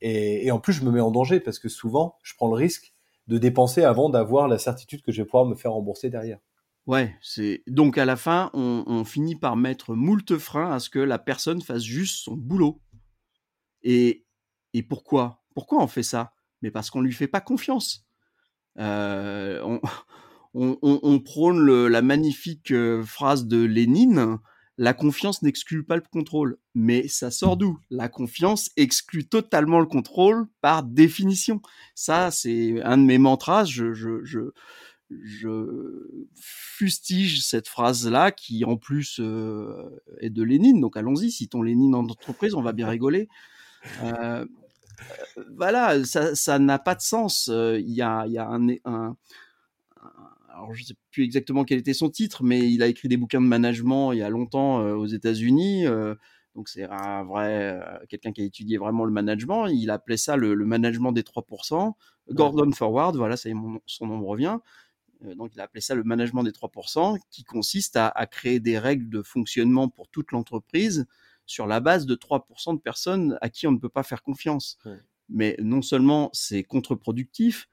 Et, 0.00 0.50
en 0.50 0.60
plus, 0.60 0.72
je 0.72 0.84
me 0.84 0.90
mets 0.90 1.00
en 1.00 1.10
danger 1.10 1.40
parce 1.40 1.58
que 1.58 1.68
souvent, 1.68 2.16
je 2.22 2.34
prends 2.34 2.48
le 2.48 2.54
risque 2.54 2.94
de 3.26 3.38
dépenser 3.38 3.82
avant 3.82 4.08
d'avoir 4.08 4.48
la 4.48 4.58
certitude 4.58 5.02
que 5.02 5.12
je 5.12 5.22
vais 5.22 5.26
pouvoir 5.26 5.44
me 5.44 5.54
faire 5.54 5.72
rembourser 5.72 6.08
derrière. 6.08 6.38
Ouais, 6.86 7.14
c'est 7.20 7.62
donc 7.66 7.98
à 7.98 8.06
la 8.06 8.16
fin, 8.16 8.50
on, 8.54 9.04
finit 9.04 9.36
par 9.36 9.56
mettre 9.56 9.94
moult 9.94 10.38
freins 10.38 10.70
à 10.70 10.78
ce 10.78 10.88
que 10.88 10.98
la 10.98 11.18
personne 11.18 11.60
fasse 11.60 11.82
juste 11.82 12.24
son 12.24 12.34
boulot. 12.34 12.80
Et, 13.82 14.24
et 14.72 14.82
pourquoi? 14.82 15.42
Pourquoi 15.54 15.82
on 15.82 15.86
fait 15.86 16.02
ça? 16.02 16.32
Mais 16.62 16.70
parce 16.70 16.90
qu'on 16.90 17.02
lui 17.02 17.12
fait 17.12 17.28
pas 17.28 17.42
confiance. 17.42 18.06
Euh, 18.78 19.60
on, 19.62 19.80
on, 20.82 21.20
prône 21.20 21.86
la 21.88 22.00
magnifique 22.00 22.70
euh, 22.70 23.02
phrase 23.02 23.46
de 23.46 23.62
Lénine 23.62 24.38
la 24.78 24.94
confiance 24.94 25.42
n'exclut 25.42 25.82
pas 25.82 25.96
le 25.96 26.02
contrôle. 26.02 26.56
Mais 26.74 27.08
ça 27.08 27.32
sort 27.32 27.56
d'où? 27.56 27.78
La 27.90 28.08
confiance 28.08 28.70
exclut 28.76 29.26
totalement 29.26 29.80
le 29.80 29.86
contrôle 29.86 30.46
par 30.60 30.84
définition. 30.84 31.60
Ça, 31.96 32.30
c'est 32.30 32.80
un 32.82 32.96
de 32.96 33.02
mes 33.02 33.18
mantras. 33.18 33.64
Je, 33.64 33.92
je, 33.92 34.24
je, 34.24 34.52
fustige 36.36 37.42
cette 37.42 37.66
phrase-là 37.66 38.30
qui, 38.30 38.64
en 38.64 38.76
plus, 38.76 39.18
euh, 39.20 40.00
est 40.20 40.30
de 40.30 40.42
Lénine. 40.44 40.80
Donc 40.80 40.96
allons-y, 40.96 41.32
citons 41.32 41.62
Lénine 41.62 41.94
en 41.94 42.04
entreprise, 42.04 42.54
on 42.54 42.62
va 42.62 42.72
bien 42.72 42.88
rigoler. 42.88 43.28
Euh, 44.04 44.44
voilà, 45.56 46.04
ça 46.04 46.58
n'a 46.58 46.78
pas 46.78 46.94
de 46.94 47.00
sens. 47.00 47.48
Euh, 47.50 47.80
il 47.80 47.90
y 47.90 48.02
a, 48.02 48.26
y 48.26 48.38
a 48.38 48.48
un 48.48 49.16
alors 50.58 50.74
je 50.74 50.84
sais 50.84 50.94
plus 51.12 51.24
exactement 51.24 51.64
quel 51.64 51.78
était 51.78 51.94
son 51.94 52.10
titre, 52.10 52.42
mais 52.42 52.70
il 52.70 52.82
a 52.82 52.88
écrit 52.88 53.08
des 53.08 53.16
bouquins 53.16 53.40
de 53.40 53.46
management 53.46 54.12
il 54.12 54.18
y 54.18 54.22
a 54.22 54.28
longtemps 54.28 54.80
euh, 54.80 54.94
aux 54.94 55.06
États-Unis. 55.06 55.86
Euh, 55.86 56.14
donc 56.56 56.68
c'est 56.68 56.84
un 56.84 57.22
vrai 57.24 57.80
euh, 57.80 58.06
quelqu'un 58.08 58.32
qui 58.32 58.40
a 58.40 58.44
étudié 58.44 58.76
vraiment 58.76 59.04
le 59.04 59.12
management. 59.12 59.66
Il 59.68 59.90
appelait 59.90 60.16
ça 60.16 60.36
le, 60.36 60.56
management 60.56 61.12
des 61.12 61.22
3%. 61.22 61.92
Gordon 62.32 62.72
Forward, 62.72 63.16
voilà, 63.16 63.36
ça 63.36 63.48
son 63.86 64.06
nom 64.06 64.26
revient. 64.26 64.58
donc 65.36 65.52
il 65.54 65.60
a 65.60 65.64
appelé 65.64 65.80
ça 65.80 65.94
le 65.94 66.02
management 66.02 66.42
des 66.42 66.50
3%, 66.50 67.18
qui 67.30 67.44
consiste 67.44 67.96
à, 67.96 68.26
créer 68.26 68.60
des 68.60 68.78
règles 68.78 69.08
de 69.08 69.22
fonctionnement 69.22 69.88
pour 69.88 70.08
toute 70.08 70.32
l'entreprise 70.32 71.06
sur 71.46 71.66
la 71.66 71.80
base 71.80 72.04
de 72.04 72.14
3% 72.14 72.74
de 72.74 72.80
personnes 72.80 73.38
à 73.40 73.48
qui 73.48 73.66
on 73.66 73.72
ne 73.72 73.78
peut 73.78 73.88
pas 73.88 74.02
faire 74.02 74.22
confiance. 74.22 74.76
Mais 75.30 75.56
non 75.60 75.82
seulement 75.82 76.30
c'est 76.32 76.64
contre-productif, 76.64 77.68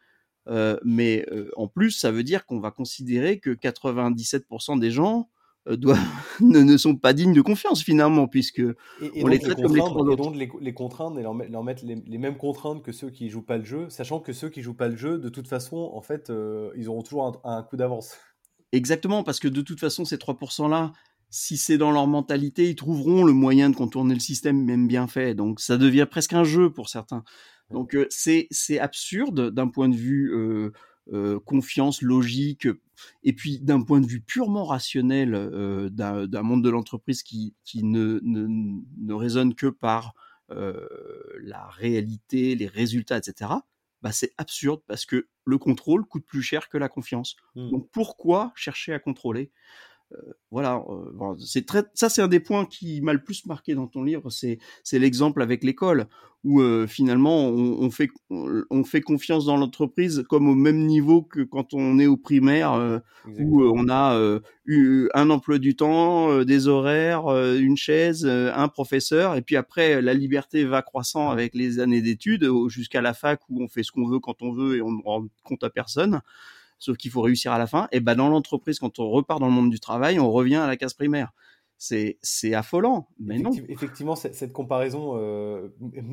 euh, 0.48 0.78
mais 0.84 1.26
euh, 1.32 1.50
en 1.56 1.68
plus, 1.68 1.92
ça 1.92 2.12
veut 2.12 2.24
dire 2.24 2.46
qu'on 2.46 2.60
va 2.60 2.72
considérer 2.72 3.40
que 3.40 3.50
97% 3.52 4.80
des 4.80 4.92
gens 4.92 5.30
euh, 5.68 5.76
doivent, 5.78 6.00
ne, 6.42 6.78
sont 6.78 6.96
pas 6.96 7.14
dignes 7.14 7.34
de 7.34 7.42
confiance 7.42 7.84
finalement, 7.84 8.28
puisque 8.28 8.62
on 9.02 9.28
les 9.28 9.40
traite 9.40 9.62
comme 9.62 9.76
les 9.76 9.82
trois 9.82 10.12
Et 10.12 10.16
donc 10.16 10.36
les, 10.36 10.74
contraindre 10.74 11.20
et 11.20 11.24
leur, 11.24 11.64
mettre 11.64 11.84
les, 11.86 12.18
mêmes 12.18 12.38
contraintes 12.38 12.84
que 12.84 12.92
ceux 12.92 13.10
qui 13.10 13.30
jouent 13.30 13.46
pas 13.46 13.58
le 13.58 13.66
jeu, 13.66 13.90
sachant 13.90 14.20
que 14.20 14.34
ceux 14.34 14.50
qui 14.50 14.62
jouent 14.62 14.76
pas 14.76 14.88
le 14.88 14.96
jeu, 14.96 15.18
de 15.18 15.30
toute 15.30 15.48
façon, 15.48 15.92
en 15.94 16.02
fait, 16.02 16.32
ils 16.76 16.90
auront 16.90 17.02
toujours 17.02 17.42
un, 17.44 17.58
un 17.58 17.64
coup 17.64 17.78
d'avance. 17.78 18.16
Exactement, 18.72 19.24
parce 19.24 19.40
que 19.40 19.48
de 19.48 19.62
toute 19.62 19.80
façon, 19.80 20.06
ces 20.06 20.18
3%-là, 20.18 20.92
si 21.30 21.58
c'est 21.58 21.78
dans 21.78 21.92
leur 21.92 22.08
mentalité, 22.08 22.70
ils 22.70 22.76
trouveront 22.76 23.24
le 23.24 23.34
moyen 23.34 23.70
de 23.70 23.76
contourner 23.76 24.14
le 24.14 24.20
système, 24.20 24.64
même 24.64 24.88
bien 24.88 25.08
fait. 25.08 25.34
Donc 25.34 25.60
ça 25.60 25.78
devient 25.78 26.08
presque 26.10 26.34
un 26.34 26.44
jeu 26.44 26.72
pour 26.72 26.90
certains. 26.90 27.24
Donc 27.72 27.98
c'est 28.10 28.48
c'est 28.52 28.80
absurde 28.80 29.50
d'un 29.50 29.68
point 29.68 29.90
de 29.90 29.96
vue 29.96 30.32
euh, 31.12 31.40
confiance, 31.42 32.02
logique, 32.02 32.68
et 33.24 33.34
puis 33.34 33.60
d'un 33.60 33.82
point 33.82 34.02
de 34.02 34.08
vue 34.08 34.22
purement 34.22 34.66
rationnel 34.66 35.32
d'un 35.92 36.42
monde 36.42 36.64
de 36.64 36.70
l'entreprise 36.70 37.24
qui, 37.24 37.56
qui 37.64 37.84
ne, 37.84 38.20
ne, 38.24 38.48
ne, 38.98 39.14
raisonne 39.14 39.56
que 39.56 39.68
par 39.68 40.14
la 40.50 41.68
réalité, 41.70 42.56
les 42.56 42.68
résultats, 42.68 43.18
etc. 43.18 43.52
Bah 44.02 44.12
c'est 44.12 44.34
absurde 44.38 44.82
parce 44.86 45.06
que 45.08 45.28
le 45.46 45.58
contrôle 45.58 46.06
coûte 46.06 46.26
plus 46.26 46.44
cher 46.44 46.70
que 46.70 46.78
la 46.78 46.90
confiance. 46.90 47.36
Mmh. 47.56 47.72
Donc 47.72 47.90
pourquoi 47.92 48.54
chercher 48.56 48.94
à 48.94 49.00
contrôler? 49.00 49.52
Voilà, 50.52 50.84
c'est 51.40 51.66
très, 51.66 51.84
ça 51.94 52.10
c'est 52.10 52.22
un 52.22 52.28
des 52.28 52.40
points 52.40 52.66
qui 52.66 53.02
m'a 53.02 53.14
le 53.14 53.24
plus 53.24 53.46
marqué 53.46 53.76
dans 53.76 53.88
ton 53.88 54.04
livre, 54.04 54.30
c'est 54.30 54.60
c'est 54.84 55.00
l'exemple 55.00 55.42
avec 55.42 55.64
l'école 55.64 56.08
où 56.46 56.62
finalement 56.86 57.48
on, 57.48 57.90
fait 57.90 58.10
on, 58.30 58.84
fait 58.84 59.02
confiance 59.02 59.46
dans 59.46 59.58
l'entreprise 59.58 60.24
comme 60.30 60.48
au 60.48 60.54
même 60.54 60.86
niveau 60.86 61.24
que 61.24 61.42
quand 61.42 61.74
on 61.74 61.98
est 61.98 62.06
au 62.06 62.18
primaire 62.18 63.02
où 63.40 63.64
on 63.64 63.90
a 63.90 64.40
eu 64.66 65.10
un 65.16 65.32
emploi 65.32 65.58
du 65.58 65.76
temps, 65.76 66.44
des 66.44 66.68
horaires, 66.68 67.28
une 67.56 67.78
chaise, 67.78 68.28
un 68.28 68.68
professeur 68.68 69.36
et 69.36 69.42
puis 69.42 69.56
après 69.56 70.04
la 70.04 70.14
liberté 70.14 70.66
va 70.66 70.84
croissant 70.84 71.32
avec 71.32 71.56
les 71.56 71.80
années 71.80 72.04
d'études 72.04 72.48
jusqu'à 72.68 73.02
la 73.02 73.16
fac 73.16 73.40
où 73.50 73.64
on 73.64 73.68
fait 73.68 73.82
ce 73.82 73.92
qu'on 73.92 74.08
veut 74.08 74.20
quand 74.20 74.44
on 74.44 74.54
veut 74.54 74.78
et 74.78 74.84
on 74.84 74.92
ne 74.92 75.02
rend 75.02 75.26
compte 75.44 75.64
à 75.64 75.72
personne 75.72 76.22
sauf 76.80 76.98
qu'il 76.98 77.12
faut 77.12 77.22
réussir 77.22 77.52
à 77.52 77.58
la 77.58 77.68
fin. 77.68 77.88
Et 77.92 78.00
ben 78.00 78.16
dans 78.16 78.30
l'entreprise, 78.30 78.80
quand 78.80 79.00
on 79.00 79.10
repart 79.10 79.40
dans 79.40 79.48
le 79.48 79.54
monde 79.54 79.70
du 79.70 79.80
travail, 79.80 80.20
on 80.20 80.32
revient 80.32 80.56
à 80.56 80.68
la 80.68 80.78
case 80.78 80.94
primaire. 80.94 81.32
C'est 81.78 82.18
c'est 82.22 82.54
affolant, 82.54 83.10
mais 83.20 83.38
non. 83.38 83.52
Effectivement, 83.68 84.16
cette 84.16 84.54
comparaison 84.54 85.16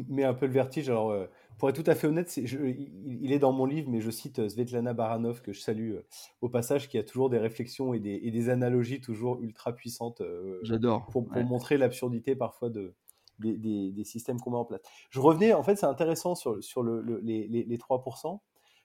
met 0.09 0.25
un 0.25 0.35
peu 0.35 0.47
le 0.47 0.53
vertige. 0.53 0.91
Alors, 0.91 1.15
pour 1.57 1.69
être 1.69 1.81
tout 1.81 1.89
à 1.89 1.95
fait 1.95 2.09
honnête, 2.09 2.37
il, 2.37 3.33
est 3.33 3.39
dans 3.39 3.53
mon 3.53 3.65
livre, 3.65 3.89
mais 3.89 4.01
je 4.01 4.11
cite 4.11 4.49
Svetlana 4.49 4.93
Baranov, 4.93 5.41
que 5.41 5.53
je 5.53 5.61
salue 5.61 5.95
au 6.41 6.49
passage, 6.49 6.89
qui 6.89 6.99
a 6.99 7.05
toujours 7.05 7.31
des 7.31 7.39
réflexions 7.39 7.95
et 7.95 8.01
des, 8.01 8.49
analogies 8.49 9.01
toujours 9.01 9.41
ultra 9.41 9.73
puissantes. 9.73 10.21
J'adore. 10.63 11.07
Pour, 11.13 11.29
montrer 11.45 11.79
l'absurdité 11.79 12.35
parfois 12.35 12.69
de, 12.69 12.97
des, 13.39 14.05
systèmes 14.05 14.41
qu'on 14.41 14.51
met 14.51 14.57
en 14.57 14.65
place. 14.65 14.81
Je 15.11 15.21
revenais, 15.21 15.53
en 15.53 15.63
fait, 15.63 15.77
c'est 15.77 15.87
intéressant 15.87 16.35
sur, 16.35 16.63
sur 16.63 16.83
le, 16.83 17.21
les, 17.23 17.47
les, 17.49 17.79
3%, 17.79 18.41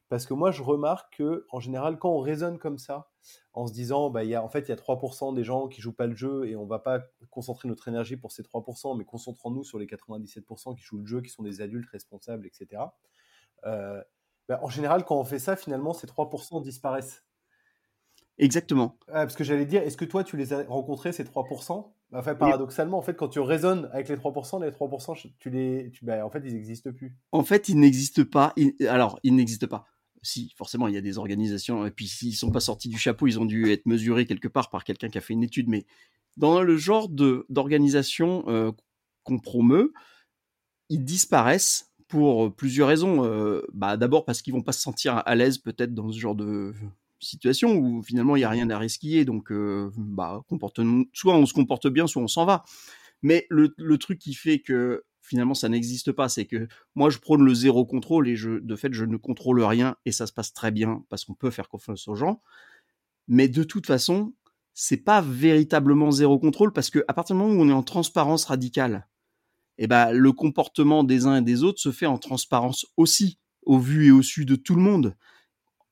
parce 0.10 0.26
que 0.26 0.34
moi, 0.34 0.52
je 0.52 0.64
remarque 0.64 1.18
que 1.18 1.46
en 1.50 1.60
général, 1.60 1.98
quand 2.00 2.12
on 2.12 2.20
raisonne 2.20 2.58
comme 2.58 2.78
ça, 2.78 3.10
en 3.54 3.68
se 3.68 3.74
disant, 3.74 4.10
bah, 4.10 4.24
y 4.24 4.36
a, 4.36 4.44
en 4.44 4.50
fait, 4.50 4.62
il 4.62 4.70
y 4.70 4.72
a 4.72 4.76
3% 4.76 5.34
des 5.34 5.44
gens 5.44 5.68
qui 5.68 5.82
jouent 5.82 5.96
pas 5.96 6.08
le 6.08 6.16
jeu 6.16 6.48
et 6.48 6.56
on 6.56 6.66
va 6.66 6.80
pas 6.80 7.02
concentrer 7.30 7.68
notre 7.68 7.88
énergie 7.88 8.16
pour 8.16 8.32
ces 8.32 8.44
3%, 8.44 8.98
mais 8.98 9.04
concentrons-nous 9.04 9.64
sur 9.64 9.80
les 9.80 9.86
97% 9.86 10.76
qui 10.76 10.84
jouent 10.84 11.00
le 11.00 11.06
jeu, 11.06 11.22
qui 11.22 11.30
sont 11.30 11.44
des 11.44 11.62
adultes 11.62 11.90
responsables, 11.90 12.46
etc. 12.46 12.84
Euh, 13.66 14.02
bah, 14.48 14.60
en 14.62 14.70
général, 14.70 15.04
quand 15.04 15.20
on 15.20 15.26
fait 15.26 15.40
ça, 15.40 15.56
finalement, 15.56 15.94
ces 15.94 16.08
3% 16.08 16.62
disparaissent. 16.62 17.26
Exactement. 18.38 18.98
Ah, 19.08 19.26
parce 19.26 19.36
que 19.36 19.44
j'allais 19.44 19.66
dire, 19.66 19.82
est-ce 19.82 19.98
que 19.98 20.06
toi, 20.06 20.24
tu 20.24 20.38
les 20.38 20.54
as 20.54 20.64
rencontrés, 20.64 21.12
ces 21.12 21.24
3% 21.24 21.92
Enfin, 22.14 22.36
paradoxalement, 22.36 22.98
en 22.98 23.02
fait, 23.02 23.16
quand 23.16 23.28
tu 23.28 23.42
raisonnes 23.42 23.90
avec 23.92 24.08
les 24.08 24.16
3%, 24.16 24.64
les 24.64 24.72
3%, 24.72 25.34
tu 25.40 25.50
les, 25.50 25.92
tu, 25.92 26.06
bah, 26.06 26.26
en 26.26 26.30
fait, 26.30 26.42
ils 26.46 26.54
n'existent 26.54 26.94
plus. 26.94 27.14
En 27.34 27.44
fait, 27.44 27.68
ils 27.68 27.78
n'existent 27.78 28.24
pas. 28.24 28.54
alors, 28.88 29.20
ils 29.24 29.36
n'existent 29.36 29.68
pas. 29.68 29.86
Si, 30.22 30.54
forcément, 30.56 30.88
il 30.88 30.96
y 30.96 30.98
a 30.98 31.02
des 31.02 31.18
organisations, 31.18 31.86
et 31.86 31.92
puis 31.92 32.08
s'ils 32.08 32.36
sont 32.36 32.52
pas 32.52 32.60
sortis 32.60 32.90
du 32.90 32.98
chapeau, 32.98 33.28
ils 33.28 33.40
ont 33.40 33.46
dû 33.46 33.72
être 33.72 33.86
mesurés 33.86 34.26
quelque 34.26 34.48
part 34.48 34.70
par 34.70 34.84
quelqu'un 34.84 35.10
qui 35.10 35.18
a 35.18 35.22
fait 35.22 35.34
une 35.34 35.44
étude. 35.44 35.68
Mais 35.68 35.86
dans 36.38 36.62
le 36.62 36.78
genre 36.78 37.10
d'organisation 37.10 38.44
euh, 38.48 38.72
qu'on 39.24 39.40
promeut, 39.40 39.94
ils 40.90 41.04
disparaissent 41.04 41.92
pour 42.08 42.54
plusieurs 42.56 42.88
raisons. 42.88 43.26
Euh, 43.26 43.62
bah, 43.74 43.98
D'abord 43.98 44.26
parce 44.26 44.42
qu'ils 44.42 44.54
vont 44.54 44.62
pas 44.62 44.72
se 44.72 44.82
sentir 44.82 45.22
à 45.26 45.36
l'aise 45.36 45.58
peut-être 45.58 45.94
dans 45.94 46.12
ce 46.12 46.20
genre 46.20 46.36
de 46.36 46.74
situation 47.20 47.76
où 47.76 48.04
finalement 48.04 48.36
il 48.36 48.40
n'y 48.40 48.46
a 48.46 48.50
rien 48.50 48.70
à 48.70 48.78
risquer, 48.78 49.26
donc 49.26 49.52
euh, 49.52 49.92
bah, 49.98 50.44
soit 51.14 51.36
on 51.36 51.46
se 51.46 51.54
comporte 51.54 51.88
bien, 51.88 52.08
soit 52.08 52.22
on 52.22 52.28
s'en 52.28 52.46
va. 52.46 52.64
Mais 53.22 53.48
le, 53.50 53.98
truc 53.98 54.20
qui 54.20 54.34
fait 54.34 54.60
que 54.60 55.04
finalement 55.28 55.54
ça 55.54 55.70
n'existe 55.70 56.12
pas, 56.12 56.30
c'est 56.30 56.46
que 56.46 56.68
moi 56.96 57.10
je 57.10 57.20
prône 57.20 57.44
le 57.44 57.54
zéro 57.54 57.86
contrôle 57.86 58.28
et 58.28 58.36
je, 58.36 58.60
de 58.60 58.76
fait 58.76 58.94
je 58.94 59.06
ne 59.06 59.18
contrôle 59.18 59.62
rien 59.64 59.96
et 60.06 60.12
ça 60.12 60.28
se 60.28 60.34
passe 60.34 60.54
très 60.54 60.72
bien 60.72 61.04
parce 61.10 61.26
qu'on 61.26 61.34
peut 61.34 61.52
faire 61.52 61.70
confiance 61.70 62.08
aux 62.08 62.16
gens. 62.16 62.42
Mais 63.28 63.50
de 63.50 63.64
toute 63.64 63.86
façon, 63.86 64.34
c'est 64.74 64.98
pas 64.98 65.22
véritablement 65.22 66.12
zéro 66.12 66.40
contrôle 66.40 66.72
parce 66.72 66.90
que 66.90 67.00
partir 67.00 67.36
du 67.36 67.42
moment 67.42 67.54
où 67.54 67.62
on 67.62 67.70
est 67.70 67.74
en 67.74 67.84
transparence 67.84 68.46
radicale, 68.46 69.08
eh 69.78 69.88
ben 69.88 70.12
le 70.12 70.32
comportement 70.32 71.04
des 71.04 71.26
uns 71.26 71.38
et 71.38 71.42
des 71.42 71.64
autres 71.64 71.80
se 71.80 71.92
fait 71.92 72.06
en 72.06 72.18
transparence 72.18 72.86
aussi, 72.96 73.40
au 73.64 73.80
vu 73.80 74.08
et 74.08 74.12
au 74.12 74.22
su 74.22 74.46
de 74.46 74.56
tout 74.56 74.76
le 74.76 74.82
monde 74.82 75.16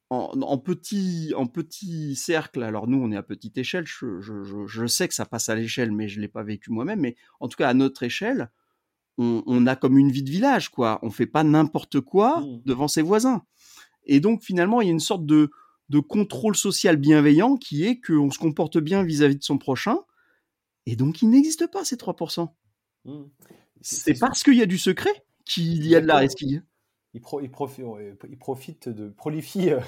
en, 0.10 0.58
petit, 0.58 1.34
en 1.36 1.48
petit 1.48 2.16
cercle, 2.16 2.64
alors 2.64 2.88
nous 2.88 2.98
on 2.98 3.12
est 3.12 3.18
à 3.18 3.24
petite 3.24 3.58
échelle, 3.58 3.86
je, 3.88 4.88
sais 4.88 5.08
que 5.08 5.14
ça 5.14 5.26
passe 5.26 5.50
à 5.50 5.56
l'échelle, 5.56 5.92
mais 5.92 6.08
je 6.08 6.18
ne 6.18 6.22
l'ai 6.22 6.28
pas 6.28 6.44
vécu 6.44 6.72
moi-même, 6.72 7.00
mais 7.00 7.16
en 7.40 7.48
tout 7.48 7.58
cas 7.58 7.70
à 7.70 7.74
notre 7.74 8.04
échelle, 8.04 8.52
on, 9.18 9.68
a 9.68 9.76
comme 9.76 9.98
une 9.98 10.12
vie 10.12 10.24
de 10.24 10.30
village, 10.30 10.70
quoi. 10.70 11.00
On 11.02 11.10
fait 11.10 11.26
pas 11.26 11.44
n'importe 11.44 12.02
quoi 12.02 12.42
mmh. 12.42 12.62
devant 12.66 12.88
ses 12.88 13.02
voisins. 13.02 13.44
Et 14.06 14.20
donc 14.20 14.44
finalement, 14.44 14.82
il 14.82 14.86
y 14.86 14.90
a 14.90 14.94
une 14.94 15.00
sorte 15.00 15.26
de, 15.26 15.50
contrôle 16.10 16.56
social 16.56 16.98
bienveillant 16.98 17.56
qui 17.56 17.86
est 17.86 18.02
qu'on 18.02 18.32
se 18.32 18.40
comporte 18.40 18.78
bien 18.78 19.04
vis-à-vis 19.04 19.38
de 19.38 19.44
son 19.44 19.58
prochain, 19.58 20.00
et 20.86 20.96
donc 20.96 21.22
il 21.22 21.30
n'existe 21.30 21.68
pas 21.68 21.86
ces 21.86 21.96
3%. 21.96 22.50
Mmh. 23.06 23.24
C'est 23.82 24.20
parce 24.20 24.44
qu'il 24.44 24.56
y 24.56 24.62
a 24.62 24.66
du 24.66 24.78
secret 24.78 25.26
qu'il 25.46 25.86
y 25.86 25.96
a 25.96 26.02
de 26.02 26.08
la 26.08 26.18
resquille 26.18 26.64
il, 27.16 28.38
profite 28.40 28.90
de 28.90 29.10
prolifie 29.10 29.72
euh, 29.72 29.80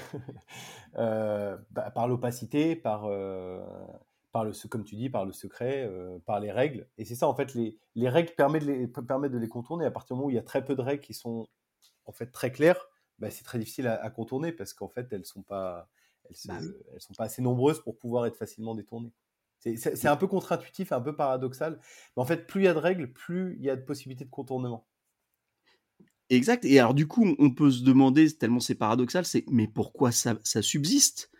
euh, 0.98 1.56
bah, 1.70 1.90
par 1.90 2.08
l'opacité, 2.08 2.74
par, 2.76 3.04
euh, 3.04 3.62
par 4.32 4.44
le, 4.44 4.52
comme 4.68 4.84
tu 4.84 4.96
dis, 4.96 5.10
par 5.10 5.24
le 5.24 5.32
secret, 5.32 5.90
par 6.26 6.40
les 6.40 6.52
règles. 6.52 6.88
Et 6.98 7.04
c'est 7.04 7.14
ça, 7.14 7.28
en 7.28 7.34
fait, 7.34 7.54
les, 7.54 7.78
les 7.94 8.08
règles 8.08 8.32
permettent 8.36 8.66
de 8.66 8.72
les, 8.72 8.86
permettent 8.86 9.32
de 9.32 9.38
les 9.38 9.48
contourner. 9.48 9.86
À 9.86 9.90
partir 9.90 10.14
du 10.14 10.18
moment 10.18 10.26
où 10.26 10.30
il 10.30 10.36
y 10.36 10.38
a 10.38 10.42
très 10.42 10.64
peu 10.64 10.74
de 10.74 10.82
règles 10.82 11.02
qui 11.02 11.14
sont 11.14 11.48
en 12.04 12.12
fait 12.12 12.26
très 12.26 12.52
claires, 12.52 12.88
bah, 13.18 13.30
c'est 13.30 13.44
très 13.44 13.58
difficile 13.58 13.86
à, 13.86 14.10
contourner 14.10 14.52
parce 14.52 14.72
qu'en 14.72 14.88
fait, 14.88 15.12
elles 15.12 15.24
sont 15.24 15.42
pas, 15.42 15.88
elles, 16.24 16.36
bah 16.46 16.58
elles, 16.92 17.00
sont 17.00 17.14
pas 17.14 17.24
assez 17.24 17.42
nombreuses 17.42 17.80
pour 17.80 17.96
pouvoir 17.96 18.26
être 18.26 18.36
facilement 18.36 18.74
détournées. 18.74 19.12
C'est 19.60 20.06
un 20.06 20.16
peu 20.16 20.28
contre-intuitif, 20.28 20.92
un 20.92 21.00
peu 21.00 21.16
paradoxal. 21.16 21.80
Mais 22.16 22.22
en 22.22 22.26
fait, 22.26 22.46
plus 22.46 22.62
il 22.62 22.64
y 22.64 22.68
a 22.68 22.74
de 22.74 22.78
règles, 22.78 23.12
plus 23.12 23.56
il 23.58 23.64
y 23.64 23.70
a 23.70 23.76
de 23.76 23.82
possibilités 23.82 24.24
de 24.24 24.30
contournement. 24.30 24.86
Exact. 26.30 26.64
Et 26.64 26.78
alors, 26.78 26.94
du 26.94 27.08
coup, 27.08 27.34
on 27.38 27.50
peut 27.50 27.70
se 27.70 27.82
demander, 27.82 28.30
tellement 28.36 28.60
c'est 28.60 28.74
paradoxal, 28.74 29.24
c'est 29.24 29.44
mais 29.50 29.66
pourquoi 29.66 30.12
ça, 30.12 30.36
subsiste? 30.44 31.30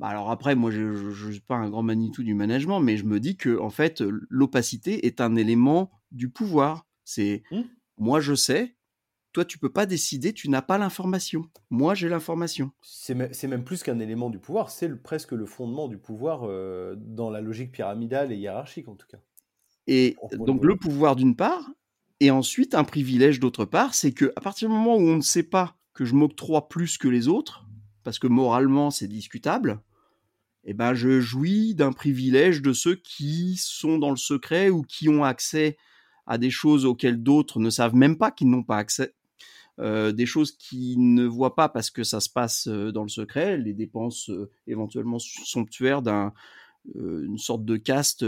Bah 0.00 0.06
Alors, 0.08 0.30
après, 0.30 0.54
moi, 0.54 0.70
je 0.70 0.80
ne 0.80 1.32
suis 1.32 1.40
pas 1.40 1.56
un 1.56 1.68
grand 1.68 1.82
Manitou 1.82 2.22
du 2.22 2.32
management, 2.32 2.80
mais 2.80 2.96
je 2.96 3.04
me 3.04 3.20
dis 3.20 3.36
que, 3.36 3.58
en 3.60 3.68
fait, 3.68 4.02
l'opacité 4.30 5.06
est 5.06 5.20
un 5.20 5.36
élément 5.36 5.90
du 6.10 6.30
pouvoir. 6.30 6.86
C'est 7.04 7.42
mmh. 7.50 7.60
moi, 7.98 8.18
je 8.18 8.34
sais, 8.34 8.76
toi, 9.34 9.44
tu 9.44 9.58
peux 9.58 9.70
pas 9.70 9.84
décider, 9.84 10.32
tu 10.32 10.48
n'as 10.48 10.62
pas 10.62 10.78
l'information. 10.78 11.44
Moi, 11.68 11.94
j'ai 11.94 12.08
l'information. 12.08 12.72
C'est 12.80 13.14
même 13.14 13.62
plus 13.62 13.82
qu'un 13.82 13.98
élément 13.98 14.30
du 14.30 14.38
pouvoir, 14.38 14.70
c'est 14.70 14.88
presque 15.02 15.32
le 15.32 15.44
fondement 15.44 15.86
du 15.86 15.98
pouvoir 15.98 16.44
euh, 16.44 16.96
dans 16.96 17.28
la 17.28 17.42
logique 17.42 17.70
pyramidale 17.70 18.32
et 18.32 18.36
hiérarchique, 18.36 18.88
en 18.88 18.94
tout 18.94 19.06
cas. 19.06 19.18
Et 19.86 20.16
donc, 20.32 20.64
le 20.64 20.76
pouvoir 20.76 21.14
d'une 21.14 21.36
part, 21.36 21.70
et 22.20 22.30
ensuite, 22.30 22.74
un 22.74 22.84
privilège 22.84 23.38
d'autre 23.38 23.66
part, 23.66 23.92
c'est 23.92 24.12
que 24.12 24.32
à 24.34 24.40
partir 24.40 24.70
du 24.70 24.74
moment 24.74 24.96
où 24.96 25.02
on 25.02 25.16
ne 25.16 25.20
sait 25.20 25.42
pas 25.42 25.76
que 25.92 26.06
je 26.06 26.14
m'octroie 26.14 26.70
plus 26.70 26.96
que 26.96 27.08
les 27.08 27.28
autres, 27.28 27.66
parce 28.02 28.18
que 28.18 28.26
moralement 28.26 28.90
c'est 28.90 29.08
discutable, 29.08 29.82
eh 30.64 30.74
ben 30.74 30.94
je 30.94 31.20
jouis 31.20 31.74
d'un 31.74 31.92
privilège 31.92 32.62
de 32.62 32.72
ceux 32.72 32.96
qui 32.96 33.56
sont 33.56 33.98
dans 33.98 34.10
le 34.10 34.16
secret 34.16 34.70
ou 34.70 34.82
qui 34.82 35.08
ont 35.08 35.24
accès 35.24 35.76
à 36.26 36.38
des 36.38 36.50
choses 36.50 36.84
auxquelles 36.84 37.22
d'autres 37.22 37.58
ne 37.58 37.70
savent 37.70 37.94
même 37.94 38.16
pas 38.16 38.30
qu'ils 38.30 38.50
n'ont 38.50 38.62
pas 38.62 38.76
accès. 38.76 39.14
Euh, 39.80 40.12
des 40.12 40.26
choses 40.26 40.52
qu'ils 40.52 41.14
ne 41.14 41.24
voient 41.24 41.54
pas 41.54 41.70
parce 41.70 41.90
que 41.90 42.04
ça 42.04 42.20
se 42.20 42.28
passe 42.28 42.68
euh, 42.68 42.92
dans 42.92 43.02
le 43.02 43.08
secret, 43.08 43.56
les 43.56 43.72
dépenses 43.72 44.28
euh, 44.28 44.50
éventuellement 44.66 45.18
somptuaires 45.18 46.02
d'une 46.02 47.38
sorte 47.38 47.64
de 47.64 47.76
caste 47.76 48.24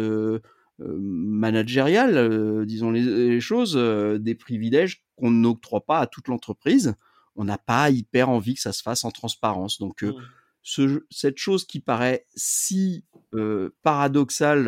managériale, 0.78 2.66
disons 2.66 2.90
les, 2.90 3.40
choses, 3.40 3.76
des 4.20 4.34
privilèges 4.34 5.04
qu'on 5.16 5.30
n'octroie 5.30 5.84
pas 5.84 6.00
à 6.00 6.06
toute 6.06 6.28
l'entreprise. 6.28 6.94
On 7.36 7.44
n'a 7.44 7.58
pas 7.58 7.90
hyper 7.90 8.28
envie 8.28 8.54
que 8.54 8.60
ça 8.60 8.72
se 8.72 8.82
fasse 8.82 9.04
en 9.04 9.10
transparence. 9.10 9.78
Donc, 9.78 10.02
mmh. 10.02 10.12
Ce, 10.62 11.04
cette 11.10 11.38
chose 11.38 11.66
qui 11.66 11.80
paraît 11.80 12.26
si 12.34 13.04
paradoxale, 13.82 14.64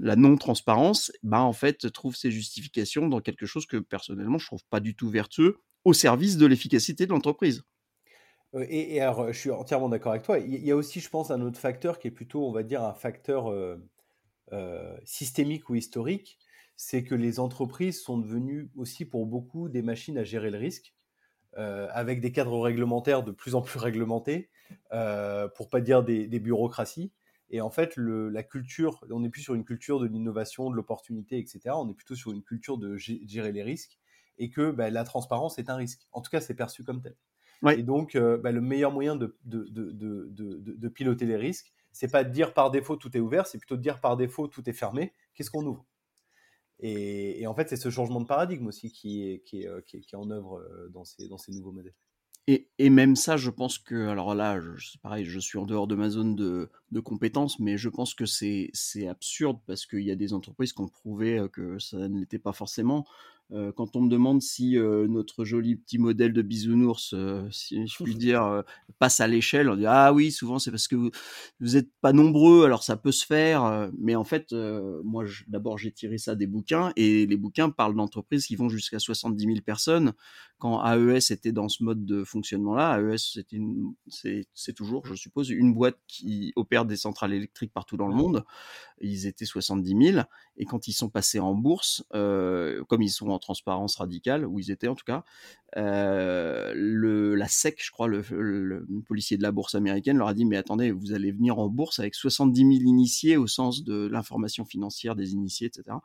la 0.00 0.16
non-transparence, 0.16 1.12
bah, 1.22 1.40
en 1.40 1.52
fait, 1.52 1.90
trouve 1.92 2.16
ses 2.16 2.30
justifications 2.30 3.08
dans 3.08 3.20
quelque 3.20 3.46
chose 3.46 3.66
que 3.66 3.76
personnellement 3.76 4.38
je 4.38 4.46
trouve 4.46 4.64
pas 4.70 4.80
du 4.80 4.96
tout 4.96 5.08
vertueux 5.08 5.58
au 5.84 5.92
service 5.92 6.36
de 6.36 6.46
l'efficacité 6.46 7.06
de 7.06 7.12
l'entreprise. 7.12 7.62
Et, 8.68 9.00
alors, 9.00 9.32
je 9.32 9.38
suis 9.38 9.50
entièrement 9.50 9.88
d'accord 9.88 10.10
avec 10.10 10.24
toi. 10.24 10.40
Il 10.40 10.64
y 10.64 10.72
a 10.72 10.76
aussi, 10.76 10.98
je 10.98 11.08
pense, 11.08 11.30
un 11.30 11.40
autre 11.40 11.60
facteur 11.60 12.00
qui 12.00 12.08
est 12.08 12.10
plutôt, 12.10 12.44
on 12.44 12.52
va 12.52 12.64
dire, 12.64 12.82
un 12.82 12.94
facteur 12.94 13.48
euh, 14.52 14.96
systémique 15.04 15.70
ou 15.70 15.76
historique, 15.76 16.36
c'est 16.74 17.04
que 17.04 17.14
les 17.14 17.38
entreprises 17.38 18.02
sont 18.02 18.18
devenues 18.18 18.68
aussi 18.74 19.04
pour 19.04 19.26
beaucoup 19.26 19.68
des 19.68 19.82
machines 19.82 20.18
à 20.18 20.24
gérer 20.24 20.50
le 20.50 20.58
risque, 20.58 20.92
euh, 21.58 21.88
avec 21.92 22.20
des 22.20 22.30
cadres 22.30 22.60
réglementaires 22.60 23.24
de 23.24 23.32
plus 23.32 23.54
en 23.54 23.62
plus 23.62 23.78
réglementés, 23.78 24.50
euh, 24.92 25.48
pour 25.48 25.68
pas 25.68 25.80
dire 25.80 26.04
des, 26.04 26.26
bureaucraties. 26.38 27.12
Et 27.50 27.60
en 27.60 27.70
fait, 27.70 27.96
la 27.96 28.42
culture, 28.44 29.04
on 29.10 29.20
n'est 29.20 29.28
plus 29.28 29.42
sur 29.42 29.54
une 29.54 29.64
culture 29.64 29.98
de 29.98 30.06
l'innovation, 30.06 30.70
de 30.70 30.76
l'opportunité, 30.76 31.38
etc. 31.38 31.60
On 31.74 31.88
est 31.88 31.94
plutôt 31.94 32.14
sur 32.14 32.30
une 32.30 32.42
culture 32.42 32.78
de 32.78 32.96
gérer 32.96 33.50
les 33.50 33.64
risques 33.64 33.98
et 34.38 34.50
que 34.50 34.70
bah, 34.70 34.90
la 34.90 35.02
transparence 35.02 35.58
est 35.58 35.68
un 35.68 35.74
risque. 35.74 36.06
En 36.12 36.20
tout 36.20 36.30
cas, 36.30 36.40
c'est 36.40 36.54
perçu 36.54 36.84
comme 36.84 37.02
tel. 37.02 37.16
Et 37.76 37.82
donc, 37.82 38.16
bah, 38.16 38.52
le 38.52 38.60
meilleur 38.60 38.92
moyen 38.92 39.16
de, 39.16 39.36
de, 39.44 40.88
piloter 40.88 41.26
les 41.26 41.36
risques, 41.36 41.72
c'est 41.90 42.10
pas 42.10 42.22
de 42.22 42.30
dire 42.30 42.54
par 42.54 42.70
défaut 42.70 42.96
tout 42.96 43.16
est 43.16 43.20
ouvert, 43.20 43.48
c'est 43.48 43.58
plutôt 43.58 43.76
de 43.76 43.82
dire 43.82 44.00
par 44.00 44.16
défaut 44.16 44.46
tout 44.46 44.68
est 44.70 44.72
fermé. 44.72 45.12
Qu'est-ce 45.34 45.50
qu'on 45.50 45.66
ouvre? 45.66 45.84
Et, 46.82 47.46
en 47.46 47.54
fait, 47.54 47.68
c'est 47.68 47.76
ce 47.76 47.90
changement 47.90 48.20
de 48.20 48.26
paradigme 48.26 48.66
aussi 48.66 48.90
qui 48.90 49.22
est, 49.22 49.66
euh, 49.66 49.80
en 50.14 50.30
œuvre 50.30 50.58
euh, 50.60 50.88
dans 50.88 51.04
ces, 51.04 51.52
nouveaux 51.52 51.72
modèles. 51.72 51.94
Et, 52.46 52.90
même 52.90 53.16
ça, 53.16 53.36
je 53.36 53.50
pense 53.50 53.78
que, 53.78 54.08
alors 54.08 54.34
là, 54.34 54.58
c'est 54.78 55.00
pareil, 55.00 55.24
je 55.24 55.38
suis 55.38 55.58
en 55.58 55.66
dehors 55.66 55.86
de 55.86 55.94
ma 55.94 56.08
zone 56.08 56.34
de, 56.34 56.70
de 56.90 57.00
compétences, 57.00 57.60
mais 57.60 57.76
je 57.76 57.88
pense 57.88 58.14
que 58.14 58.26
c'est 58.26 58.72
absurde 59.08 59.60
parce 59.66 59.86
qu'il 59.86 60.02
y 60.02 60.10
a 60.10 60.16
des 60.16 60.32
entreprises 60.32 60.72
qui 60.72 60.80
ont 60.80 60.88
prouvé 60.88 61.38
euh, 61.38 61.48
que 61.48 61.78
ça 61.78 62.08
ne 62.08 62.18
l'était 62.18 62.38
pas 62.38 62.52
forcément. 62.52 63.06
Euh, 63.52 63.72
quand 63.72 63.96
on 63.96 64.02
me 64.02 64.08
demande 64.08 64.42
si 64.42 64.78
euh, 64.78 65.08
notre 65.08 65.44
joli 65.44 65.76
petit 65.76 65.98
modèle 65.98 66.32
de 66.32 66.42
bisounours, 66.42 67.14
euh, 67.14 67.48
si 67.50 67.86
je 67.86 68.04
puis 68.04 68.14
dire, 68.16 68.62
passe 68.98 69.20
à 69.20 69.26
l'échelle, 69.26 69.68
on 69.68 69.76
dit 69.76 69.86
ah 69.86 70.12
oui, 70.12 70.30
souvent 70.30 70.58
c'est 70.58 70.70
parce 70.70 70.88
que 70.88 70.96
vous, 70.96 71.10
vous 71.60 71.76
êtes 71.76 71.90
pas 72.00 72.12
nombreux, 72.12 72.64
alors 72.64 72.82
ça 72.82 72.96
peut 72.96 73.12
se 73.12 73.26
faire. 73.26 73.90
mais 73.98 74.14
en 74.14 74.24
fait, 74.24 74.52
moi, 75.04 75.24
d'abord 75.48 75.78
j'ai 75.78 75.92
tiré 75.92 76.18
ça 76.18 76.34
des 76.34 76.46
bouquins 76.46 76.92
et 76.96 77.26
les 77.26 77.36
bouquins 77.36 77.70
parlent 77.70 77.96
d'entreprises 77.96 78.46
qui 78.46 78.56
vont 78.56 78.68
jusqu'à 78.68 78.98
70 78.98 79.44
000 79.44 79.56
personnes. 79.64 80.12
Quand 80.60 80.84
AES 80.84 81.32
était 81.32 81.50
dans 81.50 81.68
ce 81.68 81.82
mode 81.82 82.04
de 82.04 82.22
fonctionnement-là, 82.22 83.00
AES 83.00 83.40
c'est 84.54 84.72
toujours, 84.72 85.06
je 85.06 85.14
suppose, 85.14 85.50
une 85.50 85.74
boîte 85.74 85.98
qui 86.06 86.52
opère 86.54 86.84
des 86.84 86.96
centrales 86.96 87.32
électriques 87.32 87.72
partout 87.72 87.96
dans 87.96 88.08
le 88.08 88.14
monde. 88.14 88.44
Ils 89.00 89.26
étaient 89.26 89.46
70 89.46 90.12
000 90.12 90.24
et 90.58 90.66
quand 90.66 90.86
ils 90.86 90.92
sont 90.92 91.08
passés 91.08 91.40
en 91.40 91.54
bourse, 91.54 92.04
comme 92.10 93.02
ils 93.02 93.10
sont 93.10 93.30
en 93.30 93.38
transparence 93.38 93.96
radicale, 93.96 94.46
où 94.46 94.60
ils 94.60 94.70
étaient 94.70 94.88
en 94.88 94.94
tout 94.94 95.04
cas, 95.04 95.24
euh, 95.76 96.72
le, 96.74 97.34
la 97.34 97.48
SEC, 97.48 97.80
je 97.82 97.90
crois, 97.90 98.08
le, 98.08 98.22
policier 99.06 99.36
de 99.36 99.42
la 99.42 99.52
bourse 99.52 99.74
américaine, 99.74 100.18
leur 100.18 100.28
a 100.28 100.34
dit, 100.34 100.44
mais 100.44 100.56
attendez, 100.56 100.90
vous 100.90 101.12
allez 101.12 101.32
venir 101.32 101.58
en 101.58 101.68
bourse 101.68 101.98
avec 101.98 102.14
70 102.14 102.60
000 102.60 102.70
initiés 102.72 103.36
au 103.36 103.46
sens 103.46 103.84
de 103.84 104.06
l'information 104.06 104.64
financière 104.64 105.16
des 105.16 105.32
initiés, 105.32 105.68
etc. 105.68 105.96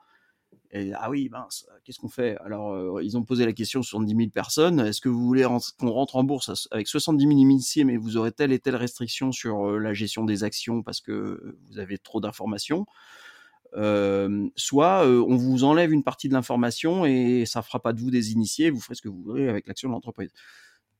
Ah 0.96 1.10
oui, 1.10 1.30
mince, 1.30 1.68
qu'est-ce 1.84 2.00
qu'on 2.00 2.10
fait? 2.10 2.38
Alors, 2.44 2.74
euh, 2.74 3.02
ils 3.04 3.18
ont 3.18 3.24
posé 3.24 3.46
la 3.46 3.54
question 3.54 3.82
sur 3.82 3.92
70 3.92 4.16
000 4.16 4.30
personnes. 4.30 4.80
Est-ce 4.82 5.00
que 5.00 5.10
vous 5.10 5.26
voulez 5.26 5.48
qu'on 5.78 5.92
rentre 5.92 6.18
en 6.18 6.24
bourse 6.24 6.68
avec 6.72 6.88
70 6.88 7.26
000 7.26 7.40
initiés, 7.40 7.84
mais 7.86 7.98
vous 7.98 8.18
aurez 8.18 8.32
telle 8.32 8.52
et 8.52 8.60
telle 8.60 8.76
restriction 8.76 9.32
sur 9.32 9.70
euh, 9.70 9.80
la 9.80 9.94
gestion 9.94 10.26
des 10.26 10.44
actions 10.44 10.84
parce 10.84 11.02
que 11.02 11.58
vous 11.70 11.80
avez 11.80 11.98
trop 11.98 12.20
d'informations? 12.20 12.86
Euh, 13.76 14.48
soit 14.56 15.06
euh, 15.06 15.24
on 15.28 15.36
vous 15.36 15.66
enlève 15.66 15.92
une 15.92 16.04
partie 16.04 16.30
de 16.30 16.34
l'information 16.34 17.06
et 17.06 17.44
ça 17.46 17.62
fera 17.62 17.82
pas 17.82 17.92
de 17.92 18.00
vous 18.00 18.10
des 18.10 18.32
initiés, 18.32 18.70
vous 18.70 18.80
ferez 18.80 18.96
ce 18.96 19.02
que 19.02 19.10
vous 19.10 19.22
voudrez 19.22 19.50
avec 19.50 19.68
l'action 19.68 19.90
de 19.90 19.94
l'entreprise. 19.94 20.32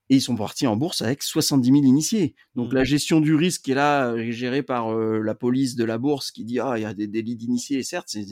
Et 0.10 0.18
ils 0.18 0.22
sont 0.22 0.36
partis 0.36 0.68
en 0.68 0.76
bourse 0.76 1.02
avec 1.02 1.24
70 1.24 1.72
000 1.72 1.84
initiés. 1.84 2.36
Donc 2.56 2.74
la 2.74 2.82
mmh. 2.82 2.86
gestion 2.86 3.22
du 3.22 3.34
risque 3.34 3.68
est 3.68 3.74
là, 3.74 4.12
euh, 4.12 4.32
gérée 4.32 4.62
par 4.62 4.96
la 4.96 5.36
police 5.36 5.76
de 5.76 5.84
la 5.84 5.98
bourse 5.98 6.32
qui 6.32 6.44
dit 6.44 6.60
ah 6.60 6.74
il 6.78 6.84
y 6.84 6.86
a 6.86 6.94
des 6.94 7.08
délits 7.08 7.36
d'initiés. 7.36 7.82
Certes, 7.84 8.10
c'est 8.10 8.24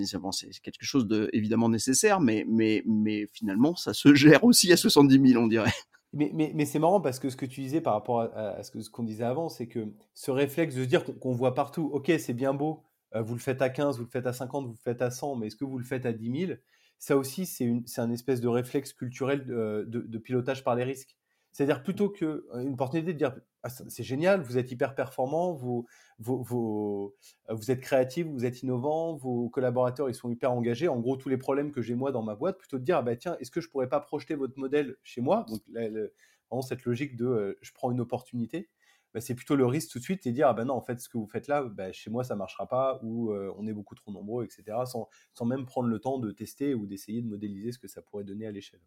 quelque 0.62 0.86
chose 0.86 1.08
de 1.08 1.30
évidemment 1.34 1.70
nécessaire, 1.70 2.20
mais 2.20 2.46
mais 2.48 2.84
mais 2.86 3.28
finalement 3.34 3.76
ça 3.76 3.94
se 3.94 4.14
gère 4.14 4.44
aussi 4.44 4.72
à 4.72 4.78
70 4.78 5.32
000, 5.32 5.44
on 5.44 5.48
dirait. 5.48 5.72
Mais, 6.14 6.30
mais, 6.32 6.52
mais 6.54 6.66
c'est 6.66 6.78
marrant 6.78 7.02
parce 7.02 7.20
que 7.20 7.30
ce 7.30 7.36
que 7.36 7.46
tu 7.46 7.62
disais 7.62 7.82
par 7.82 7.94
rapport 7.94 8.22
à, 8.22 8.62
ce 8.62 8.90
qu'on 8.90 9.04
disait 9.04 9.24
avant, 9.24 9.50
c'est 9.50 9.68
que 9.68 9.88
ce 10.14 10.30
réflexe 10.30 10.76
de 10.76 10.84
se 10.84 10.88
dire 10.88 11.04
qu'on 11.20 11.34
voit 11.34 11.56
partout, 11.56 11.90
ok, 11.92 12.12
c'est 12.20 12.34
bien 12.34 12.54
beau, 12.54 12.84
euh, 13.16 13.24
vous 13.24 13.34
le 13.34 13.40
faites 13.40 13.64
à 13.64 13.70
15, 13.70 13.98
vous 13.98 14.04
le 14.04 14.10
faites 14.10 14.28
à 14.28 14.34
50, 14.34 14.66
vous 14.66 14.74
le 14.74 14.78
faites 14.78 15.02
à 15.02 15.10
100, 15.10 15.36
mais 15.36 15.48
est-ce 15.48 15.56
que 15.56 15.66
vous 15.66 15.80
le 15.80 15.84
faites 15.84 16.06
à 16.06 16.14
10 16.14 16.46
000 16.48 16.60
Ça 17.00 17.18
aussi, 17.18 17.48
c'est 17.48 17.68
un 17.98 18.12
espèce 18.12 18.42
de 18.42 18.48
réflexe 18.48 18.94
culturel 18.94 19.44
de, 19.46 20.18
pilotage 20.20 20.64
par 20.64 20.76
les 20.76 20.84
risques. 20.84 21.18
C'est-à-dire 21.54 21.84
plutôt 21.84 22.10
qu'une 22.10 22.42
euh, 22.56 22.72
opportunité 22.72 23.14
de 23.14 23.18
dire 23.18 23.36
ah, 23.62 23.70
c'est 23.70 24.04
génial, 24.04 24.42
vous 24.42 24.58
êtes 24.58 24.72
hyper 24.72 24.96
performant, 24.96 25.54
vous, 25.54 25.86
vous, 26.20 26.44
vous, 26.44 27.72
êtes 27.72 27.80
créatif, 27.80 28.28
vous 28.28 28.44
êtes 28.44 28.62
innovant, 28.64 29.16
vos 29.16 29.50
collaborateurs 29.50 30.10
ils 30.10 30.16
sont 30.16 30.30
hyper 30.30 30.52
engagés. 30.52 30.90
En 30.90 31.00
gros, 31.00 31.16
tous 31.16 31.30
les 31.30 31.38
problèmes 31.38 31.72
que 31.72 31.82
j'ai 31.82 31.96
moi 31.96 32.12
dans 32.12 32.24
ma 32.24 32.36
boîte, 32.36 32.58
plutôt 32.58 32.80
de 32.80 32.84
dire 32.84 32.98
ah 32.98 33.04
bah 33.04 33.16
tiens, 33.16 33.38
est-ce 33.40 33.52
que 33.52 33.62
je 33.62 33.70
pourrais 33.70 33.88
pas 33.88 34.02
projeter 34.02 34.36
votre 34.36 34.58
modèle 34.58 34.98
chez 35.04 35.22
moi? 35.22 35.46
Donc 35.48 35.62
vraiment 35.70 36.62
cette 36.62 36.84
logique 36.86 37.16
de 37.16 37.58
je 37.62 37.72
prends 37.72 37.92
une 37.92 38.02
opportunité. 38.02 38.70
Bah, 39.14 39.22
c'est 39.22 39.36
plutôt 39.36 39.56
le 39.56 39.68
risque 39.68 39.92
tout 39.92 40.00
de 40.00 40.04
suite 40.04 40.26
et 40.26 40.32
dire 40.32 40.48
ah 40.48 40.54
ben 40.54 40.66
non 40.66 40.74
en 40.74 40.82
fait 40.82 41.00
ce 41.00 41.08
que 41.08 41.20
vous 41.20 41.28
faites 41.28 41.48
là 41.48 41.62
bah, 41.64 41.92
chez 41.92 42.10
moi 42.10 42.24
ça 42.24 42.36
marchera 42.36 42.68
pas 42.68 43.00
ou 43.04 43.32
on 43.32 43.68
est 43.68 43.74
beaucoup 43.74 43.94
trop 43.94 44.12
nombreux 44.12 44.44
etc 44.44 44.76
sans, 44.86 45.08
sans, 45.36 45.46
même 45.46 45.68
prendre 45.68 45.88
le 45.88 46.00
temps 46.00 46.18
de 46.18 46.32
tester 46.32 46.74
ou 46.74 46.88
d'essayer 46.88 47.22
de 47.22 47.28
modéliser 47.28 47.72
ce 47.72 47.78
que 47.78 47.88
ça 47.88 48.02
pourrait 48.02 48.24
donner 48.24 48.48
à 48.48 48.52
l'échelle. 48.52 48.82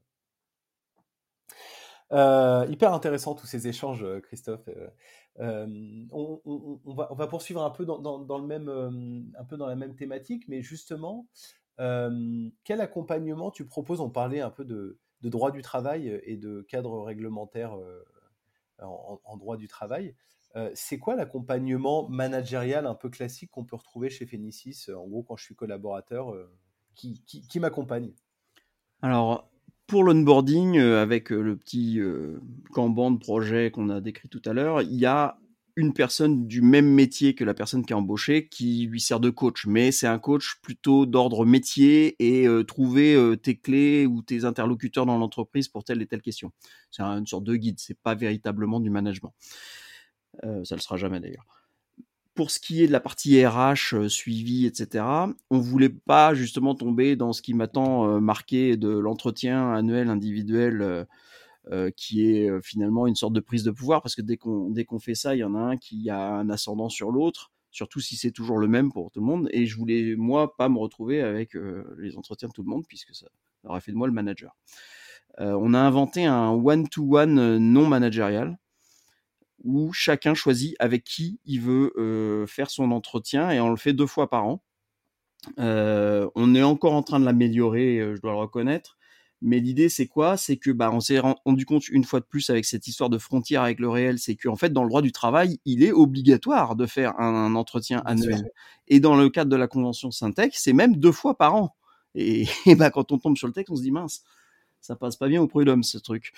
Euh, 2.13 2.67
hyper 2.69 2.93
intéressant 2.93 3.35
tous 3.35 3.47
ces 3.47 3.67
échanges, 3.67 4.05
euh, 4.05 4.21
Christophe. 4.21 4.69
on, 5.39 6.41
on, 6.45 6.95
va, 6.95 7.27
poursuivre 7.27 7.63
un 7.63 7.71
peu 7.71 7.85
dans, 7.85 8.39
le 8.39 8.47
même, 8.47 9.33
un 9.39 9.45
peu 9.45 9.57
dans 9.57 9.67
la 9.67 9.77
même 9.77 9.95
thématique, 9.95 10.47
mais 10.49 10.63
justement, 10.63 11.27
quel 11.79 12.81
accompagnement 12.81 13.51
tu 13.51 13.67
proposes? 13.67 14.01
On 14.01 14.11
parlait 14.11 14.41
un 14.41 14.51
peu 14.51 14.65
de, 14.65 14.99
droit 15.23 15.51
du 15.51 15.63
travail 15.63 16.21
et 16.25 16.37
de 16.37 16.63
cadre 16.63 17.03
réglementaire 17.03 17.77
en, 18.81 19.37
droit 19.37 19.57
du 19.57 19.69
travail. 19.69 20.15
Euh, 20.57 20.71
c'est 20.75 20.99
quoi 20.99 21.17
l'accompagnement 21.17 22.09
managérial 22.09 22.87
un 22.87 22.95
peu 22.95 23.11
classique 23.11 23.51
qu'on 23.51 23.65
peut 23.65 23.77
retrouver 23.77 24.09
chez 24.09 24.25
Phénicis 24.25 24.87
euh, 24.89 24.97
En 24.97 25.07
gros, 25.07 25.23
quand 25.23 25.37
je 25.37 25.45
suis 25.45 25.55
collaborateur, 25.55 26.33
euh, 26.33 26.51
qui, 26.95 27.23
qui, 27.25 27.61
m'accompagne? 27.61 28.15
Alors, 29.03 29.51
pour 29.87 30.05
l'onboarding, 30.05 30.79
avec 30.79 31.31
le 31.31 31.57
petit 31.57 32.01
Kanban 32.73 33.13
de 33.13 33.19
projet 33.19 33.71
qu'on 33.71 33.89
a 33.91 34.01
décrit 34.01 34.29
tout 34.29 34.43
à 34.45 34.53
l'heure, 34.53 34.83
il 34.83 34.95
y 34.95 35.07
a 35.07 35.39
une 35.79 35.93
personne 35.93 36.47
du 36.47 36.63
même 36.63 36.89
métier 36.89 37.35
que 37.35 37.45
la 37.45 37.53
personne 37.53 37.85
qui 37.85 37.93
est 37.93 37.97
embauchée 37.97 38.49
qui 38.49 38.87
lui 38.87 39.01
sert 39.01 39.21
de 39.21 39.29
coach, 39.29 39.67
mais 39.67 39.93
c'est 39.93 40.07
un 40.07 40.19
coach 40.19 40.57
plutôt 40.63 41.05
d'ordre 41.05 41.45
métier 41.45 42.17
et 42.19 42.49
trouver 42.67 43.37
tes 43.43 43.59
clés 43.59 44.07
ou 44.07 44.23
tes 44.23 44.45
interlocuteurs 44.45 45.05
dans 45.05 45.19
l'entreprise 45.19 45.69
pour 45.69 45.85
telle 45.85 46.01
et 46.01 46.07
telle 46.07 46.23
question. 46.23 46.51
C'est 46.91 47.03
une 47.03 47.27
sorte 47.27 47.45
de 47.45 47.57
guide, 47.57 47.79
c'est 47.79 47.99
pas 48.01 48.15
véritablement 48.15 48.81
du 48.81 48.89
management. 48.91 49.35
ça 50.43 50.75
le 50.75 50.81
sera 50.81 50.97
jamais 50.97 51.21
d'ailleurs. 51.21 51.45
Pour 52.37 52.51
ce 52.51 52.61
qui 52.61 52.83
est 52.83 52.87
de 52.87 52.93
la 52.93 53.01
partie 53.01 53.45
RH, 53.45 54.09
suivi, 54.09 54.67
etc., 54.67 55.05
on 55.51 55.59
voulait 55.59 55.89
pas 55.89 56.35
justement 56.35 56.75
tomber 56.75 57.17
dans 57.17 57.33
ce 57.33 57.43
qui 57.43 57.55
m'attend 57.55 58.21
marqué 58.21 58.77
de 58.77 58.89
l'entretien 58.89 59.73
annuel 59.73 60.09
individuel 60.09 61.07
euh, 61.73 61.91
qui 61.97 62.31
est 62.31 62.49
euh, 62.49 62.61
finalement 62.61 63.09
une 63.09 63.17
sorte 63.17 63.33
de 63.33 63.41
prise 63.41 63.65
de 63.65 63.73
pouvoir, 63.73 64.01
parce 64.01 64.15
que 64.15 64.23
dès 64.23 64.37
qu'on 64.37 64.99
fait 65.01 65.17
ça, 65.17 65.35
il 65.35 65.39
y 65.39 65.45
en 65.45 65.57
a 65.57 65.59
un 65.59 65.77
qui 65.77 66.09
a 66.11 66.35
un 66.35 66.49
ascendant 66.49 66.89
sur 66.89 67.11
l'autre, 67.11 67.51
surtout 67.73 67.99
si 67.99 68.15
c'est 68.15 68.31
toujours 68.31 68.59
le 68.59 68.69
même 68.69 68.93
pour 68.93 69.11
tout 69.11 69.19
le 69.19 69.27
monde. 69.27 69.49
Et 69.51 69.67
je 69.67 69.77
voulais 69.77 70.15
moi 70.15 70.57
pas 70.57 70.69
me 70.69 70.79
retrouver 70.79 71.23
avec 71.23 71.57
euh, 71.57 71.83
les 71.99 72.17
entretiens 72.17 72.47
de 72.47 72.53
tout 72.53 72.63
le 72.63 72.69
monde, 72.69 72.85
puisque 72.87 73.17
ça 73.17 73.27
aurait 73.65 73.81
fait 73.81 73.91
de 73.91 73.97
moi 73.97 74.07
le 74.07 74.13
manager. 74.13 74.55
on 75.39 75.75
a 75.75 75.81
inventé 75.81 76.25
un 76.25 76.51
one-to-one 76.51 77.59
non 77.59 77.89
managérial 77.89 78.57
où 79.65 79.93
chacun 79.93 80.35
choisit 80.35 80.77
avec 80.79 81.05
qui 81.05 81.41
il 81.45 81.61
veut 81.61 82.47
faire 82.49 82.71
son 82.71 82.91
entretien 82.93 83.51
et 83.51 83.61
on 83.61 83.71
le 83.71 83.77
fait 83.77 83.93
deux 83.93 84.07
fois 84.07 84.29
par 84.29 84.45
an. 84.45 84.63
on 85.59 86.55
est 86.55 86.63
encore 86.63 86.95
en 86.95 87.03
train 87.03 87.21
de 87.21 87.25
l'améliorer, 87.25 88.15
je 88.15 88.21
dois 88.21 88.33
le 88.33 88.39
reconnaître. 88.39 88.97
Mais 89.43 89.61
l'idée, 89.61 89.89
c'est 89.89 90.07
quoi? 90.07 90.37
C'est 90.37 90.57
que 90.57 90.71
bah, 90.71 90.91
on 90.93 91.01
s'est 91.01 91.19
rendu 91.19 91.67
compte 91.67 91.89
une 91.89 92.05
fois 92.05 92.21
de 92.21 92.25
plus 92.25 92.49
avec 92.49 92.65
cette 92.65 92.89
histoire 92.89 93.11
de 93.11 93.19
frontière 93.19 93.63
avec 93.63 93.81
le 93.81 93.89
réel, 93.89 94.19
c'est 94.19 94.35
qu'en 94.35 94.57
fait, 94.57 94.73
dans 94.73 94.83
le 94.83 94.89
droit 94.89 95.03
du 95.03 95.13
travail, 95.13 95.61
il 95.67 95.83
est 95.83 95.93
obligatoire 95.93 96.75
de 96.75 96.87
faire 96.87 97.19
un, 97.21 97.55
entretien 97.55 98.03
annuel. 98.07 98.51
Et 98.89 98.99
dans 98.99 99.15
le 99.15 99.29
cadre 99.29 99.51
de 99.51 99.57
la 99.57 99.69
convention 99.69 100.11
Syntec, 100.11 100.55
c'est 100.57 100.73
même 100.73 100.97
deux 100.97 101.13
fois 101.13 101.37
par 101.37 101.55
an. 101.55 101.77
Et, 102.15 102.47
bah, 102.77 102.91
quand 102.91 103.13
on 103.13 103.19
tombe 103.19 103.37
sur 103.37 103.47
le 103.47 103.53
texte, 103.53 103.71
on 103.71 103.77
se 103.77 103.83
dit 103.83 103.91
mince, 103.91 104.23
ça 104.81 104.97
passe 104.97 105.17
pas 105.17 105.29
bien 105.29 105.43
au 105.43 105.47
prud'homme 105.47 105.83
ce 105.83 105.99
truc. 105.99 106.33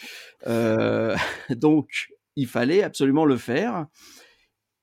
Euh, 0.48 1.16
donc, 1.50 2.08
il 2.38 2.46
fallait 2.46 2.84
absolument 2.84 3.24
le 3.24 3.36
faire. 3.36 3.86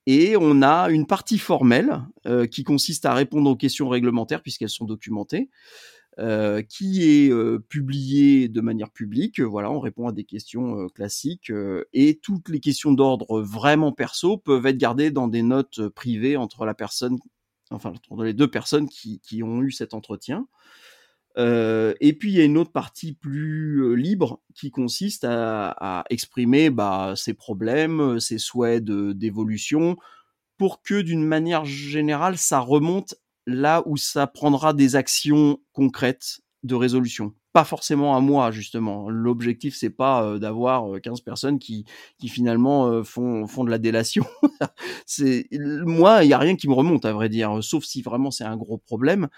Et 0.07 0.35
on 0.37 0.61
a 0.61 0.89
une 0.89 1.07
partie 1.07 1.39
formelle 1.39 2.03
euh, 2.27 2.45
qui 2.45 2.63
consiste 2.63 3.05
à 3.05 3.13
répondre 3.13 3.49
aux 3.49 3.55
questions 3.55 3.89
réglementaires 3.89 4.43
puisqu'elles 4.43 4.69
sont 4.69 4.85
documentées. 4.85 5.49
Euh, 6.17 6.61
qui 6.61 7.03
est 7.03 7.29
euh, 7.29 7.59
publié 7.59 8.47
de 8.47 8.61
manière 8.61 8.89
publique. 8.89 9.41
Voilà, 9.41 9.69
on 9.69 9.81
répond 9.81 10.07
à 10.07 10.13
des 10.13 10.23
questions 10.23 10.87
classiques 10.87 11.51
et 11.91 12.19
toutes 12.23 12.47
les 12.47 12.61
questions 12.61 12.93
d'ordre 12.93 13.41
vraiment 13.41 13.91
perso 13.91 14.37
peuvent 14.37 14.65
être 14.65 14.77
gardées 14.77 15.11
dans 15.11 15.27
des 15.27 15.41
notes 15.41 15.89
privées 15.89 16.37
entre 16.37 16.63
la 16.63 16.73
personne, 16.73 17.17
enfin 17.69 17.91
entre 18.09 18.23
les 18.23 18.33
deux 18.33 18.49
personnes 18.49 18.87
qui, 18.87 19.19
qui 19.19 19.43
ont 19.43 19.61
eu 19.61 19.71
cet 19.71 19.93
entretien. 19.93 20.47
Et 21.37 22.13
puis 22.17 22.31
il 22.31 22.37
y 22.37 22.41
a 22.41 22.45
une 22.45 22.57
autre 22.57 22.71
partie 22.71 23.13
plus 23.13 23.95
libre 23.95 24.41
qui 24.53 24.71
consiste 24.71 25.25
à, 25.27 26.03
exprimer 26.09 26.69
bah, 26.69 27.13
ses 27.15 27.33
problèmes, 27.33 28.19
ses 28.19 28.37
souhaits 28.37 28.83
d'évolution, 28.83 29.97
pour 30.57 30.81
que 30.81 31.01
d'une 31.01 31.25
manière 31.25 31.65
générale 31.65 32.37
ça 32.37 32.59
remonte 32.59 33.15
là 33.47 33.83
où 33.85 33.97
ça 33.97 34.27
prendra 34.27 34.73
des 34.73 34.95
actions 34.95 35.59
concrètes 35.73 36.41
de 36.63 36.75
résolution. 36.75 37.33
Pas 37.53 37.63
forcément 37.63 38.17
à 38.17 38.19
moi, 38.19 38.51
justement. 38.51 39.09
L'objectif, 39.09 39.75
c'est 39.77 39.89
pas 39.89 40.23
euh, 40.23 40.39
d'avoir 40.39 40.99
15 41.01 41.19
euh, 41.19 41.23
personnes 41.23 41.59
qui, 41.59 41.85
finalement 42.27 42.87
euh, 42.87 43.03
font, 43.03 43.45
de 43.45 43.69
la 43.69 43.77
délation. 43.77 44.25
Moi, 45.53 46.23
il 46.23 46.27
n'y 46.27 46.33
a 46.33 46.37
rien 46.37 46.55
qui 46.55 46.67
me 46.67 46.73
remonte, 46.73 47.05
à 47.05 47.13
vrai 47.13 47.29
dire, 47.29 47.63
sauf 47.63 47.85
si 47.85 48.01
vraiment 48.01 48.31
c'est 48.31 48.43
un 48.43 48.57
gros 48.57 48.77
problème. 48.77 49.29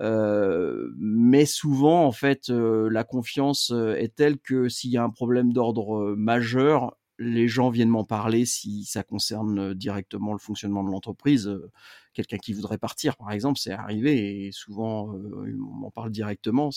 Mais 0.00 1.46
souvent, 1.46 2.06
en 2.06 2.12
fait, 2.12 2.48
la 2.48 3.04
confiance 3.04 3.72
est 3.96 4.14
telle 4.14 4.38
que 4.38 4.68
s'il 4.68 4.90
y 4.90 4.96
a 4.96 5.04
un 5.04 5.10
problème 5.10 5.52
d'ordre 5.52 6.14
majeur, 6.16 6.96
les 7.18 7.46
gens 7.46 7.70
viennent 7.70 7.88
m'en 7.88 8.04
parler 8.04 8.44
si 8.44 8.84
ça 8.84 9.02
concerne 9.02 9.74
directement 9.74 10.32
le 10.32 10.38
fonctionnement 10.38 10.82
de 10.82 10.90
l'entreprise 10.90 11.50
quelqu'un 12.12 12.38
qui 12.38 12.52
voudrait 12.52 12.78
partir, 12.78 13.16
par 13.16 13.32
exemple, 13.32 13.58
c'est 13.58 13.72
arrivé 13.72 14.46
et 14.46 14.52
souvent 14.52 15.14
euh, 15.14 15.56
on 15.58 15.74
m'en 15.74 15.90
parle 15.90 16.10
directement. 16.10 16.70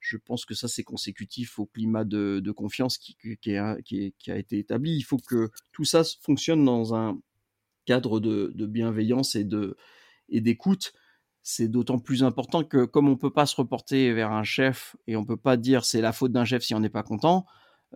je 0.00 0.16
pense 0.16 0.44
que 0.44 0.54
ça, 0.54 0.68
c'est 0.68 0.84
consécutif 0.84 1.58
au 1.58 1.66
climat 1.66 2.04
de, 2.04 2.52
confiance 2.52 2.98
qui, 2.98 3.16
a, 3.56 3.76
été 3.78 4.58
établi. 4.58 4.96
Il 4.96 5.02
faut 5.02 5.18
que 5.18 5.50
tout 5.72 5.84
ça 5.84 6.02
fonctionne 6.22 6.64
dans 6.64 6.94
un 6.94 7.20
cadre 7.86 8.20
de, 8.20 8.66
bienveillance 8.66 9.36
et 9.36 9.44
d'écoute. 10.40 10.92
C'est 11.48 11.68
d'autant 11.68 12.00
plus 12.00 12.24
important 12.24 12.64
que 12.64 12.84
comme 12.84 13.08
on 13.08 13.16
peut 13.16 13.30
pas 13.30 13.46
se 13.46 13.54
reporter 13.54 14.12
vers 14.12 14.32
un 14.32 14.42
chef 14.42 14.96
et 15.06 15.14
on 15.14 15.24
peut 15.24 15.36
pas 15.36 15.56
dire 15.56 15.84
c'est 15.84 16.00
la 16.00 16.12
faute 16.12 16.32
d'un 16.32 16.44
chef 16.44 16.64
si 16.64 16.74
on 16.74 16.80
n'est 16.80 16.90
pas 16.90 17.04
content, 17.04 17.46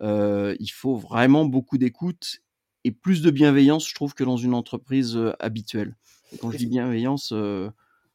euh, 0.03 0.55
il 0.61 0.69
faut 0.69 0.95
vraiment 0.95 1.45
beaucoup 1.45 1.77
d'écoute 1.77 2.43
et 2.85 2.93
plus 2.93 3.23
de 3.23 3.31
bienveillance, 3.33 3.89
je 3.89 3.93
trouve, 3.93 4.15
que 4.15 4.23
dans 4.23 4.37
une 4.37 4.55
entreprise 4.55 5.17
euh, 5.17 5.33
habituelle. 5.41 5.97
Et 6.33 6.39
quand 6.39 6.53
je 6.53 6.59
dis 6.59 6.67
bienveillance, 6.67 7.33
euh, 7.33 7.69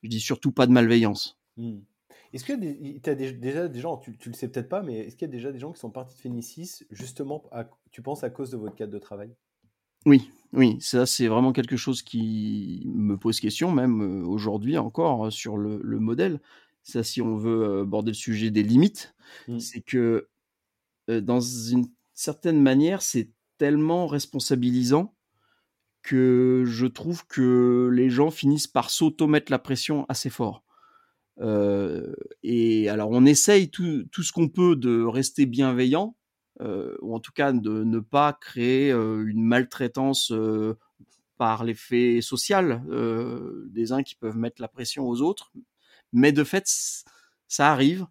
je 0.04 0.08
dis 0.08 0.22
surtout 0.22 0.54
pas 0.54 0.68
de 0.68 0.72
malveillance. 0.72 1.38
Mmh. 1.58 1.80
Est-ce 2.32 2.46
que 2.46 2.54
tu 3.00 3.10
as 3.10 3.16
déjà 3.16 3.68
des 3.68 3.82
gens, 3.82 3.98
tu, 3.98 4.12
ne 4.12 4.16
le 4.28 4.34
sais 4.34 4.48
peut-être 4.48 4.70
pas, 4.70 4.84
mais 4.84 5.00
est-ce 5.00 5.18
qu'il 5.18 5.28
y 5.28 5.32
a 5.32 5.34
déjà 5.34 5.52
des 5.52 5.60
gens 5.60 5.74
qui 5.74 5.82
sont 5.82 5.92
partis 5.92 6.16
de 6.16 6.22
Phénicis 6.22 6.86
justement, 6.92 7.44
tu 7.92 8.02
penses, 8.02 8.24
à 8.24 8.30
cause 8.30 8.52
de 8.52 8.58
votre 8.58 8.76
cadre 8.76 8.94
de 8.94 9.00
travail? 9.00 9.36
Oui, 10.06 10.30
oui, 10.54 10.78
ça 10.80 11.06
c'est 11.06 11.28
vraiment 11.28 11.52
quelque 11.54 11.78
chose 11.78 12.02
qui 12.02 12.84
me 12.86 13.18
pose 13.18 13.40
question, 13.40 13.72
même 13.72 14.02
euh, 14.02 14.26
aujourd'hui 14.26 14.78
encore, 14.78 15.28
euh, 15.28 15.32
sur 15.32 15.58
le, 15.58 16.00
modèle. 16.00 16.40
Ça, 16.84 17.04
si 17.04 17.22
on 17.22 17.36
veut 17.36 17.64
euh, 17.64 17.82
aborder 17.82 18.12
le 18.12 18.16
sujet 18.16 18.52
des 18.52 18.64
limites, 18.64 19.16
mmh. 19.48 19.60
c'est 19.60 19.82
que 19.82 20.28
dans 21.08 21.40
une 21.40 21.88
certaine 22.16 22.60
manière, 22.60 23.04
c'est 23.04 23.30
tellement 23.60 24.08
responsabilisant 24.08 25.14
que 26.02 26.64
je 26.66 26.86
trouve 26.86 27.26
que 27.28 27.90
les 27.94 28.10
gens 28.10 28.32
finissent 28.32 28.68
par 28.68 28.90
s'automettre 28.90 29.52
la 29.52 29.60
pression 29.60 30.06
assez 30.10 30.30
fort. 30.30 30.64
Euh, 31.42 32.14
et 32.44 32.90
alors, 32.90 33.10
on 33.12 33.26
essaye 33.26 33.70
tout, 33.70 34.06
tout 34.12 34.24
ce 34.24 34.32
qu'on 34.32 34.48
peut 34.48 34.76
de 34.76 35.04
rester 35.04 35.46
bienveillant, 35.46 36.16
ou 36.60 37.16
en 37.16 37.20
tout 37.20 37.32
cas 37.32 37.52
de 37.52 37.84
ne 37.84 38.00
pas 38.00 38.34
créer 38.34 38.92
euh, 38.92 39.26
une 39.28 39.44
maltraitance 39.44 40.32
par 41.38 41.64
l'effet 41.64 42.22
social 42.22 42.84
des 43.70 43.92
uns 43.92 44.04
qui 44.04 44.16
peuvent 44.16 44.38
mettre 44.38 44.62
la 44.62 44.68
pression 44.68 45.08
aux 45.08 45.22
autres. 45.22 45.52
Mais 46.14 46.32
de 46.32 46.44
fait, 46.44 46.66
ça 47.48 47.72
arrive. 47.72 48.06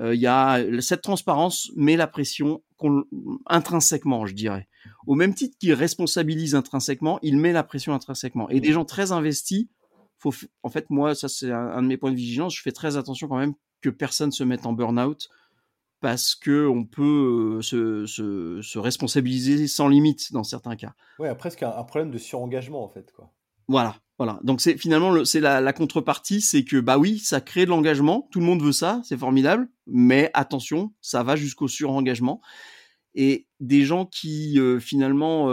Il 0.00 0.20
y 0.20 0.28
a 0.28 0.60
cette 0.80 1.02
transparence 1.02 1.72
met 1.74 1.96
la 1.96 2.06
pression 2.06 2.62
intrinsèquement, 3.46 4.26
je 4.26 4.34
dirais. 4.34 4.68
Au 5.08 5.16
même 5.16 5.34
titre 5.34 5.56
qu'il 5.58 5.72
responsabilise 5.72 6.54
intrinsèquement, 6.54 7.18
il 7.22 7.36
met 7.36 7.52
la 7.52 7.64
pression 7.64 7.94
intrinsèquement. 7.94 8.48
Et 8.48 8.60
des 8.60 8.72
gens 8.72 8.84
très 8.84 9.10
investis 9.10 9.66
faut, 10.18 10.34
en 10.62 10.68
fait, 10.68 10.90
moi, 10.90 11.14
ça 11.14 11.28
c'est 11.28 11.50
un, 11.50 11.82
de 11.82 11.86
mes 11.86 11.96
points 11.96 12.10
de 12.10 12.16
vigilance. 12.16 12.54
Je 12.54 12.62
fais 12.62 12.72
très 12.72 12.96
attention 12.96 13.28
quand 13.28 13.38
même 13.38 13.54
que 13.80 13.88
personne 13.88 14.32
se 14.32 14.44
mette 14.44 14.66
en 14.66 14.72
burn-out 14.72 15.28
parce 16.00 16.34
que 16.34 16.66
on 16.66 16.84
peut 16.84 17.60
se, 17.62 18.06
se, 18.06 18.78
responsabiliser 18.78 19.66
sans 19.66 19.88
limite 19.88 20.32
dans 20.32 20.44
certains 20.44 20.76
cas. 20.76 20.94
Ouais, 21.18 21.34
presque 21.34 21.62
un, 21.62 21.70
un, 21.70 21.84
problème 21.84 22.10
de 22.10 22.18
surengagement 22.18 22.84
en 22.84 22.88
fait, 22.88 23.12
quoi. 23.12 23.32
Voilà, 23.66 23.96
voilà. 24.16 24.40
Donc 24.44 24.60
c'est 24.60 24.78
finalement 24.78 25.24
c'est 25.24 25.40
la, 25.40 25.60
la, 25.60 25.72
contrepartie, 25.72 26.40
c'est 26.40 26.64
que 26.64 26.80
bah 26.80 26.96
oui, 26.96 27.18
ça 27.18 27.40
crée 27.40 27.64
de 27.64 27.70
l'engagement. 27.70 28.28
Tout 28.30 28.40
le 28.40 28.46
monde 28.46 28.62
veut 28.62 28.72
ça, 28.72 29.02
c'est 29.04 29.18
formidable. 29.18 29.68
Mais 29.86 30.30
attention, 30.32 30.94
ça 31.00 31.22
va 31.22 31.36
jusqu'au 31.36 31.68
surengagement. 31.68 32.40
Et 33.14 33.46
des 33.60 33.84
gens 33.84 34.06
qui 34.06 34.58
finalement 34.80 35.50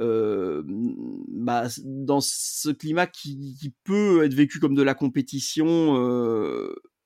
euh, 0.00 0.62
bah, 0.66 1.68
dans 1.84 2.20
ce 2.20 2.70
climat 2.70 3.06
qui, 3.06 3.74
peut 3.84 4.24
être 4.24 4.34
vécu 4.34 4.60
comme 4.60 4.74
de 4.74 4.82
la 4.82 4.94
compétition, 4.94 5.94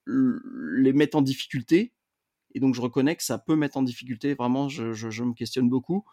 les 0.06 0.92
mettre 0.92 1.16
en 1.16 1.22
difficulté. 1.22 1.92
Et 2.54 2.60
donc 2.60 2.74
je 2.74 2.80
reconnais 2.80 3.16
que 3.16 3.22
ça 3.22 3.38
peut 3.38 3.56
mettre 3.56 3.76
en 3.76 3.82
difficulté, 3.82 4.34
vraiment, 4.34 4.68
je, 4.68 5.22
me 5.22 5.34
questionne 5.34 5.68
beaucoup. 5.68 6.04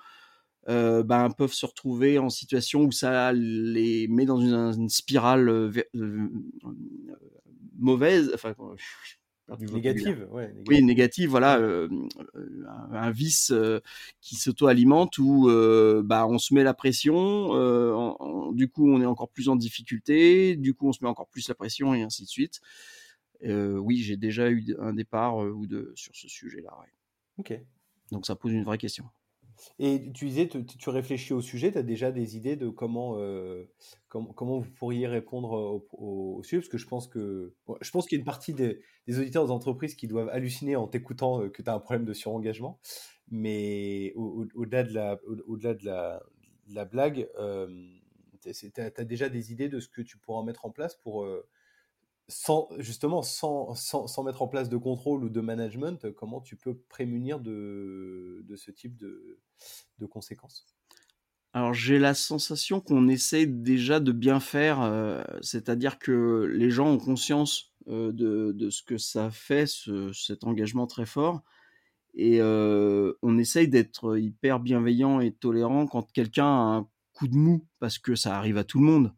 Euh, 0.67 1.03
bah, 1.03 1.29
peuvent 1.37 1.53
se 1.53 1.65
retrouver 1.65 2.19
en 2.19 2.29
situation 2.29 2.81
où 2.81 2.91
ça 2.91 3.31
les 3.33 4.07
met 4.07 4.25
dans 4.25 4.39
une, 4.39 4.89
spirale 4.89 5.71
mauvaise, 7.77 8.31
enfin, 8.33 8.53
Négative, 9.73 10.27
ouais, 10.31 10.53
Oui, 10.67 10.83
négative, 10.83 11.29
voilà, 11.29 11.57
euh, 11.57 11.87
euh, 12.35 12.63
un, 12.91 13.09
vice 13.09 13.51
euh, 13.51 13.79
qui 14.21 14.35
s'auto-alimente 14.35 15.17
où 15.17 15.49
bah, 16.03 16.27
on 16.27 16.37
se 16.37 16.53
met 16.53 16.63
la 16.63 16.73
pression, 16.73 17.49
du 18.53 18.69
coup 18.69 18.89
on 18.89 19.01
est 19.01 19.05
encore 19.05 19.29
plus 19.29 19.49
en 19.49 19.55
difficulté, 19.55 20.55
du 20.55 20.73
coup 20.73 20.87
on 20.87 20.93
se 20.93 20.99
met 21.01 21.09
encore 21.09 21.27
plus 21.27 21.47
la 21.47 21.55
pression 21.55 21.93
et 21.93 22.03
ainsi 22.03 22.23
de 22.23 22.29
suite. 22.29 22.61
Oui, 23.43 23.97
j'ai 23.97 24.17
déjà 24.17 24.49
eu 24.49 24.75
un 24.79 24.93
départ 24.93 25.37
ou 25.37 25.65
deux 25.67 25.91
sur 25.95 26.15
ce 26.15 26.27
sujet-là. 26.27 26.71
Ok. 27.37 27.53
Donc 28.11 28.25
ça 28.25 28.35
pose 28.35 28.53
une 28.53 28.63
vraie 28.63 28.77
question. 28.77 29.05
Et 29.77 30.11
tu 30.13 30.25
disais, 30.25 30.47
tu, 30.47 30.89
réfléchis 30.89 31.33
au 31.33 31.41
sujet, 31.41 31.71
tu 31.71 31.77
as 31.77 31.83
déjà 31.83 32.11
des 32.11 32.37
idées 32.37 32.55
de 32.55 32.69
comment, 32.69 33.17
euh, 33.17 33.65
comment, 34.07 34.59
vous 34.59 34.71
pourriez 34.71 35.07
répondre 35.07 35.83
au, 35.91 36.41
sujet? 36.43 36.59
Parce 36.61 36.69
que 36.69 36.77
je 36.77 36.87
pense 36.87 37.07
que 37.07 37.53
je 37.81 37.91
pense 37.91 38.07
qu'il 38.07 38.17
y 38.17 38.19
a 38.19 38.21
une 38.21 38.25
partie 38.25 38.53
des, 38.53 38.79
auditeurs 39.09 39.45
des 39.45 39.51
entreprises 39.51 39.95
qui 39.95 40.07
doivent 40.07 40.29
halluciner 40.29 40.75
en 40.75 40.87
t'écoutant 40.87 41.41
euh, 41.41 41.49
que 41.49 41.61
tu 41.61 41.69
as 41.69 41.73
un 41.73 41.79
problème 41.79 42.05
de 42.05 42.13
surengagement. 42.13 42.79
Mais 43.31 44.13
au-delà 44.15 44.83
de, 44.83 44.93
la, 44.93 45.19
delà 45.47 45.73
de, 45.73 45.85
la, 45.85 46.23
la 46.67 46.85
blague, 46.85 47.29
euh, 47.37 47.67
tu 48.41 48.81
as, 48.81 49.03
déjà 49.03 49.29
des 49.29 49.51
idées 49.51 49.69
de 49.69 49.79
ce 49.79 49.87
que 49.87 50.01
tu 50.01 50.17
pourras 50.17 50.43
mettre 50.43 50.65
en 50.65 50.71
place 50.71 50.95
pour 50.95 51.27
justement, 52.77 53.21
sans, 53.21 53.73
sans, 53.75 54.23
mettre 54.23 54.41
en 54.41 54.47
place 54.47 54.69
de 54.69 54.77
contrôle 54.77 55.23
ou 55.23 55.29
de 55.29 55.41
management, 55.41 56.11
comment 56.13 56.41
tu 56.41 56.55
peux 56.55 56.77
prémunir 56.89 57.39
de, 57.39 58.43
de 58.47 58.55
ce 58.55 58.71
type 58.71 58.95
de, 58.95 59.39
de 59.97 60.05
conséquences? 60.05 60.65
Alors 61.53 61.73
j'ai 61.73 61.97
la 61.97 62.13
sensation 62.13 62.79
qu'on 62.79 63.07
essaie 63.07 63.47
déjà 63.47 63.99
de 63.99 64.11
bien 64.11 64.39
faire, 64.39 64.81
euh, 64.81 65.23
c'est-à-dire 65.41 65.97
que 65.97 66.47
les 66.53 66.69
gens 66.69 66.87
ont 66.89 66.99
conscience 66.99 67.73
euh, 67.87 68.11
de, 68.11 68.51
de, 68.51 68.69
ce 68.69 68.83
que 68.83 68.99
ça 68.99 69.31
fait, 69.31 69.65
ce, 69.65 70.13
cet 70.13 70.43
engagement 70.43 70.85
très 70.85 71.07
fort, 71.07 71.41
et 72.13 72.39
euh, 72.39 73.13
on 73.23 73.39
essaye 73.39 73.67
d'être 73.67 74.17
hyper 74.17 74.59
bienveillant 74.59 75.21
et 75.21 75.31
tolérant 75.31 75.87
quand 75.87 76.11
quelqu'un 76.11 76.45
a 76.45 76.77
un 76.77 76.89
coup 77.13 77.27
de 77.27 77.35
mou, 77.35 77.65
parce 77.79 77.97
que 77.97 78.13
ça 78.13 78.37
arrive 78.37 78.57
à 78.57 78.63
tout 78.63 78.79
le 78.79 78.85
monde. 78.85 79.13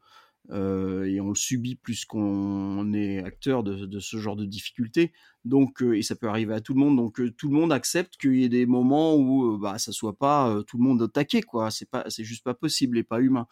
Euh, 0.52 1.06
et 1.06 1.22
on 1.22 1.30
le 1.30 1.36
subit 1.36 1.76
plus 1.76 2.04
qu'on 2.04 2.94
est 2.94 3.24
acteur 3.24 3.64
de, 3.64 4.00
ce 4.00 4.18
genre 4.18 4.36
de 4.36 4.46
difficultés. 4.46 5.14
Donc, 5.46 5.82
euh, 5.82 5.98
et 5.98 6.02
ça 6.02 6.16
peut 6.16 6.28
arriver 6.28 6.54
à 6.54 6.62
tout 6.62 6.74
le 6.74 6.80
monde. 6.80 6.98
Donc, 6.98 7.20
euh, 7.20 7.32
tout 7.32 7.48
le 7.50 7.56
monde 7.56 7.72
accepte 7.72 8.18
qu'il 8.18 8.36
y 8.36 8.44
ait 8.44 8.50
des 8.50 8.66
moments 8.66 9.16
où 9.16 9.58
bah, 9.58 9.78
ça 9.78 9.92
soit 9.92 10.18
pas 10.18 10.62
tout 10.68 10.78
le 10.78 10.84
monde 10.84 11.02
attaqué, 11.02 11.42
quoi. 11.42 11.72
C'est 11.72 11.88
c'est 12.10 12.24
juste 12.24 12.44
pas 12.44 12.54
possible 12.54 12.98
et 12.98 13.04
pas 13.04 13.22
humain. 13.22 13.48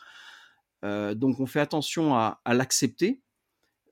donc, 0.84 1.40
on 1.40 1.46
fait 1.46 1.60
attention 1.62 2.16
à, 2.16 2.42
l'accepter. 2.48 3.22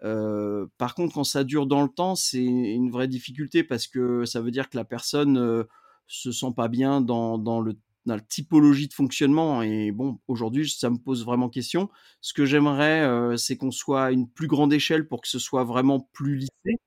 par 0.01 0.95
contre, 0.95 1.13
quand 1.13 1.23
ça 1.23 1.43
dure 1.43 1.67
dans 1.67 1.83
le 1.83 1.89
temps, 1.89 2.15
c'est 2.15 2.43
une 2.43 2.91
vraie 2.91 3.07
difficulté 3.07 3.63
parce 3.63 3.87
que 3.87 4.25
ça 4.25 4.41
veut 4.41 4.51
dire 4.51 4.69
que 4.69 4.77
la 4.77 4.85
personne 4.85 5.65
se 6.07 6.31
sent 6.31 6.53
pas 6.55 6.67
bien 6.67 7.01
dans, 7.01 7.37
dans 7.37 7.61
le 7.61 7.77
dans 8.07 8.15
la 8.15 8.21
typologie 8.21 8.87
de 8.87 8.93
fonctionnement. 8.93 9.61
Et 9.61 9.91
bon, 9.91 10.19
aujourd'hui, 10.27 10.67
ça 10.69 10.89
me 10.89 10.97
pose 10.97 11.25
vraiment 11.25 11.49
question. 11.49 11.89
Ce 12.21 12.33
que 12.33 12.45
j'aimerais, 12.45 13.01
euh, 13.01 13.37
c'est 13.37 13.57
qu'on 13.57 13.69
soit 13.69 14.05
à 14.05 14.11
une 14.11 14.29
plus 14.29 14.47
grande 14.47 14.73
échelle 14.73 15.07
pour 15.07 15.21
que 15.21 15.27
ce 15.27 15.39
soit 15.39 15.65
vraiment 15.65 15.99
plus 16.13 16.37
lissé. 16.37 16.79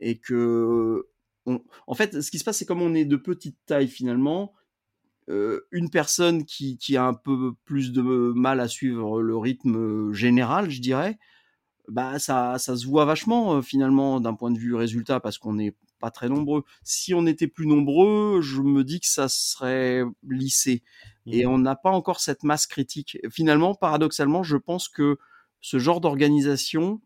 Et 0.00 0.18
que, 0.18 1.06
en 1.86 1.94
fait, 1.94 2.20
ce 2.22 2.30
qui 2.30 2.38
se 2.38 2.44
passe, 2.44 2.58
c'est 2.58 2.66
comme 2.66 2.82
on 2.82 2.94
est 2.94 3.04
de 3.04 3.16
petite 3.16 3.58
taille 3.66 3.88
finalement, 3.88 4.54
euh, 5.28 5.66
une 5.70 5.90
personne 5.90 6.44
qui, 6.44 6.78
a 6.96 7.04
un 7.04 7.14
peu 7.14 7.52
plus 7.64 7.92
de 7.92 8.02
mal 8.34 8.60
à 8.60 8.68
suivre 8.68 9.20
le 9.20 9.36
rythme 9.36 10.12
général, 10.12 10.70
je 10.70 10.80
dirais, 10.80 11.18
bah 11.88 12.18
ça, 12.18 12.58
ça 12.58 12.76
se 12.76 12.86
voit 12.86 13.04
vachement 13.04 13.56
euh, 13.56 13.62
finalement 13.62 14.20
d'un 14.20 14.34
point 14.34 14.50
de 14.50 14.58
vue 14.58 14.74
résultat 14.74 15.20
parce 15.20 15.38
qu'on 15.38 15.54
n'est 15.54 15.74
pas 15.98 16.10
très 16.10 16.28
nombreux. 16.28 16.64
Si 16.82 17.14
on 17.14 17.26
était 17.26 17.48
plus 17.48 17.66
nombreux, 17.66 18.40
je 18.40 18.60
me 18.60 18.84
dis 18.84 19.00
que 19.00 19.06
ça 19.06 19.28
serait 19.28 20.02
lissé. 20.28 20.82
Et 21.26 21.44
mmh. 21.44 21.50
on 21.50 21.58
n'a 21.58 21.76
pas 21.76 21.90
encore 21.90 22.20
cette 22.20 22.42
masse 22.42 22.66
critique. 22.66 23.18
Finalement, 23.30 23.74
paradoxalement, 23.74 24.42
je 24.42 24.56
pense 24.56 24.88
que 24.88 25.18
ce 25.60 25.78
genre 25.78 26.00
d'organisation 26.00 27.00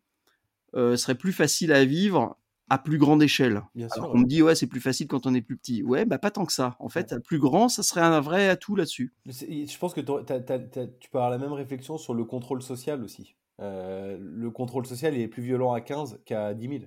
euh, 0.74 0.96
serait 0.96 1.14
plus 1.14 1.32
facile 1.32 1.72
à 1.72 1.84
vivre 1.84 2.36
à 2.72 2.78
plus 2.78 2.96
grande 2.96 3.22
échelle. 3.22 3.60
on 3.74 4.18
me 4.18 4.24
dit 4.24 4.40
ouais 4.40 4.54
c'est 4.54 4.66
plus 4.66 4.80
facile 4.80 5.06
quand 5.06 5.26
on 5.26 5.34
est 5.34 5.42
plus 5.42 5.58
petit. 5.58 5.82
Ouais 5.82 6.06
bah 6.06 6.16
pas 6.16 6.30
tant 6.30 6.46
que 6.46 6.54
ça. 6.54 6.74
En 6.78 6.88
fait, 6.88 7.12
à 7.12 7.20
plus 7.20 7.38
grand, 7.38 7.68
ça 7.68 7.82
serait 7.82 8.00
un 8.00 8.20
vrai 8.20 8.48
atout 8.48 8.76
là-dessus. 8.76 9.12
Je 9.26 9.78
pense 9.78 9.92
que 9.92 10.00
tu 10.00 11.10
peux 11.10 11.18
avoir 11.18 11.28
la 11.28 11.36
même 11.36 11.52
réflexion 11.52 11.98
sur 11.98 12.14
le 12.14 12.24
contrôle 12.24 12.62
social 12.62 13.02
aussi. 13.02 13.36
Euh, 13.60 14.16
le 14.18 14.50
contrôle 14.50 14.86
social 14.86 15.14
est 15.18 15.28
plus 15.28 15.42
violent 15.42 15.72
à 15.72 15.82
15 15.82 16.20
qu'à 16.24 16.54
10 16.54 16.68
000. 16.68 16.80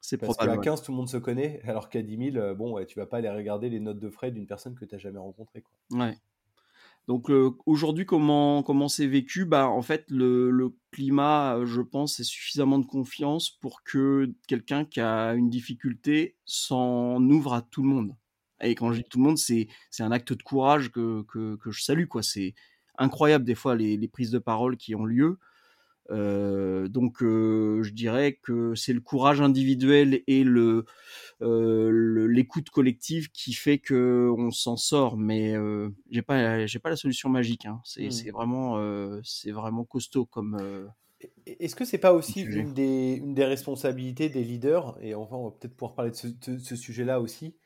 C'est 0.00 0.18
Parce 0.18 0.36
qu'à 0.36 0.56
15, 0.56 0.82
tout 0.82 0.92
le 0.92 0.96
monde 0.96 1.08
se 1.08 1.16
connaît, 1.16 1.60
alors 1.64 1.88
qu'à 1.88 2.02
10 2.02 2.32
000, 2.32 2.36
euh, 2.36 2.54
bon, 2.54 2.72
ouais, 2.72 2.86
tu 2.86 2.98
vas 2.98 3.06
pas 3.06 3.18
aller 3.18 3.30
regarder 3.30 3.68
les 3.68 3.80
notes 3.80 3.98
de 3.98 4.10
frais 4.10 4.30
d'une 4.30 4.46
personne 4.46 4.74
que 4.74 4.84
tu 4.84 4.94
n'as 4.94 5.00
jamais 5.00 5.18
rencontrée. 5.18 5.64
Ouais. 5.90 6.16
Donc 7.08 7.30
euh, 7.30 7.52
aujourd'hui, 7.66 8.04
comment 8.04 8.64
comment 8.64 8.88
c'est 8.88 9.06
vécu? 9.06 9.44
Bah 9.44 9.68
en 9.68 9.82
fait, 9.82 10.04
le, 10.08 10.50
le, 10.50 10.74
climat, 10.90 11.64
je 11.64 11.80
pense, 11.80 12.18
est 12.18 12.24
suffisamment 12.24 12.80
de 12.80 12.86
confiance 12.86 13.50
pour 13.50 13.84
que 13.84 14.32
quelqu'un 14.48 14.84
qui 14.84 15.00
a 15.00 15.34
une 15.34 15.48
difficulté 15.48 16.36
s'en 16.44 17.22
ouvre 17.28 17.54
à 17.54 17.62
tout 17.62 17.82
le 17.82 17.88
monde. 17.88 18.16
Et 18.60 18.74
quand 18.74 18.92
je 18.92 19.02
dis 19.02 19.08
tout 19.08 19.18
le 19.18 19.24
monde, 19.24 19.38
c'est 19.38 19.68
c'est 19.90 20.02
un 20.02 20.10
acte 20.10 20.32
de 20.32 20.42
courage 20.42 20.90
que, 20.90 21.22
que, 21.28 21.56
que 21.56 21.70
je 21.70 21.82
salue 21.82 22.06
quoi. 22.06 22.22
C'est 22.24 22.54
incroyable 22.98 23.44
des 23.44 23.54
fois 23.54 23.76
les, 23.76 23.96
les, 23.96 24.08
prises 24.08 24.30
de 24.30 24.38
parole 24.38 24.76
qui 24.76 24.94
ont 24.94 25.04
lieu. 25.04 25.38
Euh, 26.10 26.86
donc 26.88 27.22
euh, 27.22 27.82
je 27.82 27.92
dirais 27.92 28.34
que 28.34 28.74
c'est 28.74 28.92
le 28.92 29.00
courage 29.00 29.40
individuel 29.40 30.22
et 30.28 30.44
le 30.44 30.84
euh, 31.42 32.28
l'écoute 32.28 32.70
collective 32.70 33.30
qui 33.32 33.52
fait 33.54 33.78
que 33.78 34.32
on 34.38 34.52
s'en 34.52 34.76
sort 34.76 35.16
mais 35.16 35.54
j'ai 36.10 36.22
pas 36.22 36.66
j'ai 36.66 36.78
pas 36.78 36.90
la 36.90 36.96
solution 36.96 37.28
magique 37.28 37.66
hein. 37.66 37.80
c'est 37.84 38.08
mmh. 38.08 38.30
vraiment 38.30 38.80
c'est 39.24 39.50
vraiment 39.50 39.84
costaud 39.84 40.26
comme 40.26 40.88
est-ce 41.46 41.74
que 41.74 41.84
c'est 41.84 41.98
pas 41.98 42.12
aussi 42.12 42.42
une 42.42 42.72
des, 42.72 43.14
une 43.14 43.34
des 43.34 43.44
responsabilités 43.44 44.28
des 44.28 44.44
leaders 44.44 44.96
et 45.00 45.14
enfin 45.14 45.36
on 45.36 45.44
va 45.46 45.50
peut-être 45.50 45.74
pouvoir 45.74 45.94
parler 45.94 46.12
de 46.12 46.16
ce, 46.16 46.28
de 46.28 46.58
ce 46.58 46.76
sujet 46.76 47.04
là 47.04 47.20
aussi 47.20 47.56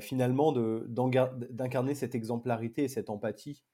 finalement 0.00 0.52
d'incarner 0.52 1.94
cette 1.94 2.14
exemplarité 2.14 2.84
et 2.84 2.88
cette 2.88 3.08
empathie 3.08 3.64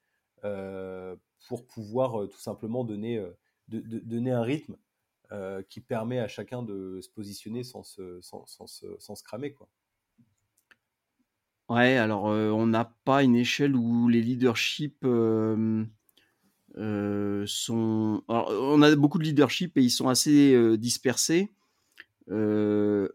pour 0.43 1.67
pouvoir 1.67 2.29
tout 2.29 2.41
simplement 2.41 2.85
donner 2.85 3.21
de, 3.69 4.01
donner 4.01 4.33
un 4.33 4.43
rythme 4.43 4.77
euh, 5.33 5.62
qui 5.69 5.81
permet 5.81 6.21
à 6.21 6.29
chacun 6.29 6.62
de 6.62 7.01
se 7.01 7.09
positionner 7.09 7.64
sans 7.64 7.83
se, 7.83 8.21
sans, 8.21 8.47
sans, 8.47 8.67
sans 8.67 9.17
se 9.17 9.25
cramer. 9.25 9.53
Quoi. 9.53 9.69
Ouais, 11.69 11.97
alors 11.97 12.29
euh, 12.29 12.51
on 12.51 12.69
n'a 12.69 12.95
pas 13.05 13.25
une 13.25 13.35
échelle 13.35 13.75
où 13.75 14.09
les 14.09 14.23
leaderships 14.23 15.05
euh, 15.05 15.85
sont. 17.47 18.23
Alors, 18.29 18.51
on 18.51 18.83
a 18.83 18.95
beaucoup 18.95 19.19
de 19.19 19.25
leadership 19.25 19.77
et 19.77 19.83
ils 19.83 19.91
sont 19.91 20.09
assez 20.09 20.79
dispersés. 20.79 21.51
et 22.31 23.09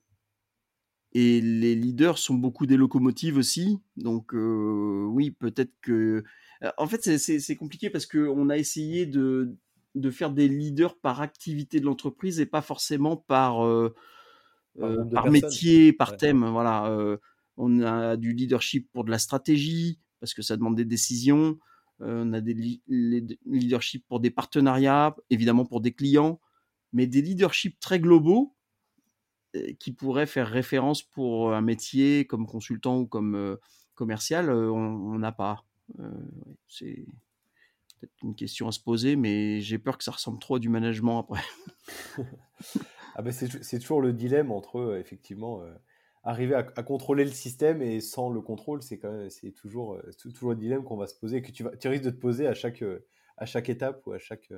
les 1.14 1.76
leaders 1.76 2.18
sont 2.18 2.36
beaucoup 2.36 2.66
des 2.66 2.76
locomotives 2.76 3.38
aussi. 3.38 3.80
Donc 3.96 4.34
oui, 4.34 5.32
peut-être 5.32 5.72
que. 5.82 6.26
En 6.78 6.88
fait, 6.88 7.18
c'est 7.18 7.56
compliqué 7.56 7.90
parce 7.90 8.06
qu'on 8.06 8.50
a 8.50 8.58
essayé 8.58 9.06
de, 9.06 9.56
de 9.96 10.10
faire 10.10 10.32
des 10.32 10.48
leaders 10.48 10.98
par 10.98 11.22
activité 11.22 11.80
de 11.80 11.86
l'entreprise 11.86 12.40
et 12.40 12.46
pas 12.46 12.62
forcément 12.62 13.18
par, 13.18 13.66
euh, 13.66 13.94
par, 15.12 15.26
euh, 15.26 15.32
métier, 15.32 15.94
par 15.94 16.18
thème. 16.18 16.46
Voilà, 16.46 16.88
euh, 16.88 17.18
on 17.58 17.82
a 17.82 18.16
du 18.18 18.34
leadership 18.34 18.90
pour 18.92 19.04
de 19.04 19.12
la 19.12 19.20
stratégie 19.20 20.00
parce 20.20 20.34
que 20.34 20.42
ça 20.42 20.56
demande 20.56 20.76
des 20.76 20.86
décisions. 20.86 21.58
on 22.00 22.34
a 22.34 22.42
des 22.42 22.82
leadership 22.88 24.06
pour 24.08 24.20
des 24.20 24.32
partenariats, 24.32 25.16
évidemment 25.30 25.66
pour 25.66 25.82
des 25.82 25.94
clients, 25.94 26.40
mais 26.94 27.06
des 27.06 27.22
leaderships 27.22 27.80
très 27.80 28.00
globaux 28.00 28.56
qui 29.80 29.92
pourraient 29.92 30.26
faire 30.26 30.48
référence 30.48 31.04
pour 31.04 31.54
un 31.54 31.62
métier 31.62 32.26
comme 32.26 32.48
consultant 32.48 33.00
ou 33.00 33.08
comme 33.08 33.58
commercial, 33.96 34.50
on 34.50 35.20
n'a 35.20 35.32
pas. 35.32 35.66
c'est 36.68 37.06
peut-être 38.02 38.24
une 38.24 38.36
question 38.36 38.68
à 38.68 38.72
se 38.72 38.80
poser, 38.80 39.16
mais 39.16 39.62
j'ai 39.62 39.78
peur 39.78 39.98
que 39.98 40.04
ça 40.04 40.12
ressemble 40.12 40.40
trop 40.40 40.56
à 40.56 40.60
du 40.60 40.70
management 40.70 41.20
après. 41.20 41.42
ah 43.16 43.22
ben 43.22 43.32
c'est 43.32 43.80
toujours 43.80 44.02
le 44.02 44.12
dilemme 44.12 44.52
entre 44.52 44.80
euh, 44.80 45.00
effectivement 45.00 45.62
euh, 45.62 45.72
arriver 46.24 46.56
à, 46.56 46.64
contrôler 46.84 47.24
le 47.24 47.32
système 47.32 47.82
et 47.82 48.02
sans 48.02 48.30
le 48.30 48.42
contrôle, 48.42 48.82
c'est 48.82 48.98
quand 48.98 49.12
même 49.12 49.30
c'est 49.30 49.52
toujours 49.52 49.94
euh, 49.94 50.12
toujours 50.34 50.52
le 50.52 50.56
dilemme 50.56 50.84
qu'on 50.84 50.98
va 50.98 51.08
se 51.08 51.16
poser 51.16 51.42
que 51.42 51.52
tu 51.52 51.64
vas 51.64 51.76
tu 51.78 51.88
risques 51.88 52.04
de 52.04 52.10
te 52.10 52.20
poser 52.20 52.48
à 52.48 52.54
chaque 52.54 52.84
à 53.38 53.46
chaque 53.46 53.70
étape 53.70 54.06
ou 54.08 54.14
à 54.14 54.20
chaque 54.20 54.52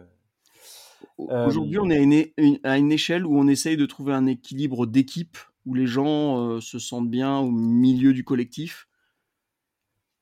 Aujourd'hui, 1.18 1.80
on 1.80 1.90
est 1.90 1.98
à 1.98 2.42
une, 2.42 2.60
à 2.64 2.78
une, 2.78 2.92
échelle 2.94 3.26
où 3.26 3.38
on 3.38 3.50
essaye 3.50 3.76
de 3.76 3.86
trouver 3.86 4.14
un 4.14 4.26
équilibre 4.26 4.86
d'équipe 4.88 5.38
où 5.66 5.74
les 5.74 5.86
gens 5.86 6.62
se 6.62 6.80
sentent 6.80 7.10
bien 7.10 7.40
au 7.40 7.52
milieu 7.52 8.14
du 8.14 8.24
collectif 8.24 8.88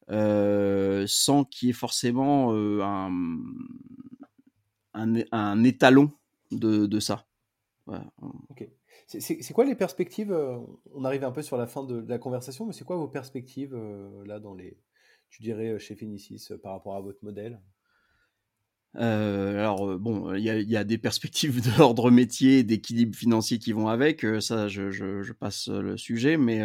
euh, 0.10 1.06
sans 1.08 1.44
qu'il 1.44 1.68
y 1.68 1.70
ait 1.70 1.74
forcément 1.74 2.54
euh, 2.54 2.82
un, 2.82 3.12
un, 4.94 5.64
étalon 5.64 6.12
de, 6.52 6.86
de 6.86 7.00
ça. 7.00 7.28
C'est 9.08 9.54
quoi 9.54 9.66
les 9.66 9.76
perspectives 9.76 10.32
euh, 10.32 10.58
On 10.94 11.06
arrive 11.06 11.24
un 11.24 11.32
peu 11.32 11.42
sur 11.42 11.58
la 11.58 11.68
fin 11.68 11.84
de, 11.84 12.04
la 12.08 12.18
conversation, 12.18 12.66
mais 12.66 12.74
c'est 12.74 12.84
quoi 12.84 12.98
vos 12.98 13.08
perspectives 13.08 13.76
là 14.26 14.40
dans 14.40 14.54
les, 14.54 14.78
tu 15.30 15.44
dirais 15.44 15.78
chez 15.80 15.96
Finicis 15.96 16.50
par 16.62 16.74
rapport 16.74 16.96
à 16.96 17.02
votre 17.02 17.24
modèle? 17.24 17.62
Alors 18.94 19.98
bon, 19.98 20.34
il 20.34 20.42
y, 20.42 20.72
y 20.72 20.76
a, 20.76 20.84
des 20.84 20.98
perspectives 20.98 21.62
d'ordre 21.78 22.12
métier, 22.12 22.64
d'équilibre 22.64 23.16
financier 23.16 23.60
qui 23.60 23.72
vont 23.72 23.88
avec. 23.88 24.26
ça, 24.42 24.68
je, 24.68 24.92
je, 24.92 25.22
je, 25.22 25.32
passe 25.32 25.70
le 25.70 25.96
sujet, 25.96 26.36
mais 26.36 26.62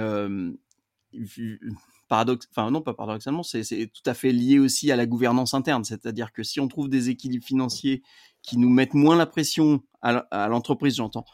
paradoxe, 2.09 2.47
enfin 2.51 2.71
non 2.71 2.83
pas 2.83 2.95
paradoxalement, 2.95 3.43
c'est 3.43 3.91
tout 3.93 4.09
à 4.09 4.15
fait 4.15 4.33
lié 4.33 4.59
aussi 4.59 4.91
à 4.93 4.97
la 4.97 5.07
gouvernance 5.07 5.55
interne. 5.55 5.85
C'est-à-dire 5.85 6.33
que 6.33 6.43
si 6.43 6.61
on 6.61 6.69
trouve 6.69 6.89
des 6.89 7.11
équilibres 7.11 7.45
financiers 7.45 8.03
qui 8.43 8.59
nous 8.59 8.71
mettent 8.71 8.95
moins 8.95 9.17
la 9.17 9.27
pression 9.27 9.83
à 10.03 10.49
l'entreprise, 10.49 10.97
j'entends, 10.97 11.25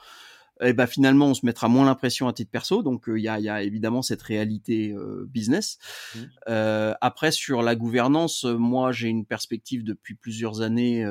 eh 0.62 0.73
ben 0.73 0.87
finalement 0.87 1.27
on 1.27 1.35
se 1.35 1.45
mettra 1.45 1.68
moins 1.68 1.85
l'impression 1.85 2.29
à 2.29 2.33
titre 2.33 2.51
perso. 2.51 2.83
Donc 2.83 3.09
euh, 3.09 3.18
il 3.18 3.23
y, 3.23 3.29
a, 3.29 3.39
y, 3.41 3.49
a, 3.49 3.62
évidemment 3.62 4.03
cette 4.03 4.23
réalité 4.23 4.93
euh, 4.93 5.27
business. 5.29 5.79
Mmh. 6.14 6.18
Euh, 6.49 6.95
après 7.01 7.33
sur 7.33 7.62
la 7.62 7.75
gouvernance, 7.75 8.45
moi 8.45 8.93
j'ai 8.93 9.09
une 9.09 9.27
perspective 9.27 9.85
depuis 9.85 10.14
plusieurs 10.14 10.61
années 10.61 11.05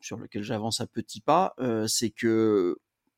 sur 0.00 0.16
lequel 0.16 0.42
j'avance 0.42 0.80
à 0.80 0.86
petits 0.86 1.20
pas. 1.20 1.54
c'est 1.86 2.10
que 2.10 2.76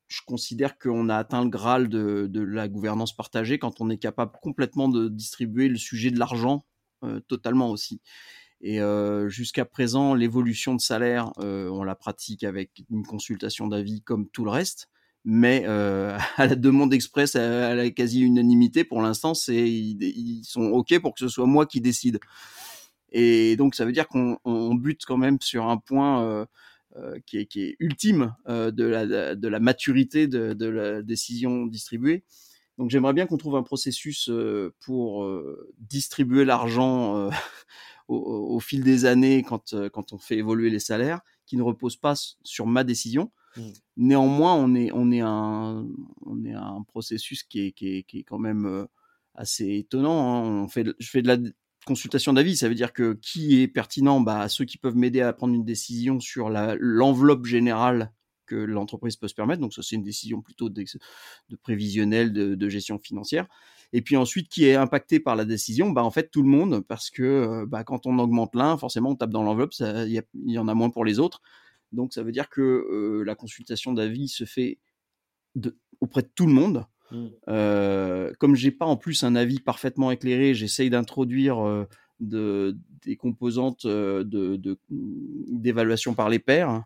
je 0.09 0.21
considère 0.27 0.79
qu'on 0.79 1.09
a 1.09 1.17
atteint 1.17 1.43
le 1.43 1.51
graal 1.51 1.89
de, 1.89 2.41
la 2.41 2.69
gouvernance 2.69 3.15
partagée 3.15 3.59
quand 3.59 3.81
on 3.81 3.91
est 3.91 3.99
capable 3.99 4.33
complètement 4.43 4.89
de 4.89 5.09
distribuer 5.09 5.69
le 5.69 5.77
sujet 5.77 6.11
de 6.11 6.19
l'argent 6.19 6.65
euh, 7.05 7.21
totalement 7.21 7.71
aussi. 7.71 8.01
Et 8.61 8.81
euh, 8.81 9.29
jusqu'à 9.29 9.65
présent, 9.65 10.15
l'évolution 10.15 10.75
de 10.75 10.81
salaire, 10.81 11.33
euh, 11.39 11.69
on 11.69 11.83
la 11.83 11.95
pratique 11.95 12.45
avec 12.45 12.71
une 12.91 13.05
consultation 13.05 13.67
d'avis 13.67 14.03
comme 14.03 14.29
tout 14.29 14.45
le 14.45 14.51
reste, 14.51 14.89
mais 15.25 15.65
à 15.67 16.47
la 16.47 16.55
demande 16.55 16.93
express, 16.93 17.35
à, 17.37 17.75
la 17.75 17.91
quasi-unanimité, 17.91 18.85
pour 18.85 19.01
l'instant, 19.03 19.35
c'est 19.35 19.69
ils, 19.69 20.45
sont 20.45 20.65
OK 20.65 20.99
pour 21.01 21.15
que 21.15 21.21
ce 21.21 21.29
soit 21.29 21.47
moi 21.47 21.67
qui 21.67 21.81
décide. 21.81 22.21
Et 23.11 23.57
donc, 23.57 23.75
ça 23.75 23.85
veut 23.85 23.93
dire 23.93 24.09
qu'on 24.09 24.75
bute 24.75 25.05
quand 25.07 25.17
même 25.17 25.39
sur 25.41 25.69
un 25.69 25.77
point 25.77 26.47
qui, 27.27 27.39
est, 27.39 27.47
qui, 27.47 27.63
est, 27.63 27.77
ultime 27.79 28.35
euh, 28.49 28.71
de, 28.71 28.85
la, 28.85 29.35
de 29.35 29.49
la 29.49 29.61
maturité 29.61 30.27
de, 30.27 30.53
de 30.53 30.67
la 30.67 31.03
décision 31.03 31.67
distribuée. 31.67 32.25
Donc 32.79 32.91
j'aimerais 32.91 33.13
bien 33.13 33.27
qu'on 33.27 33.37
trouve 33.37 33.57
un 33.57 33.63
processus 33.63 34.29
euh, 34.31 34.75
pour 34.81 35.29
distribuer 35.79 36.45
l'argent 36.45 37.31
au, 38.09 38.17
au, 38.17 38.61
fil 38.61 38.83
des 38.83 39.05
années 39.05 39.43
quand, 39.43 39.75
quand 39.93 40.13
on 40.13 40.19
fait 40.19 40.37
évoluer 40.37 40.71
les 40.71 40.81
salaires, 40.81 41.21
qui 41.47 41.57
ne 41.57 41.63
repose 41.63 41.97
pas 41.97 42.15
sur 42.43 42.67
ma 42.67 42.85
décision. 42.85 43.31
Mmh. 43.57 43.63
Néanmoins, 43.97 44.55
on 44.55 44.75
est, 44.75 44.91
on 44.93 45.13
est, 45.13 45.21
un, 45.21 45.87
on 46.27 46.45
est 46.45 46.55
un 46.55 46.83
processus 46.89 47.45
qui 47.45 47.67
est, 47.67 47.73
qui 47.73 47.97
est, 47.97 48.03
qui 48.03 48.21
est 48.21 48.25
quand 48.25 48.39
même 48.39 48.87
assez 49.35 49.77
étonnant. 49.77 50.45
Hein. 50.45 50.65
On 50.65 50.69
fait, 50.69 50.87
je 50.99 51.11
fais 51.11 51.23
de 51.23 51.29
la 51.29 51.37
consultation 51.85 52.33
d'avis, 52.33 52.57
ça 52.57 52.69
veut 52.69 52.75
dire 52.75 52.93
que 52.93 53.15
qui 53.15 53.61
est 53.61 53.69
pertinent 53.69 54.21
bah, 54.21 54.49
Ceux 54.49 54.65
qui 54.65 54.79
peuvent 54.79 54.97
m'aider 54.97 55.21
à 55.21 55.33
prendre 55.33 55.55
une 55.55 55.65
décision 55.65 56.21
sur 56.21 56.51
l'enveloppe 56.51 57.47
générale 57.47 58.13
que 58.47 58.55
l'entreprise 58.57 59.17
peut 59.17 59.29
se 59.29 59.35
permettre. 59.35 59.61
Donc 59.61 59.73
ça, 59.73 59.83
c'est 59.83 59.97
une 59.97 60.03
décision 60.03 60.43
plutôt 60.43 60.69
de, 60.69 60.85
de 61.49 61.57
prévisionnel, 61.57 62.33
de, 62.33 62.69
gestion 62.69 62.99
financière. 62.99 63.47
Et 63.93 64.03
puis 64.03 64.17
ensuite, 64.17 64.49
qui 64.49 64.67
est 64.67 64.75
impacté 64.75 65.21
par 65.21 65.37
la 65.37 65.45
décision 65.45 65.91
bah, 65.91 66.05
En 66.05 66.11
fait, 66.11 66.31
tout 66.31 66.43
le 66.43 66.49
monde, 66.49 66.81
parce 66.81 67.11
que 67.11 67.23
euh, 67.23 67.67
bah, 67.67 67.85
quand 67.85 68.07
on 68.07 68.19
augmente 68.19 68.55
l'un, 68.55 68.77
forcément, 68.77 69.11
on 69.11 69.17
tape 69.17 69.31
dans 69.31 69.43
l'enveloppe, 69.43 69.73
il 69.79 70.23
y, 70.47 70.59
en 70.59 70.69
a 70.69 70.75
moins 70.75 70.91
pour 70.91 71.05
les 71.05 71.19
autres. 71.19 71.43
Donc 71.93 72.13
ça 72.13 72.23
veut 72.23 72.33
dire 72.33 72.49
que 72.49 72.61
euh, 72.61 73.23
la 73.25 73.35
consultation 73.35 73.93
d'avis 73.93 74.29
se 74.29 74.45
fait 74.45 74.79
auprès 76.01 76.23
de 76.23 76.31
tout 76.35 76.47
le 76.47 76.53
monde 76.53 76.87
Mmh. 77.15 77.27
Euh, 77.49 78.33
comme 78.39 78.57
j'ai 78.57 78.71
pas 78.71 78.87
en 78.87 78.97
plus 78.97 79.23
un 79.23 79.37
avis 79.37 79.61
parfaitement 79.61 80.11
éclairé, 80.11 80.55
j'essaye 80.55 80.91
d'introduire 80.91 81.87
de, 82.21 82.77
des 83.05 83.17
composantes 83.17 83.87
de, 83.87 84.79
d'évaluation 85.49 86.15
par 86.15 86.29
les 86.29 86.39
pairs. 86.39 86.83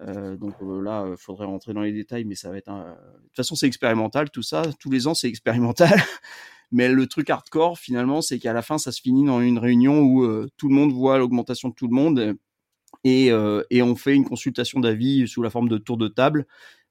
Euh, 0.00 0.36
donc 0.36 0.54
là, 0.60 1.06
il 1.10 1.16
faudrait 1.16 1.46
rentrer 1.46 1.72
dans 1.72 1.80
les 1.80 1.92
détails, 1.92 2.24
mais 2.24 2.34
ça 2.34 2.50
va 2.50 2.58
être. 2.58 2.70
De 2.70 3.26
toute 3.28 3.36
façon, 3.36 3.54
c'est 3.54 3.66
expérimental, 3.66 4.30
tout 4.30 4.42
ça. 4.42 4.62
Tous 4.78 4.90
les 4.90 5.06
ans, 5.06 5.14
c'est 5.14 5.28
expérimental. 5.28 6.00
mais 6.72 6.88
le 6.88 7.06
truc 7.06 7.30
hardcore, 7.30 7.78
finalement, 7.78 8.22
c'est 8.22 8.38
qu'à 8.38 8.52
la 8.52 8.62
fin, 8.62 8.78
ça 8.78 8.92
se 8.92 9.00
finit 9.00 9.24
dans 9.24 9.40
une 9.40 9.58
réunion 9.58 10.00
où 10.00 10.46
tout 10.56 10.68
le 10.68 10.74
monde 10.74 10.92
voit 10.92 11.18
l'augmentation 11.18 11.68
de 11.68 11.74
tout 11.74 11.88
le 11.88 11.94
monde 11.94 12.36
et 13.04 13.32
on 13.32 13.96
fait 13.96 14.14
une 14.14 14.24
consultation 14.24 14.80
d'avis 14.80 15.28
sous 15.28 15.42
la 15.42 15.50
forme 15.50 15.68
de 15.68 15.78
tour 15.78 15.96
de 15.96 16.08
table 16.08 16.46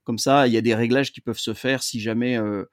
comme 0.06 0.18
ça, 0.18 0.46
il 0.46 0.54
y 0.54 0.56
a 0.56 0.60
des 0.60 0.74
réglages 0.74 1.12
qui 1.12 1.20
peuvent 1.20 1.36
se 1.38 1.52
faire 1.52 1.82
si 1.82 1.98
jamais 1.98 2.38
euh, 2.38 2.64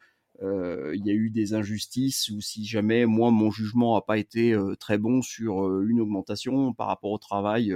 il 0.96 1.04
y 1.04 1.10
a 1.10 1.14
eu 1.14 1.32
des 1.32 1.56
injustices 1.56 2.30
ou 2.30 2.42
si 2.42 2.64
jamais 2.64 3.08
moi 3.08 3.32
mon 3.32 3.50
jugement 3.50 3.96
n'a 3.96 4.02
pas 4.02 4.20
été 4.20 4.56
très 4.80 5.00
bon 5.00 5.24
sur 5.24 5.82
une 5.82 6.00
augmentation 6.00 6.74
par 6.74 6.86
rapport 6.88 7.10
au 7.10 7.18
travail 7.18 7.74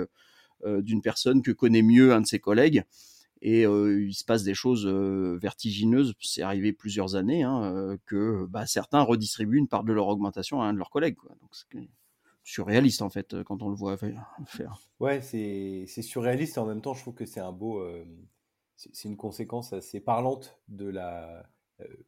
d'une 0.65 1.01
personne 1.01 1.41
que 1.41 1.51
connaît 1.51 1.81
mieux 1.81 2.13
un 2.13 2.21
de 2.21 2.27
ses 2.27 2.37
collègues 2.37 2.83
et 3.41 3.63
il 3.63 4.13
se 4.13 4.23
passe 4.23 4.43
des 4.43 4.53
choses 4.53 4.85
vertigineuses. 4.85 6.13
C'est 6.19 6.43
arrivé 6.43 6.71
plusieurs 6.71 7.15
années 7.15 7.41
hein, 7.41 7.97
que 8.05 8.45
bah, 8.45 8.67
certains 8.67 9.01
redistribuent 9.01 9.57
une 9.57 9.67
part 9.67 9.83
de 9.83 9.93
leur 9.93 10.07
augmentation 10.07 10.61
à 10.61 10.65
un 10.65 10.73
de 10.73 10.77
leurs 10.77 10.91
collègues. 10.91 11.17
Donc 11.41 11.49
c'est 11.51 11.89
surréaliste 12.43 13.01
en 13.01 13.09
fait 13.09 13.41
quand 13.43 13.63
on 13.63 13.69
le 13.69 13.75
voit 13.75 13.97
faire. 13.97 14.79
Ouais, 14.99 15.21
c'est 15.21 15.87
surréaliste 15.87 16.57
et 16.57 16.59
en 16.59 16.67
même 16.67 16.81
temps 16.81 16.93
je 16.93 17.01
trouve 17.01 17.15
que 17.15 17.25
c'est 17.25 17.39
un 17.39 17.51
beau, 17.51 17.83
c'est 18.77 19.09
une 19.09 19.17
conséquence 19.17 19.73
assez 19.73 19.99
parlante 19.99 20.57
de 20.67 20.87
la 20.87 21.43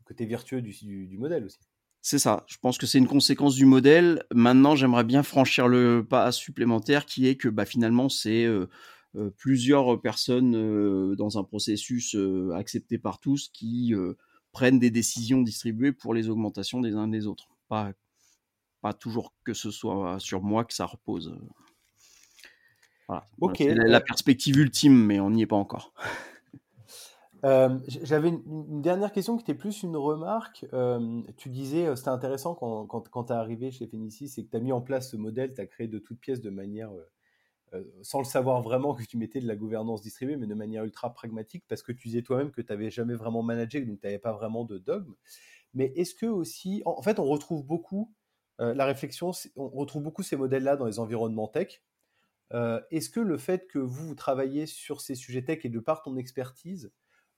côté 0.05 0.25
vertueux 0.25 0.61
du, 0.61 0.71
du, 0.71 1.07
du 1.07 1.17
modèle 1.17 1.45
aussi. 1.45 1.59
C'est 2.01 2.19
ça. 2.19 2.45
Je 2.47 2.57
pense 2.57 2.77
que 2.77 2.85
c'est 2.85 2.97
une 2.97 3.07
conséquence 3.07 3.55
du 3.55 3.65
modèle. 3.65 4.23
Maintenant, 4.33 4.75
j'aimerais 4.75 5.03
bien 5.03 5.21
franchir 5.21 5.67
le 5.67 6.05
pas 6.07 6.31
supplémentaire 6.31 7.05
qui 7.05 7.27
est 7.27 7.35
que 7.35 7.49
bah, 7.49 7.65
finalement, 7.65 8.07
c'est 8.07 8.47
euh, 9.15 9.31
plusieurs 9.37 9.99
personnes 10.01 10.55
euh, 10.55 11.15
dans 11.15 11.39
un 11.39 11.43
processus 11.43 12.15
euh, 12.15 12.53
accepté 12.55 12.99
par 12.99 13.19
tous 13.19 13.49
qui 13.49 13.93
prennent 14.51 14.79
des 14.79 14.91
décisions 14.91 15.41
distribuées 15.41 15.91
pour 15.91 16.13
les 16.13 16.29
augmentations 16.29 16.79
des 16.79 16.95
uns 16.95 17.07
des 17.07 17.27
autres. 17.27 17.49
Pas, 17.67 17.91
pas 18.81 18.93
toujours 18.93 19.33
que 19.43 19.53
ce 19.53 19.71
soit 19.71 20.19
sur 20.19 20.41
moi 20.41 20.63
que 20.63 20.73
ça 20.73 20.85
repose. 20.85 21.37
Voilà. 23.07 23.27
C'est 23.57 23.73
la, 23.73 24.01
perspective 24.01 24.57
ultime, 24.57 24.93
mais 24.93 25.19
on 25.19 25.31
n'y 25.31 25.41
est 25.41 25.47
pas 25.47 25.55
encore. 25.55 25.93
J'avais 27.43 28.29
une, 28.29 28.81
dernière 28.81 29.11
question 29.11 29.37
qui 29.37 29.43
était 29.43 29.53
plus 29.53 29.83
une 29.83 29.97
remarque. 29.97 30.65
tu 31.37 31.49
disais, 31.49 31.95
c'était 31.95 32.09
intéressant 32.09 32.55
quand, 32.55 33.23
tu 33.23 33.33
es 33.33 33.35
arrivé 33.35 33.71
chez 33.71 33.87
Fénicis, 33.87 34.29
c'est 34.29 34.43
que 34.43 34.51
tu 34.51 34.57
as 34.57 34.59
mis 34.59 34.71
en 34.71 34.81
place 34.81 35.11
ce 35.11 35.17
modèle, 35.17 35.53
tu 35.53 35.61
as 35.61 35.67
créé 35.67 35.87
de 35.87 35.99
toutes 35.99 36.19
pièces 36.19 36.41
de 36.41 36.49
manière 36.49 36.91
euh, 37.75 37.83
sans 38.01 38.19
le 38.19 38.25
savoir 38.25 38.61
vraiment 38.61 38.95
que 38.95 39.03
tu 39.03 39.17
mettais 39.17 39.39
de 39.39 39.47
la 39.47 39.55
gouvernance 39.55 40.01
distribuée, 40.01 40.37
mais 40.37 40.47
de 40.47 40.55
manière 40.55 40.83
ultra 40.83 41.13
pragmatique, 41.13 41.63
parce 41.67 41.83
que 41.83 41.91
tu 41.91 42.07
disais 42.07 42.23
toi-même 42.23 42.51
que 42.51 42.61
tu 42.61 42.71
n'avais 42.71 42.89
jamais 42.89 43.13
vraiment 43.13 43.43
managé, 43.43 43.81
donc 43.81 43.99
tu 43.99 44.07
n'avais 44.07 44.19
pas 44.19 44.33
vraiment 44.33 44.65
de 44.65 44.77
dogme. 44.77 45.13
Mais 45.73 45.93
est-ce 45.95 46.15
que 46.15 46.25
aussi, 46.25 46.81
en 46.85 47.01
fait, 47.01 47.19
on 47.19 47.25
retrouve 47.25 47.63
beaucoup 47.63 48.11
euh, 48.59 48.73
la 48.73 48.85
réflexion, 48.85 49.31
on 49.55 49.69
retrouve 49.69 50.03
beaucoup 50.03 50.23
ces 50.23 50.35
modèles-là 50.35 50.75
dans 50.75 50.85
les 50.85 50.99
environnements 50.99 51.47
tech. 51.47 51.83
Euh, 52.53 52.81
est-ce 52.89 53.09
que 53.09 53.19
le 53.19 53.37
fait 53.37 53.67
que 53.67 53.79
vous, 53.79 54.07
vous 54.07 54.15
travaillez 54.15 54.65
sur 54.65 54.99
ces 55.01 55.15
sujets 55.15 55.43
tech 55.43 55.63
et 55.63 55.69
de 55.69 55.79
par 55.79 56.01
ton 56.01 56.17
expertise, 56.17 56.91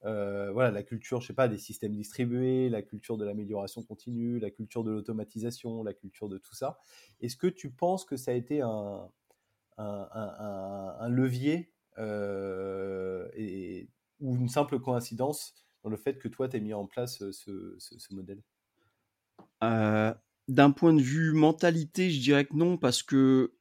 voilà, 0.04 0.72
la 0.72 0.84
culture, 0.84 1.22
je 1.22 1.28
sais 1.28 1.34
pas, 1.34 1.48
des 1.48 1.58
systèmes 1.58 1.94
distribués, 1.94 2.70
la 2.70 2.82
culture 2.82 3.18
de 3.18 3.26
l'amélioration 3.26 3.84
continue, 3.84 4.40
la 4.40 4.52
culture 4.52 4.84
de 4.84 4.92
l'automatisation, 4.92 5.84
la 5.84 5.94
culture 5.94 6.30
de 6.30 6.38
tout 6.38 6.56
ça, 6.56 6.80
est-ce 7.20 7.38
que 7.38 7.48
tu 7.48 7.70
penses 7.70 8.06
que 8.06 8.18
ça 8.18 8.32
a 8.32 8.34
été 8.34 8.62
un, 8.62 9.10
un, 9.78 11.10
levier 11.10 11.72
euh, 11.98 13.28
et, 13.36 13.90
ou 14.20 14.36
une 14.36 14.50
simple 14.50 14.80
coïncidence 14.80 15.54
dans 15.84 15.90
le 15.90 15.98
fait 15.98 16.18
que 16.20 16.28
toi, 16.28 16.48
tu 16.48 16.58
as 16.58 16.60
mis 16.60 16.74
en 16.74 16.86
place 16.86 17.22
euh, 17.22 17.32
ce, 17.32 18.14
modèle? 18.14 18.42
Euh, 19.64 20.14
D'un 20.48 20.72
point 20.72 20.94
de 20.94 21.02
vue 21.02 21.34
mentalité, 21.34 22.12
je 22.12 22.22
dirais 22.22 22.46
que 22.46 22.56
non, 22.56 22.78
parce 22.78 23.04
que 23.04 23.54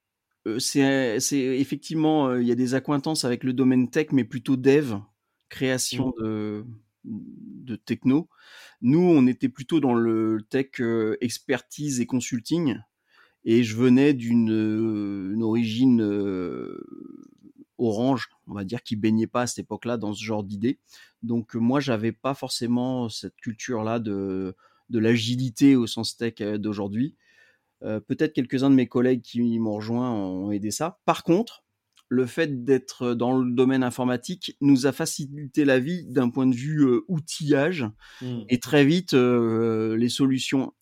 c'est 0.58 1.18
effectivement, 1.32 2.34
il 2.34 2.46
y 2.46 2.52
a 2.52 2.54
des 2.54 2.74
accointances 2.74 3.24
avec 3.24 3.44
le 3.44 3.52
domaine 3.52 3.90
tech, 3.90 4.08
mais 4.12 4.24
plutôt 4.24 4.56
dev, 4.56 4.96
création 5.50 6.14
mmh. 6.16 6.22
de, 6.22 6.66
de 7.04 7.76
techno. 7.76 8.30
Nous, 8.80 9.00
on 9.00 9.26
était 9.26 9.50
plutôt 9.50 9.80
dans 9.80 9.94
le 9.94 10.38
tech 10.48 10.80
expertise 11.20 12.00
et 12.00 12.06
consulting 12.06 12.78
et 13.44 13.62
je 13.62 13.76
venais 13.76 14.12
d'une 14.12 14.52
euh, 14.52 15.40
origine 15.40 16.02
euh, 16.02 16.84
orange, 17.78 18.28
on 18.46 18.54
va 18.54 18.64
dire, 18.64 18.82
qui 18.82 18.96
baignait 18.96 19.26
pas 19.26 19.42
à 19.42 19.46
cette 19.46 19.60
époque-là 19.60 19.96
dans 19.96 20.12
ce 20.12 20.22
genre 20.22 20.44
d'idées. 20.44 20.78
Donc 21.22 21.56
euh, 21.56 21.58
moi, 21.58 21.80
j'avais 21.80 22.12
pas 22.12 22.34
forcément 22.34 23.08
cette 23.08 23.36
culture-là 23.36 23.98
de, 23.98 24.54
de 24.90 24.98
l'agilité 24.98 25.76
au 25.76 25.86
sens 25.86 26.16
tech 26.16 26.34
d'aujourd'hui. 26.58 27.16
Peut-être 27.80 28.34
quelques-uns 28.34 28.68
de 28.68 28.74
mes 28.74 28.88
collègues 28.88 29.22
qui 29.22 29.58
m'ont 29.58 29.76
rejoint 29.76 30.10
ont 30.10 30.52
aidé 30.52 30.70
ça. 30.70 31.00
Par 31.06 31.24
contre, 31.24 31.64
le 32.10 32.26
fait 32.26 32.64
d'être 32.64 33.14
dans 33.14 33.38
le 33.38 33.52
domaine 33.52 33.82
informatique 33.82 34.56
nous 34.60 34.86
a 34.86 34.92
facilité 34.92 35.64
la 35.64 35.78
vie 35.78 36.04
d'un 36.06 36.28
point 36.28 36.46
de 36.46 36.54
vue 36.54 36.84
outillage. 37.08 37.86
Mmh. 38.20 38.40
Et 38.50 38.60
très 38.60 38.84
vite, 38.84 39.14
les 39.14 40.08
solutions 40.10 40.74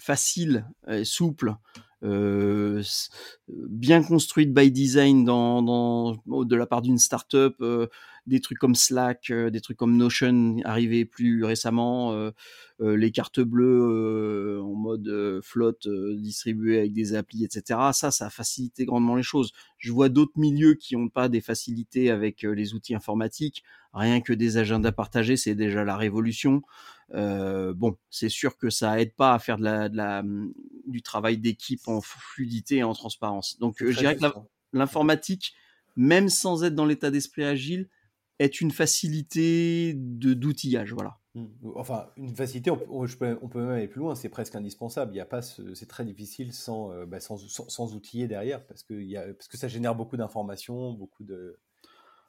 facile, 0.00 0.66
et 0.88 1.04
souple, 1.04 1.54
euh, 2.02 2.82
bien 3.48 4.02
construite 4.02 4.52
by 4.52 4.70
design 4.70 5.24
dans, 5.24 5.62
dans 5.62 6.16
de 6.26 6.56
la 6.56 6.66
part 6.66 6.82
d'une 6.82 6.98
startup, 6.98 7.54
euh, 7.60 7.86
des 8.26 8.40
trucs 8.40 8.58
comme 8.58 8.74
Slack, 8.74 9.30
euh, 9.30 9.50
des 9.50 9.60
trucs 9.60 9.76
comme 9.76 9.96
Notion 9.96 10.56
arrivés 10.64 11.04
plus 11.04 11.44
récemment, 11.44 12.12
euh, 12.12 12.30
euh, 12.80 12.96
les 12.96 13.10
cartes 13.10 13.40
bleues 13.40 14.60
en 14.62 14.74
mode 14.74 15.40
flotte 15.42 15.88
distribuées 15.88 16.78
avec 16.78 16.92
des 16.92 17.14
applis, 17.14 17.44
etc. 17.44 17.78
Ça, 17.92 18.10
ça 18.10 18.26
a 18.26 18.30
facilité 18.30 18.84
grandement 18.84 19.16
les 19.16 19.22
choses. 19.22 19.52
Je 19.78 19.92
vois 19.92 20.08
d'autres 20.08 20.38
milieux 20.38 20.74
qui 20.74 20.96
n'ont 20.96 21.08
pas 21.08 21.28
des 21.28 21.40
facilités 21.40 22.10
avec 22.10 22.42
les 22.42 22.74
outils 22.74 22.94
informatiques. 22.94 23.62
Rien 23.92 24.20
que 24.20 24.32
des 24.32 24.56
agendas 24.56 24.92
partagés, 24.92 25.36
c'est 25.36 25.54
déjà 25.54 25.84
la 25.84 25.96
révolution. 25.96 26.62
Euh, 27.14 27.74
bon, 27.74 27.96
c'est 28.10 28.28
sûr 28.28 28.56
que 28.56 28.70
ça 28.70 29.00
aide 29.00 29.14
pas 29.14 29.34
à 29.34 29.38
faire 29.38 29.58
de 29.58 29.64
la, 29.64 29.88
de 29.88 29.96
la 29.96 30.22
du 30.86 31.02
travail 31.02 31.38
d'équipe 31.38 31.86
en 31.86 32.00
fluidité 32.00 32.76
et 32.76 32.82
en 32.82 32.94
transparence. 32.94 33.58
Donc, 33.58 33.76
je 33.84 33.96
dirais 33.96 34.16
que 34.16 34.24
l'informatique, 34.72 35.54
même 35.96 36.28
sans 36.28 36.64
être 36.64 36.74
dans 36.74 36.86
l'état 36.86 37.10
d'esprit 37.10 37.44
agile, 37.44 37.88
est 38.38 38.60
une 38.60 38.70
facilité 38.70 39.94
d'outillage, 39.94 40.92
voilà. 40.92 41.18
Mmh. 41.34 41.46
Enfin, 41.76 42.08
une 42.16 42.34
facilité, 42.34 42.70
on, 42.70 42.76
peut, 42.76 43.38
on, 43.40 43.48
peut, 43.48 43.60
même 43.60 43.70
aller 43.70 43.88
plus 43.88 44.00
loin, 44.00 44.14
c'est 44.14 44.28
presque 44.28 44.54
indispensable. 44.54 45.14
Il 45.14 45.16
y 45.16 45.20
a 45.20 45.26
pas, 45.26 45.40
c'est 45.40 45.88
très 45.88 46.04
difficile 46.04 46.52
sans, 46.52 46.92
euh, 46.92 47.06
bah, 47.06 47.20
sans, 47.20 47.38
sans, 47.38 47.94
outiller 47.94 48.26
derrière, 48.28 48.66
parce 48.66 48.82
que, 48.82 48.94
y 48.94 49.16
a, 49.16 49.32
parce 49.32 49.48
que 49.48 49.56
ça 49.56 49.68
génère 49.68 49.94
beaucoup 49.94 50.16
d'informations, 50.16 50.92
beaucoup 50.92 51.24
de, 51.24 51.58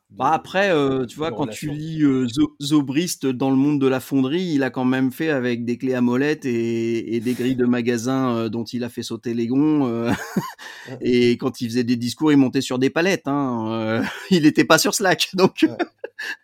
bah 0.10 0.30
après, 0.32 0.70
euh, 0.70 1.08
tu 1.08 1.18
vois, 1.18 1.32
quand 1.32 1.48
tu 1.48 1.72
lis 1.72 2.04
euh, 2.04 2.28
Zobrist 2.62 3.26
dans 3.26 3.50
le 3.50 3.56
monde 3.56 3.82
de 3.82 3.88
la 3.88 4.00
fonderie, 4.00 4.44
il 4.44 4.62
a 4.62 4.70
quand 4.70 4.86
même 4.86 5.12
fait 5.12 5.30
avec 5.30 5.66
des 5.66 5.80
clés 5.80 5.96
à 5.96 6.02
molette 6.02 6.46
et, 6.46 7.16
et 7.16 7.20
des 7.20 7.34
grilles 7.34 7.56
de 7.56 7.66
magasins 7.66 8.36
euh, 8.36 8.50
dont 8.50 8.64
il 8.64 8.84
a 8.84 8.90
fait 8.90 9.02
sauter 9.02 9.34
les 9.34 9.48
gonds. 9.48 10.08
Et 11.02 11.32
quand 11.38 11.62
il 11.62 11.70
faisait 11.70 11.86
des 11.86 11.96
discours, 11.96 12.32
il 12.32 12.38
montait 12.38 12.62
sur 12.62 12.78
des 12.78 12.90
palettes. 12.92 13.28
Hein, 13.28 14.04
il 14.30 14.44
n'était 14.44 14.66
pas 14.66 14.78
sur 14.78 14.94
Slack, 14.94 15.30
donc. 15.34 15.66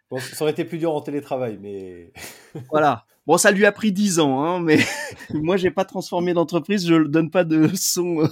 bon, 0.09 0.17
ça 0.17 0.41
aurait 0.41 0.51
été 0.53 0.65
plus 0.65 0.79
dur 0.79 0.95
en 0.95 1.01
télétravail, 1.01 1.59
mais. 1.61 2.11
voilà. 2.71 3.05
Bon, 3.27 3.37
ça 3.37 3.51
lui 3.51 3.65
a 3.65 3.71
pris 3.71 3.91
dix 3.91 4.17
ans, 4.19 4.43
hein, 4.43 4.59
mais 4.59 4.79
moi, 5.31 5.57
j'ai 5.57 5.69
pas 5.69 5.85
transformé 5.85 6.33
d'entreprise, 6.33 6.87
je 6.87 6.95
donne 6.95 7.29
pas 7.29 7.43
de 7.43 7.69
son. 7.75 8.27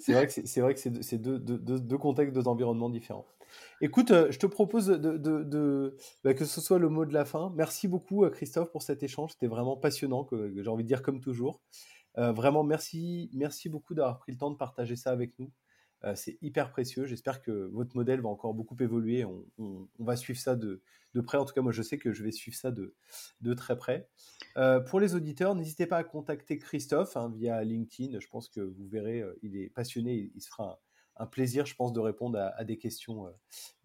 C'est 0.00 0.12
vrai 0.12 0.26
que 0.26 0.32
c'est 0.32 0.60
vrai 0.60 0.74
que 0.74 0.80
c'est 0.80 1.18
deux, 1.18 1.98
contextes, 1.98 2.34
deux 2.34 2.48
environnements 2.48 2.90
différents. 2.90 3.26
Écoute, 3.80 4.10
euh, 4.10 4.30
je 4.30 4.38
te 4.38 4.46
propose 4.46 4.86
de, 4.86 5.96
bah, 6.24 6.34
que 6.34 6.44
ce 6.44 6.60
soit 6.60 6.78
le 6.78 6.88
mot 6.88 7.04
de 7.04 7.12
la 7.12 7.24
fin. 7.24 7.52
Merci 7.54 7.88
beaucoup, 7.88 8.24
euh, 8.24 8.30
Christophe, 8.30 8.70
pour 8.70 8.82
cet 8.82 9.02
échange. 9.02 9.32
C'était 9.32 9.46
vraiment 9.46 9.76
passionnant, 9.76 10.24
que, 10.24 10.54
j'ai 10.56 10.68
envie 10.68 10.84
de 10.84 10.88
dire 10.88 11.02
comme 11.02 11.20
toujours. 11.20 11.60
Euh, 12.18 12.32
vraiment, 12.32 12.64
merci, 12.64 13.30
merci 13.34 13.68
beaucoup 13.68 13.94
d'avoir 13.94 14.18
pris 14.18 14.32
le 14.32 14.38
temps 14.38 14.50
de 14.50 14.56
partager 14.56 14.96
ça 14.96 15.10
avec 15.10 15.38
nous. 15.38 15.50
C'est 16.14 16.38
hyper 16.42 16.70
précieux. 16.70 17.06
J'espère 17.06 17.42
que 17.42 17.68
votre 17.72 17.96
modèle 17.96 18.20
va 18.20 18.28
encore 18.28 18.54
beaucoup 18.54 18.76
évoluer. 18.80 19.24
On, 19.24 19.88
va 19.98 20.16
suivre 20.16 20.38
ça 20.38 20.56
de, 20.56 20.82
près. 21.24 21.38
En 21.38 21.44
tout 21.44 21.54
cas, 21.54 21.60
moi, 21.60 21.72
je 21.72 21.82
sais 21.82 21.98
que 21.98 22.12
je 22.12 22.24
vais 22.24 22.32
suivre 22.32 22.56
ça 22.56 22.70
de, 22.70 22.94
très 23.54 23.76
près. 23.76 24.08
pour 24.86 25.00
les 25.00 25.14
auditeurs, 25.14 25.54
n'hésitez 25.54 25.86
pas 25.86 25.98
à 25.98 26.04
contacter 26.04 26.58
Christophe 26.58 27.16
hein, 27.16 27.32
via 27.34 27.62
LinkedIn. 27.62 28.18
Je 28.18 28.28
pense 28.28 28.48
que 28.48 28.60
vous 28.60 28.88
verrez, 28.88 29.22
il 29.42 29.56
est 29.56 29.68
passionné. 29.68 30.32
Il 30.34 30.40
se 30.40 30.48
fera 30.48 30.64
un, 30.64 30.76
un 31.16 31.26
plaisir, 31.26 31.66
je 31.66 31.74
pense, 31.74 31.92
de 31.92 32.00
répondre 32.00 32.38
à, 32.38 32.64
des 32.64 32.78
questions, 32.78 33.26
euh, 33.26 33.30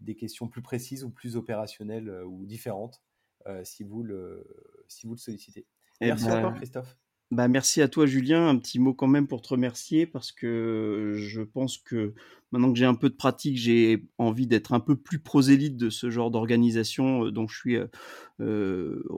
des 0.00 0.16
questions 0.16 0.48
plus 0.48 0.62
précises 0.62 1.04
ou 1.04 1.10
plus 1.10 1.36
opérationnelles 1.36 2.08
euh, 2.08 2.24
ou 2.24 2.46
différentes, 2.46 3.02
euh, 3.46 3.62
si 3.64 3.84
vous 3.84 4.02
le, 4.02 4.46
si 4.88 5.06
vous 5.06 5.14
le 5.14 5.18
sollicitez. 5.18 5.66
Eh 6.00 6.06
merci 6.06 6.26
ben, 6.26 6.38
encore, 6.38 6.54
Christophe. 6.54 6.96
Bah 7.30 7.46
merci 7.46 7.82
à 7.82 7.88
toi 7.88 8.06
Julien, 8.06 8.48
un 8.48 8.56
petit 8.56 8.78
mot 8.78 8.94
quand 8.94 9.06
même 9.06 9.26
pour 9.26 9.42
te 9.42 9.48
remercier 9.48 10.06
parce 10.06 10.32
que 10.32 11.12
je 11.14 11.42
pense 11.42 11.76
que 11.76 12.14
maintenant 12.52 12.72
que 12.72 12.78
j'ai 12.78 12.86
un 12.86 12.94
peu 12.94 13.10
de 13.10 13.14
pratique, 13.14 13.58
j'ai 13.58 14.06
envie 14.16 14.46
d'être 14.46 14.72
un 14.72 14.80
peu 14.80 14.96
plus 14.96 15.18
prosélyte 15.18 15.76
de 15.76 15.90
ce 15.90 16.08
genre 16.08 16.30
d'organisation 16.30 17.28
dont 17.30 17.46
je 17.46 17.56
suis 17.58 17.76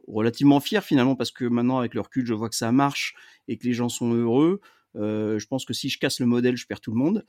relativement 0.08 0.60
fier 0.60 0.82
finalement 0.82 1.14
parce 1.14 1.30
que 1.30 1.44
maintenant 1.44 1.78
avec 1.78 1.94
le 1.94 2.00
recul 2.00 2.26
je 2.26 2.34
vois 2.34 2.48
que 2.48 2.56
ça 2.56 2.72
marche 2.72 3.14
et 3.48 3.56
que 3.56 3.66
les 3.66 3.74
gens 3.74 3.88
sont 3.88 4.12
heureux. 4.12 4.60
Euh, 4.96 5.38
je 5.38 5.46
pense 5.46 5.64
que 5.64 5.72
si 5.72 5.88
je 5.88 6.00
casse 6.00 6.18
le 6.18 6.26
modèle, 6.26 6.56
je 6.56 6.66
perds 6.66 6.80
tout 6.80 6.90
le 6.90 6.98
monde. 6.98 7.24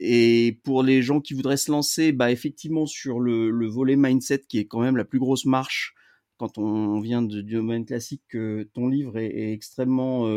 Et 0.00 0.58
pour 0.64 0.82
les 0.82 1.02
gens 1.02 1.20
qui 1.20 1.34
voudraient 1.34 1.56
se 1.56 1.70
lancer, 1.70 2.10
bah 2.10 2.32
effectivement 2.32 2.86
sur 2.86 3.20
le, 3.20 3.50
le 3.50 3.68
volet 3.68 3.94
mindset, 3.94 4.40
qui 4.48 4.58
est 4.58 4.66
quand 4.66 4.80
même 4.80 4.96
la 4.96 5.04
plus 5.04 5.20
grosse 5.20 5.44
marche, 5.44 5.94
quand 6.38 6.58
on 6.58 7.00
vient 7.00 7.22
du 7.22 7.42
domaine 7.42 7.84
classique 7.84 8.22
que 8.28 8.68
ton 8.74 8.88
livre 8.88 9.18
est, 9.18 9.52
extrêmement 9.52 10.28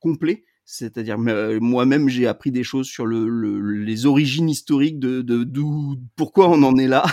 complet. 0.00 0.44
C'est-à-dire 0.64 1.18
moi-même 1.18 2.08
j'ai 2.08 2.26
appris 2.26 2.50
des 2.52 2.62
choses 2.62 2.86
sur 2.86 3.04
le, 3.04 3.60
les 3.82 4.06
origines 4.06 4.48
historiques 4.48 4.98
de 4.98 5.24
pourquoi 6.16 6.48
on 6.48 6.62
en 6.62 6.76
est 6.76 6.88
là. 6.88 7.04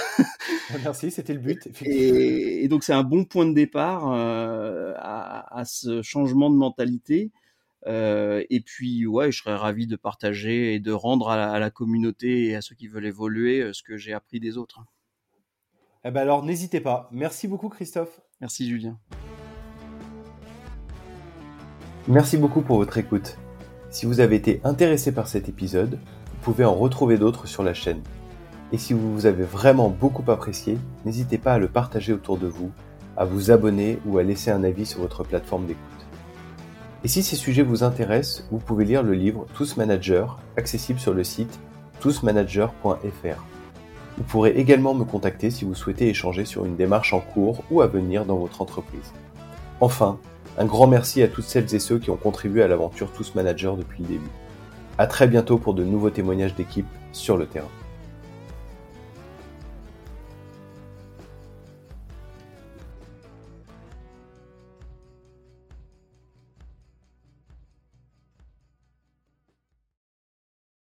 Merci, 0.83 1.11
c'était 1.11 1.33
le 1.33 1.39
but. 1.39 1.67
Et, 1.85 2.67
donc 2.67 2.83
c'est 2.83 2.93
un 2.93 3.03
bon 3.03 3.25
point 3.25 3.45
de 3.45 3.53
départ 3.53 4.11
à, 4.11 5.59
à, 5.59 5.65
ce 5.65 6.01
changement 6.01 6.49
de 6.49 6.55
mentalité. 6.55 7.31
Euh, 7.87 8.43
et 8.49 8.59
puis, 8.61 9.05
ouais, 9.05 9.31
je 9.31 9.39
serais 9.41 9.55
ravi 9.55 9.87
de 9.87 9.95
partager 9.95 10.73
et 10.73 10.79
de 10.79 10.91
rendre 10.91 11.29
à 11.29 11.59
la, 11.59 11.69
communauté 11.69 12.47
et 12.47 12.55
à 12.55 12.61
ceux 12.61 12.75
qui 12.75 12.87
veulent 12.87 13.05
évoluer 13.05 13.61
euh, 13.61 13.73
ce 13.73 13.83
que 13.83 13.97
j'ai 13.97 14.13
appris 14.13 14.39
des 14.39 14.57
autres. 14.57 14.81
Eh 16.05 16.11
ben 16.11 16.21
alors, 16.21 16.43
n'hésitez 16.43 16.79
pas. 16.79 17.09
Merci 17.11 17.47
beaucoup, 17.47 17.69
Christophe. 17.69 18.21
Merci, 18.39 18.69
Julien. 18.69 18.97
Merci 22.07 22.37
beaucoup 22.37 22.61
pour 22.61 22.77
votre 22.77 22.97
écoute. 22.97 23.37
Si 23.89 24.05
vous 24.05 24.19
avez 24.19 24.37
été 24.37 24.61
intéressé 24.63 25.11
par 25.11 25.27
cet 25.27 25.49
épisode, 25.49 25.99
vous 26.25 26.37
pouvez 26.41 26.63
en 26.63 26.73
retrouver 26.73 27.17
d'autres 27.17 27.47
sur 27.47 27.63
la 27.63 27.73
chaîne. 27.73 28.01
Et 28.71 28.77
si 28.77 28.93
vous 28.93 29.13
vous 29.13 29.25
avez 29.25 29.43
vraiment 29.43 29.89
beaucoup 29.89 30.29
apprécié, 30.31 30.77
n'hésitez 31.05 31.37
pas 31.37 31.53
à 31.53 31.59
le 31.59 31.67
partager 31.67 32.13
autour 32.13 32.37
de 32.37 32.47
vous, 32.47 32.71
à 33.17 33.25
vous 33.25 33.51
abonner 33.51 33.99
ou 34.05 34.17
à 34.19 34.23
laisser 34.23 34.51
un 34.51 34.63
avis 34.63 34.85
sur 34.85 35.01
votre 35.01 35.23
plateforme 35.23 35.65
d'écoute. 35.65 35.83
Et 37.03 37.07
si 37.07 37.23
ces 37.23 37.35
sujets 37.35 37.63
vous 37.63 37.83
intéressent, 37.83 38.47
vous 38.51 38.59
pouvez 38.59 38.85
lire 38.85 39.03
le 39.03 39.13
livre 39.13 39.45
Tous 39.53 39.75
Managers, 39.75 40.27
accessible 40.55 40.99
sur 40.99 41.13
le 41.13 41.23
site 41.23 41.59
tousmanager.fr. 41.99 43.58
Vous 44.19 44.25
pourrez 44.25 44.49
également 44.51 44.93
me 44.93 45.05
contacter 45.05 45.49
si 45.49 45.63
vous 45.63 45.73
souhaitez 45.73 46.09
échanger 46.09 46.43
sur 46.43 46.65
une 46.65 46.75
démarche 46.75 47.13
en 47.13 47.21
cours 47.21 47.63
ou 47.71 47.79
à 47.79 47.87
venir 47.87 48.25
dans 48.25 48.35
votre 48.35 48.61
entreprise. 48.61 49.13
Enfin, 49.79 50.19
un 50.57 50.65
grand 50.65 50.87
merci 50.87 51.23
à 51.23 51.29
toutes 51.29 51.45
celles 51.45 51.73
et 51.73 51.79
ceux 51.79 51.99
qui 51.99 52.09
ont 52.09 52.17
contribué 52.17 52.61
à 52.61 52.67
l'aventure 52.67 53.13
Tous 53.13 53.33
Managers 53.33 53.75
depuis 53.77 54.03
le 54.03 54.09
début. 54.09 54.31
À 54.97 55.07
très 55.07 55.25
bientôt 55.25 55.57
pour 55.57 55.73
de 55.73 55.85
nouveaux 55.85 56.09
témoignages 56.09 56.53
d'équipe 56.53 56.85
sur 57.13 57.37
le 57.37 57.45
terrain. 57.45 57.69